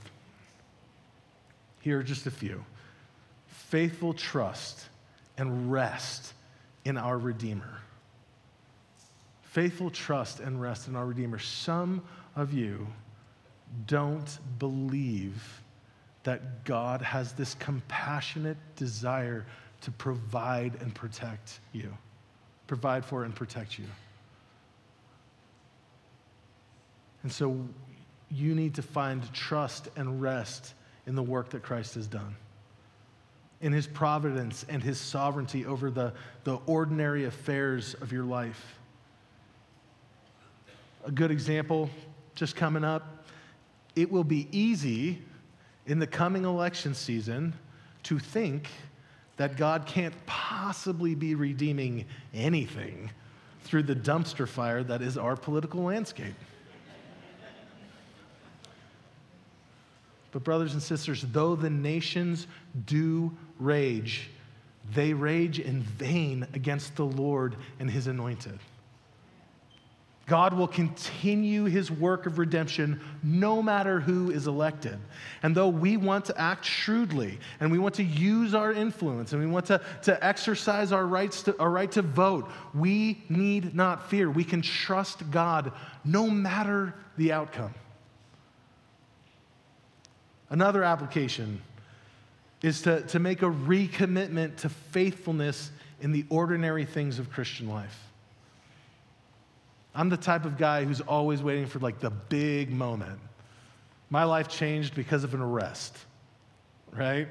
Here 1.81 1.99
are 1.99 2.03
just 2.03 2.25
a 2.25 2.31
few 2.31 2.63
faithful 3.47 4.13
trust 4.13 4.87
and 5.37 5.71
rest 5.71 6.33
in 6.85 6.97
our 6.97 7.17
Redeemer. 7.17 7.79
Faithful 9.41 9.89
trust 9.89 10.39
and 10.39 10.61
rest 10.61 10.87
in 10.87 10.95
our 10.95 11.05
Redeemer. 11.05 11.39
Some 11.39 12.03
of 12.35 12.53
you 12.53 12.87
don't 13.87 14.37
believe 14.59 15.61
that 16.23 16.63
God 16.63 17.01
has 17.01 17.33
this 17.33 17.55
compassionate 17.55 18.57
desire 18.75 19.45
to 19.81 19.91
provide 19.91 20.81
and 20.81 20.93
protect 20.93 21.59
you, 21.73 21.91
provide 22.67 23.05
for 23.05 23.23
and 23.23 23.35
protect 23.35 23.79
you. 23.79 23.85
And 27.23 27.31
so 27.31 27.59
you 28.29 28.55
need 28.55 28.75
to 28.75 28.81
find 28.81 29.31
trust 29.33 29.89
and 29.95 30.21
rest 30.21 30.73
in 31.05 31.15
the 31.15 31.23
work 31.23 31.49
that 31.51 31.63
Christ 31.63 31.95
has 31.95 32.07
done, 32.07 32.35
in 33.61 33.71
his 33.71 33.87
providence 33.87 34.65
and 34.67 34.83
his 34.83 34.99
sovereignty 34.99 35.65
over 35.65 35.89
the, 35.89 36.13
the 36.43 36.57
ordinary 36.65 37.25
affairs 37.25 37.93
of 37.95 38.11
your 38.11 38.25
life. 38.25 38.79
A 41.05 41.11
good 41.11 41.31
example 41.31 41.89
just 42.35 42.55
coming 42.55 42.83
up 42.83 43.17
it 43.97 44.11
will 44.11 44.23
be 44.23 44.47
easy 44.51 45.19
in 45.87 45.97
the 45.97 46.05
coming 46.05 46.45
election 46.45 46.93
season 46.93 47.51
to 48.03 48.19
think 48.19 48.69
that 49.37 49.57
God 49.57 49.87
can't 49.87 50.13
possibly 50.27 51.15
be 51.15 51.33
redeeming 51.33 52.05
anything 52.31 53.09
through 53.63 53.83
the 53.83 53.95
dumpster 53.95 54.47
fire 54.47 54.83
that 54.83 55.01
is 55.01 55.17
our 55.17 55.35
political 55.35 55.81
landscape. 55.81 56.35
But, 60.37 60.43
brothers 60.43 60.73
and 60.73 60.83
sisters, 60.83 61.23
though 61.31 61.55
the 61.55 61.71
nations 61.71 62.45
do 62.85 63.35
rage, 63.57 64.29
they 64.93 65.11
rage 65.11 65.57
in 65.59 65.81
vain 65.81 66.45
against 66.53 66.95
the 66.95 67.05
Lord 67.05 67.55
and 67.79 67.89
his 67.89 68.05
anointed. 68.05 68.59
God 70.27 70.53
will 70.53 70.67
continue 70.67 71.63
his 71.63 71.89
work 71.89 72.27
of 72.27 72.37
redemption 72.37 73.01
no 73.23 73.63
matter 73.63 73.99
who 73.99 74.29
is 74.29 74.45
elected. 74.45 74.99
And 75.41 75.55
though 75.55 75.69
we 75.69 75.97
want 75.97 76.25
to 76.25 76.39
act 76.39 76.65
shrewdly 76.65 77.39
and 77.59 77.71
we 77.71 77.79
want 77.79 77.95
to 77.95 78.03
use 78.03 78.53
our 78.53 78.71
influence 78.71 79.33
and 79.33 79.41
we 79.41 79.47
want 79.47 79.65
to, 79.65 79.81
to 80.03 80.23
exercise 80.23 80.91
our, 80.91 81.07
rights 81.07 81.41
to, 81.43 81.57
our 81.57 81.71
right 81.71 81.91
to 81.93 82.03
vote, 82.03 82.47
we 82.75 83.23
need 83.27 83.73
not 83.73 84.07
fear. 84.07 84.29
We 84.29 84.43
can 84.43 84.61
trust 84.61 85.31
God 85.31 85.71
no 86.05 86.29
matter 86.29 86.93
the 87.17 87.31
outcome. 87.31 87.73
Another 90.49 90.83
application 90.83 91.61
is 92.61 92.81
to, 92.83 93.01
to 93.01 93.19
make 93.19 93.41
a 93.41 93.49
recommitment 93.49 94.57
to 94.57 94.69
faithfulness 94.69 95.71
in 96.01 96.11
the 96.11 96.25
ordinary 96.29 96.85
things 96.85 97.19
of 97.19 97.31
Christian 97.31 97.69
life. 97.69 98.03
I'm 99.93 100.09
the 100.09 100.17
type 100.17 100.45
of 100.45 100.57
guy 100.57 100.85
who's 100.85 101.01
always 101.01 101.41
waiting 101.41 101.65
for 101.65 101.79
like 101.79 101.99
the 101.99 102.11
big 102.11 102.71
moment. 102.71 103.19
My 104.09 104.23
life 104.23 104.47
changed 104.47 104.95
because 104.95 105.23
of 105.23 105.33
an 105.33 105.41
arrest, 105.41 105.97
right? 106.93 107.27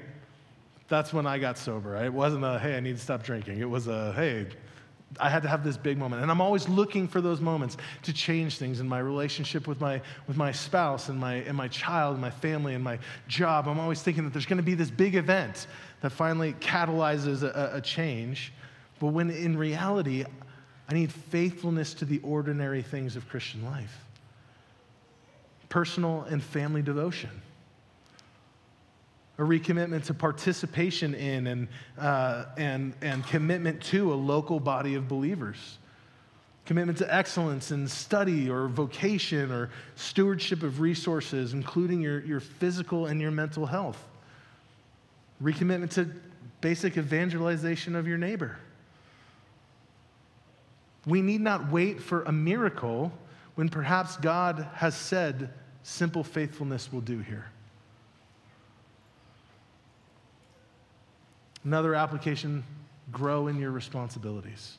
That's 0.87 1.13
when 1.13 1.25
I 1.25 1.37
got 1.39 1.57
sober. 1.57 1.95
It 1.95 2.13
wasn't 2.13 2.43
a, 2.45 2.59
hey, 2.59 2.75
I 2.75 2.79
need 2.81 2.95
to 2.95 3.01
stop 3.01 3.23
drinking. 3.23 3.59
It 3.59 3.69
was 3.69 3.87
a, 3.87 4.13
hey, 4.13 4.47
I 5.19 5.29
had 5.29 5.41
to 5.43 5.49
have 5.49 5.63
this 5.63 5.77
big 5.77 5.97
moment. 5.97 6.21
And 6.21 6.29
I'm 6.29 6.41
always 6.41 6.67
looking 6.67 7.07
for 7.07 7.21
those 7.21 7.39
moments 7.39 7.77
to 8.03 8.13
change 8.13 8.57
things 8.57 8.79
in 8.79 8.87
my 8.87 8.99
relationship 8.99 9.67
with 9.67 9.79
my, 9.79 10.01
with 10.27 10.35
my 10.35 10.51
spouse 10.51 11.09
and 11.09 11.17
my, 11.17 11.35
and 11.35 11.55
my 11.55 11.69
child 11.69 12.13
and 12.13 12.21
my 12.21 12.29
family 12.29 12.73
and 12.73 12.83
my 12.83 12.99
job. 13.27 13.67
I'm 13.67 13.79
always 13.79 14.01
thinking 14.01 14.25
that 14.25 14.33
there's 14.33 14.45
going 14.45 14.57
to 14.57 14.63
be 14.63 14.75
this 14.75 14.91
big 14.91 15.15
event 15.15 15.67
that 16.01 16.11
finally 16.11 16.53
catalyzes 16.53 17.43
a, 17.43 17.77
a 17.77 17.81
change. 17.81 18.51
But 18.99 19.07
when 19.07 19.31
in 19.31 19.57
reality, 19.57 20.25
I 20.89 20.93
need 20.93 21.11
faithfulness 21.11 21.93
to 21.95 22.05
the 22.05 22.19
ordinary 22.19 22.81
things 22.81 23.15
of 23.15 23.27
Christian 23.29 23.65
life 23.65 24.03
personal 25.69 26.21
and 26.29 26.41
family 26.41 26.81
devotion, 26.81 27.29
a 29.37 29.41
recommitment 29.41 30.05
to 30.05 30.13
participation 30.13 31.13
in 31.13 31.47
and, 31.47 31.67
uh, 31.97 32.45
and, 32.57 32.93
and 33.01 33.25
commitment 33.27 33.81
to 33.83 34.13
a 34.13 34.15
local 34.15 34.59
body 34.59 34.95
of 34.95 35.07
believers. 35.07 35.77
Commitment 36.65 36.97
to 36.97 37.13
excellence 37.13 37.71
in 37.71 37.87
study 37.87 38.49
or 38.49 38.67
vocation 38.67 39.51
or 39.51 39.69
stewardship 39.95 40.63
of 40.63 40.79
resources, 40.79 41.53
including 41.53 42.01
your, 42.01 42.21
your 42.21 42.39
physical 42.39 43.05
and 43.05 43.21
your 43.21 43.31
mental 43.31 43.65
health. 43.65 44.03
Recommitment 45.41 45.91
to 45.91 46.09
basic 46.59 46.97
evangelization 46.97 47.95
of 47.95 48.07
your 48.07 48.17
neighbor. 48.17 48.57
We 51.05 51.21
need 51.21 51.41
not 51.41 51.71
wait 51.71 52.01
for 52.01 52.23
a 52.23 52.31
miracle 52.31 53.13
when 53.55 53.69
perhaps 53.69 54.17
God 54.17 54.67
has 54.73 54.95
said 54.95 55.51
simple 55.83 56.23
faithfulness 56.23 56.91
will 56.91 57.01
do 57.01 57.19
here. 57.19 57.45
Another 61.67 61.95
application 61.95 62.63
grow 63.11 63.47
in 63.47 63.59
your 63.59 63.71
responsibilities. 63.71 64.77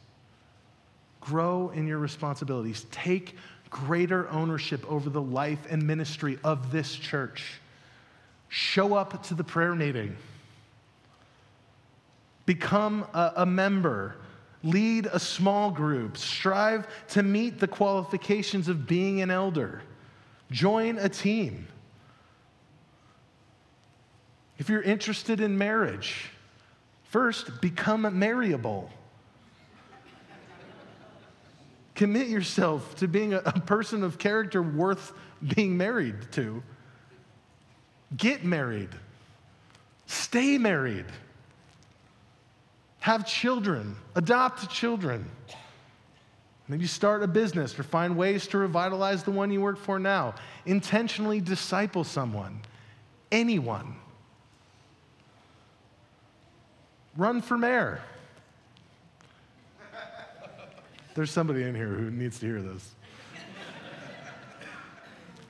Grow 1.20 1.68
in 1.68 1.86
your 1.86 1.98
responsibilities. 1.98 2.86
Take 2.90 3.36
greater 3.68 4.26
ownership 4.30 4.90
over 4.90 5.10
the 5.10 5.20
life 5.20 5.58
and 5.68 5.86
ministry 5.86 6.38
of 6.42 6.72
this 6.72 6.94
church. 6.94 7.60
Show 8.48 8.94
up 8.94 9.22
to 9.24 9.34
the 9.34 9.44
prayer 9.44 9.74
meeting. 9.74 10.16
Become 12.46 13.04
a, 13.12 13.32
a 13.36 13.46
member 13.46 14.16
lead 14.62 15.04
a 15.12 15.20
small 15.20 15.70
group, 15.70 16.16
strive 16.16 16.86
to 17.08 17.22
meet 17.22 17.60
the 17.60 17.68
qualifications 17.68 18.66
of 18.66 18.86
being 18.86 19.20
an 19.20 19.30
elder, 19.30 19.82
join 20.50 20.96
a 20.96 21.10
team. 21.10 21.68
If 24.56 24.70
you're 24.70 24.82
interested 24.82 25.42
in 25.42 25.58
marriage, 25.58 26.30
first 27.08 27.60
become 27.60 28.18
marryable. 28.18 28.90
Commit 31.94 32.28
yourself 32.28 32.94
to 32.96 33.08
being 33.08 33.34
a, 33.34 33.38
a 33.38 33.60
person 33.60 34.04
of 34.04 34.18
character 34.18 34.62
worth 34.62 35.12
being 35.54 35.76
married 35.76 36.16
to. 36.32 36.62
Get 38.16 38.44
married. 38.44 38.90
Stay 40.06 40.58
married 40.58 41.06
have 43.08 43.26
children, 43.26 43.96
adopt 44.16 44.68
children. 44.68 45.30
Maybe 46.68 46.86
start 46.86 47.22
a 47.22 47.26
business 47.26 47.78
or 47.78 47.82
find 47.82 48.18
ways 48.18 48.46
to 48.48 48.58
revitalize 48.58 49.22
the 49.22 49.30
one 49.30 49.50
you 49.50 49.62
work 49.62 49.78
for 49.78 49.98
now. 49.98 50.34
Intentionally 50.66 51.40
disciple 51.40 52.04
someone, 52.04 52.60
anyone. 53.32 53.96
Run 57.18 57.42
for 57.42 57.58
mayor. 57.58 58.00
There's 61.14 61.30
somebody 61.30 61.64
in 61.64 61.74
here 61.74 61.88
who 61.88 62.10
needs 62.10 62.38
to 62.38 62.46
hear 62.46 62.62
this. 62.62 62.94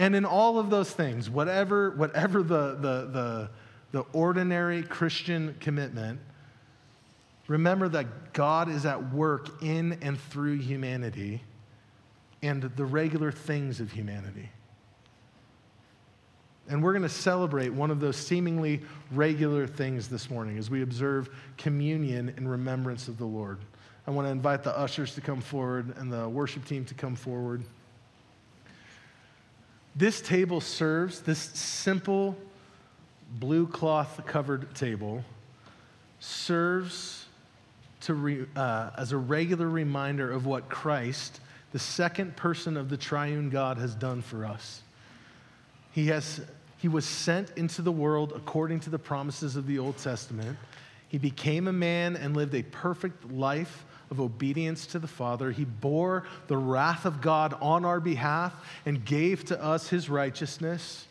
and 0.00 0.16
in 0.16 0.24
all 0.24 0.58
of 0.58 0.70
those 0.70 0.90
things, 0.90 1.30
whatever, 1.30 1.90
whatever 1.90 2.42
the, 2.42 2.74
the, 2.74 3.08
the, 3.12 3.50
the 3.92 4.04
ordinary 4.12 4.82
Christian 4.82 5.54
commitment, 5.60 6.18
Remember 7.48 7.88
that 7.88 8.34
God 8.34 8.68
is 8.68 8.84
at 8.84 9.12
work 9.12 9.62
in 9.62 9.98
and 10.02 10.20
through 10.20 10.58
humanity 10.58 11.42
and 12.42 12.62
the 12.62 12.84
regular 12.84 13.32
things 13.32 13.80
of 13.80 13.90
humanity. 13.90 14.50
And 16.68 16.82
we're 16.82 16.92
going 16.92 17.02
to 17.02 17.08
celebrate 17.08 17.70
one 17.70 17.90
of 17.90 17.98
those 17.98 18.16
seemingly 18.16 18.82
regular 19.10 19.66
things 19.66 20.08
this 20.08 20.28
morning 20.28 20.58
as 20.58 20.68
we 20.68 20.82
observe 20.82 21.30
communion 21.56 22.34
in 22.36 22.46
remembrance 22.46 23.08
of 23.08 23.16
the 23.16 23.24
Lord. 23.24 23.58
I 24.06 24.10
want 24.10 24.26
to 24.26 24.30
invite 24.30 24.62
the 24.62 24.76
ushers 24.76 25.14
to 25.14 25.20
come 25.20 25.40
forward 25.40 25.96
and 25.96 26.12
the 26.12 26.28
worship 26.28 26.66
team 26.66 26.84
to 26.86 26.94
come 26.94 27.14
forward. 27.14 27.62
This 29.96 30.20
table 30.20 30.60
serves, 30.60 31.20
this 31.20 31.38
simple 31.38 32.36
blue 33.32 33.66
cloth 33.66 34.20
covered 34.26 34.74
table 34.74 35.24
serves 36.20 37.26
to 38.02 38.14
re, 38.14 38.46
uh, 38.56 38.90
as 38.96 39.12
a 39.12 39.16
regular 39.16 39.68
reminder 39.68 40.30
of 40.30 40.46
what 40.46 40.68
Christ, 40.68 41.40
the 41.72 41.78
second 41.78 42.36
person 42.36 42.76
of 42.76 42.88
the 42.88 42.96
triune 42.96 43.50
God, 43.50 43.78
has 43.78 43.94
done 43.94 44.22
for 44.22 44.44
us. 44.44 44.82
He, 45.92 46.06
has, 46.06 46.40
he 46.78 46.88
was 46.88 47.04
sent 47.04 47.50
into 47.56 47.82
the 47.82 47.92
world 47.92 48.32
according 48.34 48.80
to 48.80 48.90
the 48.90 48.98
promises 48.98 49.56
of 49.56 49.66
the 49.66 49.78
Old 49.78 49.98
Testament. 49.98 50.56
He 51.08 51.18
became 51.18 51.68
a 51.68 51.72
man 51.72 52.16
and 52.16 52.36
lived 52.36 52.54
a 52.54 52.62
perfect 52.62 53.30
life 53.30 53.84
of 54.10 54.20
obedience 54.20 54.86
to 54.86 54.98
the 54.98 55.08
Father. 55.08 55.50
He 55.50 55.64
bore 55.64 56.24
the 56.46 56.56
wrath 56.56 57.04
of 57.04 57.20
God 57.20 57.54
on 57.60 57.84
our 57.84 58.00
behalf 58.00 58.54
and 58.86 59.04
gave 59.04 59.44
to 59.46 59.62
us 59.62 59.88
his 59.88 60.08
righteousness. 60.08 61.06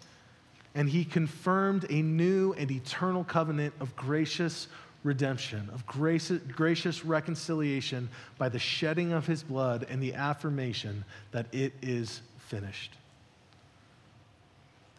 And 0.74 0.90
he 0.90 1.04
confirmed 1.04 1.86
a 1.90 2.02
new 2.02 2.54
and 2.54 2.72
eternal 2.72 3.24
covenant 3.24 3.74
of 3.80 3.96
gracious 3.96 4.68
redemption, 5.04 5.70
of 5.74 5.86
grace, 5.86 6.32
gracious 6.52 7.04
reconciliation 7.04 8.10
by 8.38 8.50
the 8.50 8.60
shedding 8.60 9.12
of 9.12 9.26
his 9.26 9.44
blood 9.44 9.86
and 9.90 10.02
the 10.02 10.14
affirmation 10.14 11.04
that 11.32 11.54
it 11.54 11.74
is 11.82 12.22
finished. 12.38 12.96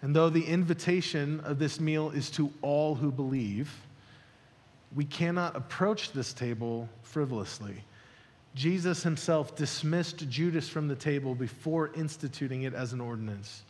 And 0.03 0.15
though 0.15 0.31
the 0.31 0.45
invitation 0.45 1.41
of 1.41 1.59
this 1.59 1.81
meal 1.81 2.11
is 2.11 2.31
to 2.33 2.53
all 2.63 2.95
who 2.95 3.11
believe, 3.11 3.73
we 4.95 5.05
cannot 5.05 5.57
approach 5.57 6.13
this 6.13 6.33
table 6.33 6.89
frivolously. 7.03 7.83
Jesus 8.55 9.03
himself 9.03 9.55
dismissed 9.57 10.29
Judas 10.29 10.69
from 10.69 10.89
the 10.89 10.95
table 10.95 11.35
before 11.35 11.91
instituting 11.95 12.63
it 12.63 12.75
as 12.75 12.93
an 12.93 13.01
ordinance. 13.01 13.63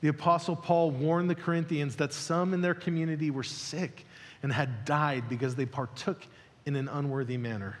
The 0.00 0.08
Apostle 0.08 0.56
Paul 0.56 0.90
warned 0.90 1.30
the 1.30 1.34
Corinthians 1.34 1.96
that 1.96 2.12
some 2.12 2.52
in 2.54 2.60
their 2.60 2.74
community 2.74 3.30
were 3.30 3.42
sick 3.42 4.06
and 4.42 4.52
had 4.52 4.84
died 4.84 5.28
because 5.28 5.54
they 5.54 5.66
partook 5.66 6.26
in 6.66 6.76
an 6.76 6.88
unworthy 6.88 7.38
manner. 7.38 7.78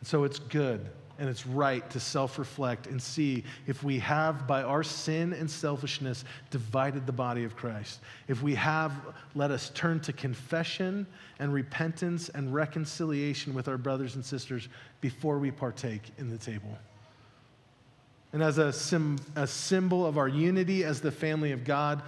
And 0.00 0.08
so 0.08 0.24
it's 0.24 0.38
good 0.38 0.88
and 1.18 1.28
it's 1.28 1.46
right 1.46 1.88
to 1.90 2.00
self 2.00 2.38
reflect 2.38 2.86
and 2.86 3.00
see 3.02 3.44
if 3.66 3.82
we 3.82 3.98
have, 3.98 4.46
by 4.46 4.62
our 4.62 4.82
sin 4.82 5.32
and 5.32 5.50
selfishness, 5.50 6.24
divided 6.50 7.06
the 7.06 7.12
body 7.12 7.44
of 7.44 7.56
Christ. 7.56 8.00
If 8.28 8.42
we 8.42 8.54
have, 8.54 8.92
let 9.34 9.50
us 9.50 9.70
turn 9.74 10.00
to 10.00 10.12
confession 10.12 11.06
and 11.38 11.52
repentance 11.52 12.28
and 12.28 12.54
reconciliation 12.54 13.52
with 13.54 13.68
our 13.68 13.78
brothers 13.78 14.14
and 14.14 14.24
sisters 14.24 14.68
before 15.00 15.38
we 15.38 15.50
partake 15.50 16.02
in 16.18 16.30
the 16.30 16.38
table. 16.38 16.78
And 18.32 18.42
as 18.42 18.58
a, 18.58 18.72
sim, 18.72 19.18
a 19.36 19.46
symbol 19.46 20.04
of 20.04 20.18
our 20.18 20.28
unity 20.28 20.84
as 20.84 21.00
the 21.00 21.10
family 21.10 21.52
of 21.52 21.64
God, 21.64 22.02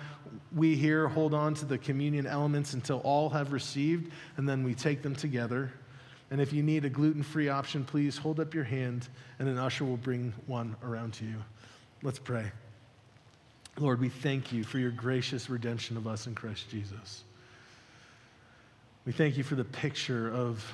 we 0.54 0.76
here 0.76 1.08
hold 1.08 1.32
on 1.32 1.54
to 1.54 1.64
the 1.64 1.78
communion 1.78 2.26
elements 2.26 2.74
until 2.74 2.98
all 2.98 3.30
have 3.30 3.52
received, 3.52 4.12
and 4.36 4.48
then 4.48 4.62
we 4.62 4.74
take 4.74 5.02
them 5.02 5.16
together. 5.16 5.72
And 6.30 6.40
if 6.40 6.52
you 6.52 6.62
need 6.62 6.84
a 6.84 6.90
gluten 6.90 7.22
free 7.22 7.48
option, 7.48 7.84
please 7.84 8.16
hold 8.16 8.38
up 8.38 8.54
your 8.54 8.64
hand, 8.64 9.08
and 9.38 9.48
an 9.48 9.58
usher 9.58 9.84
will 9.84 9.96
bring 9.96 10.32
one 10.46 10.76
around 10.84 11.14
to 11.14 11.24
you. 11.24 11.36
Let's 12.02 12.20
pray. 12.20 12.52
Lord, 13.78 14.00
we 14.00 14.08
thank 14.08 14.52
you 14.52 14.62
for 14.62 14.78
your 14.78 14.90
gracious 14.90 15.50
redemption 15.50 15.96
of 15.96 16.06
us 16.06 16.26
in 16.26 16.34
Christ 16.34 16.70
Jesus. 16.70 17.24
We 19.04 19.12
thank 19.12 19.36
you 19.36 19.42
for 19.42 19.54
the 19.54 19.64
picture 19.64 20.30
of 20.32 20.64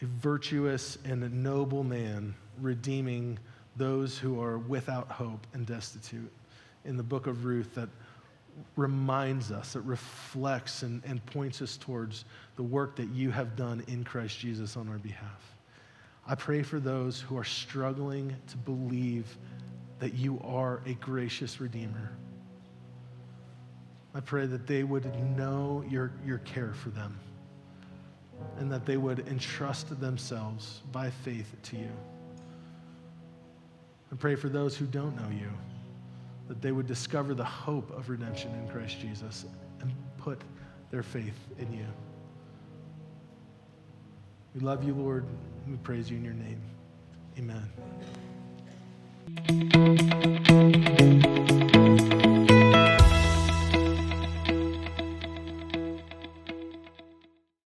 a 0.00 0.04
virtuous 0.04 0.98
and 1.04 1.24
a 1.24 1.28
noble 1.28 1.82
man 1.82 2.34
redeeming 2.60 3.38
those 3.76 4.18
who 4.18 4.40
are 4.42 4.58
without 4.58 5.08
hope 5.08 5.46
and 5.54 5.66
destitute 5.66 6.30
in 6.84 6.96
the 6.96 7.02
book 7.02 7.26
of 7.26 7.44
Ruth 7.44 7.74
that 7.74 7.88
reminds 8.76 9.50
us, 9.50 9.76
it 9.76 9.82
reflects 9.82 10.82
and, 10.82 11.02
and 11.04 11.24
points 11.26 11.62
us 11.62 11.76
towards 11.76 12.24
the 12.56 12.62
work 12.62 12.96
that 12.96 13.08
you 13.10 13.30
have 13.30 13.56
done 13.56 13.82
in 13.88 14.04
Christ 14.04 14.38
Jesus 14.38 14.76
on 14.76 14.88
our 14.88 14.98
behalf. 14.98 15.56
I 16.26 16.34
pray 16.34 16.62
for 16.62 16.78
those 16.78 17.20
who 17.20 17.36
are 17.36 17.44
struggling 17.44 18.34
to 18.48 18.56
believe 18.56 19.36
that 19.98 20.14
you 20.14 20.40
are 20.44 20.80
a 20.86 20.94
gracious 20.94 21.60
Redeemer. 21.60 22.12
I 24.14 24.20
pray 24.20 24.46
that 24.46 24.66
they 24.66 24.84
would 24.84 25.06
know 25.36 25.84
your, 25.88 26.12
your 26.24 26.38
care 26.38 26.74
for 26.74 26.90
them 26.90 27.18
and 28.58 28.70
that 28.70 28.84
they 28.84 28.96
would 28.96 29.26
entrust 29.28 29.98
themselves 30.00 30.82
by 30.92 31.10
faith 31.10 31.54
to 31.62 31.76
you. 31.76 31.90
I 34.12 34.16
pray 34.16 34.34
for 34.34 34.48
those 34.48 34.76
who 34.76 34.84
don't 34.86 35.16
know 35.16 35.30
you, 35.30 35.50
that 36.48 36.60
they 36.60 36.72
would 36.72 36.86
discover 36.86 37.34
the 37.34 37.44
hope 37.44 37.90
of 37.96 38.08
redemption 38.08 38.54
in 38.54 38.68
Christ 38.68 39.00
Jesus 39.00 39.46
and 39.80 39.92
put 40.18 40.40
their 40.90 41.02
faith 41.02 41.38
in 41.58 41.72
you. 41.72 41.86
We 44.54 44.60
love 44.60 44.84
you, 44.84 44.94
Lord. 44.94 45.24
We 45.66 45.76
praise 45.76 46.10
you 46.10 46.16
in 46.18 46.24
your 46.24 46.34
name. 46.34 46.60
Amen. 50.98 51.28